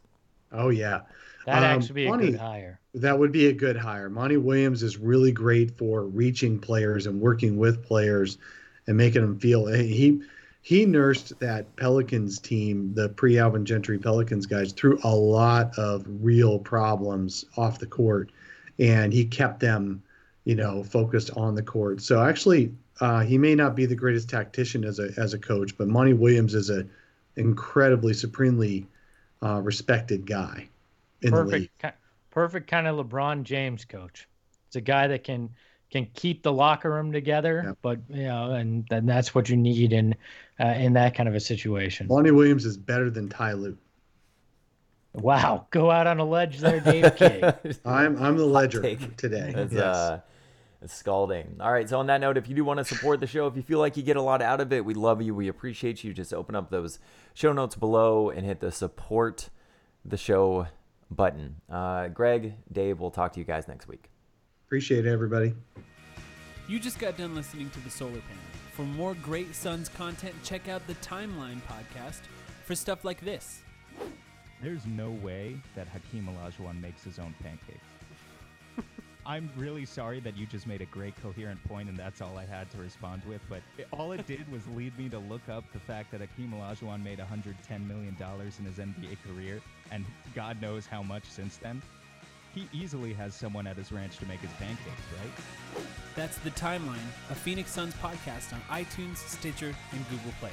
Oh, 0.54 0.70
yeah. 0.70 1.02
That'd 1.46 1.64
Um, 1.64 1.78
actually 1.80 1.94
be 1.96 2.06
a 2.06 2.10
funny. 2.10 2.32
good 2.32 2.40
hire. 2.40 2.80
That 2.94 3.20
would 3.20 3.34
be 3.34 3.48
a 3.48 3.54
good 3.54 3.76
hire. 3.76 4.10
Monty 4.10 4.38
Williams 4.38 4.84
is 4.84 4.98
really 4.98 5.34
great 5.34 5.78
for 5.78 6.06
reaching 6.06 6.58
players 6.60 7.08
and 7.08 7.20
working 7.20 7.58
with 7.58 7.84
players 7.84 8.38
and 8.88 8.96
making 8.96 9.22
them 9.22 9.38
feel 9.38 9.66
he 9.68 10.22
he 10.66 10.84
nursed 10.84 11.40
that 11.40 11.76
Pelicans 11.76 12.40
team, 12.40 12.92
the 12.96 13.10
pre 13.10 13.38
Alvin 13.38 13.66
Gentry 13.66 14.00
Pelicans 14.00 14.48
guys, 14.48 14.72
through 14.72 15.00
a 15.04 15.16
lot 15.16 15.78
of 15.78 16.04
real 16.08 16.58
problems 16.58 17.46
off 17.56 17.78
the 17.78 17.86
court, 17.86 18.32
and 18.80 19.14
he 19.14 19.26
kept 19.26 19.60
them, 19.60 20.02
you 20.44 20.56
know, 20.56 20.84
focused 20.84 21.30
on 21.38 21.54
the 21.54 21.62
court. 21.62 22.02
So 22.02 22.24
actually, 22.24 22.74
uh, 23.00 23.20
he 23.20 23.38
may 23.38 23.54
not 23.54 23.76
be 23.76 23.86
the 23.86 23.94
greatest 23.94 24.28
tactician 24.28 24.84
as 24.86 24.98
a 24.98 25.12
as 25.18 25.36
a 25.36 25.38
coach, 25.38 25.78
but 25.78 25.88
Monty 25.88 26.14
Williams 26.14 26.56
is 26.56 26.72
a 26.72 26.84
incredibly 27.36 28.16
supremely 28.16 28.88
uh, 29.44 29.62
respected 29.62 30.26
guy 30.26 30.68
in 31.22 31.32
the 31.32 31.44
league. 31.44 31.70
Perfect, 31.78 32.00
perfect 32.32 32.68
kind 32.68 32.88
of 32.88 33.06
LeBron 33.06 33.44
James 33.44 33.86
coach. 33.86 34.28
It's 34.66 34.78
a 34.78 34.82
guy 34.82 35.06
that 35.10 35.24
can 35.24 35.52
can 35.96 36.12
keep 36.14 36.44
the 36.44 36.52
locker 36.52 36.92
room 36.92 37.12
together, 37.12 37.62
Yeah. 37.66 37.74
but 37.82 38.00
you 38.10 38.24
know, 38.24 38.52
and 38.52 38.86
then 38.90 39.06
that's 39.06 39.34
what 39.34 39.48
you 39.50 39.56
need 39.56 39.94
in 39.94 40.16
uh, 40.60 40.66
in 40.78 40.94
that 40.94 41.16
kind 41.16 41.30
of 41.30 41.36
a 41.36 41.40
situation. 41.40 42.08
Monty 42.08 42.32
Williams 42.32 42.66
is 42.66 42.78
better 42.78 43.10
than 43.10 43.30
Ty 43.30 43.54
Lue. 43.54 43.78
Wow, 45.14 45.68
go 45.72 45.90
out 45.90 46.08
on 46.08 46.20
a 46.20 46.26
ledge 46.26 46.60
there, 46.60 46.82
Dave 46.82 47.16
King. 47.16 47.44
I'm 47.86 48.22
I'm 48.22 48.36
the 48.38 48.46
ledger 48.46 48.82
today. 49.16 49.54
That's 49.56 49.74
yes. 49.74 49.84
uh, 49.84 50.20
it's 50.82 50.94
scalding. 50.94 51.56
All 51.62 51.72
right. 51.72 51.88
So 51.88 51.98
on 52.00 52.08
that 52.08 52.20
note, 52.20 52.36
if 52.38 52.50
you 52.50 52.56
do 52.56 52.66
want 52.66 52.80
to 52.80 52.84
support 52.84 53.22
the 53.22 53.28
show, 53.28 53.48
if 53.48 53.56
you 53.56 53.64
feel 53.64 53.80
like 53.80 53.96
you 53.96 54.04
get 54.04 54.18
a 54.18 54.22
lot 54.22 54.42
out 54.42 54.60
of 54.60 54.74
it, 54.74 54.84
we 54.84 54.94
love 54.94 55.22
you. 55.22 55.34
We 55.34 55.48
appreciate 55.48 56.04
you. 56.04 56.14
Just 56.14 56.34
open 56.34 56.54
up 56.56 56.70
those 56.70 57.00
show 57.34 57.54
notes 57.54 57.76
below 57.76 58.30
and 58.30 58.46
hit 58.46 58.60
the 58.60 58.72
support 58.72 59.50
the 60.04 60.18
show 60.18 60.68
button. 61.10 61.56
Uh, 61.70 62.10
Greg, 62.10 62.56
Dave, 62.72 63.00
we'll 63.00 63.10
talk 63.12 63.32
to 63.34 63.40
you 63.40 63.46
guys 63.46 63.68
next 63.70 63.88
week. 63.88 64.10
Appreciate 64.66 65.06
it, 65.06 65.12
everybody. 65.12 65.54
You 66.68 66.80
just 66.80 66.98
got 66.98 67.16
done 67.18 67.36
listening 67.36 67.70
to 67.70 67.80
the 67.82 67.90
Solar 67.92 68.12
Panel. 68.14 68.44
For 68.74 68.82
more 68.82 69.14
great 69.14 69.54
Suns 69.54 69.90
content, 69.90 70.34
check 70.44 70.68
out 70.68 70.86
the 70.88 70.96
Timeline 70.96 71.62
podcast 71.70 72.22
for 72.66 72.74
stuff 72.74 73.06
like 73.06 73.22
this. 73.22 73.62
There's 74.64 74.84
no 74.88 75.12
way 75.12 75.58
that 75.76 75.88
Hakeem 75.88 76.28
Olajuwon 76.28 76.82
makes 76.82 77.04
his 77.04 77.20
own 77.20 77.36
pancakes. 77.44 77.86
I'm 79.28 79.52
really 79.56 79.86
sorry 79.86 80.20
that 80.22 80.36
you 80.36 80.48
just 80.48 80.66
made 80.66 80.82
a 80.82 80.86
great 80.86 81.14
coherent 81.22 81.64
point 81.66 81.88
and 81.88 81.96
that's 81.96 82.20
all 82.20 82.36
I 82.36 82.46
had 82.46 82.72
to 82.72 82.80
respond 82.80 83.22
with, 83.28 83.42
but 83.48 83.62
it, 83.78 83.88
all 83.92 84.14
it 84.14 84.26
did 84.26 84.52
was 84.52 84.68
lead 84.70 84.98
me 84.98 85.10
to 85.10 85.20
look 85.20 85.48
up 85.48 85.64
the 85.74 85.80
fact 85.80 86.12
that 86.12 86.22
Hakeem 86.22 86.54
Olajuwon 86.54 87.04
made 87.04 87.20
$110 87.20 87.88
million 87.88 88.16
in 88.20 88.66
his 88.66 88.78
NBA 88.80 89.18
career, 89.28 89.62
and 89.92 90.04
God 90.34 90.60
knows 90.60 90.88
how 90.88 91.04
much 91.04 91.26
since 91.26 91.58
then. 91.58 91.84
He 92.56 92.70
easily 92.72 93.14
has 93.14 93.36
someone 93.36 93.68
at 93.68 93.76
his 93.76 93.92
ranch 93.92 94.18
to 94.20 94.26
make 94.26 94.40
his 94.40 94.52
pancakes, 94.54 94.88
right? 95.20 95.84
That's 96.16 96.38
The 96.38 96.52
Timeline, 96.52 97.06
a 97.30 97.36
Phoenix 97.36 97.70
Suns 97.70 97.94
podcast 97.96 98.54
on 98.54 98.62
iTunes, 98.72 99.18
Stitcher, 99.18 99.76
and 99.92 100.10
Google 100.10 100.32
Play. 100.40 100.52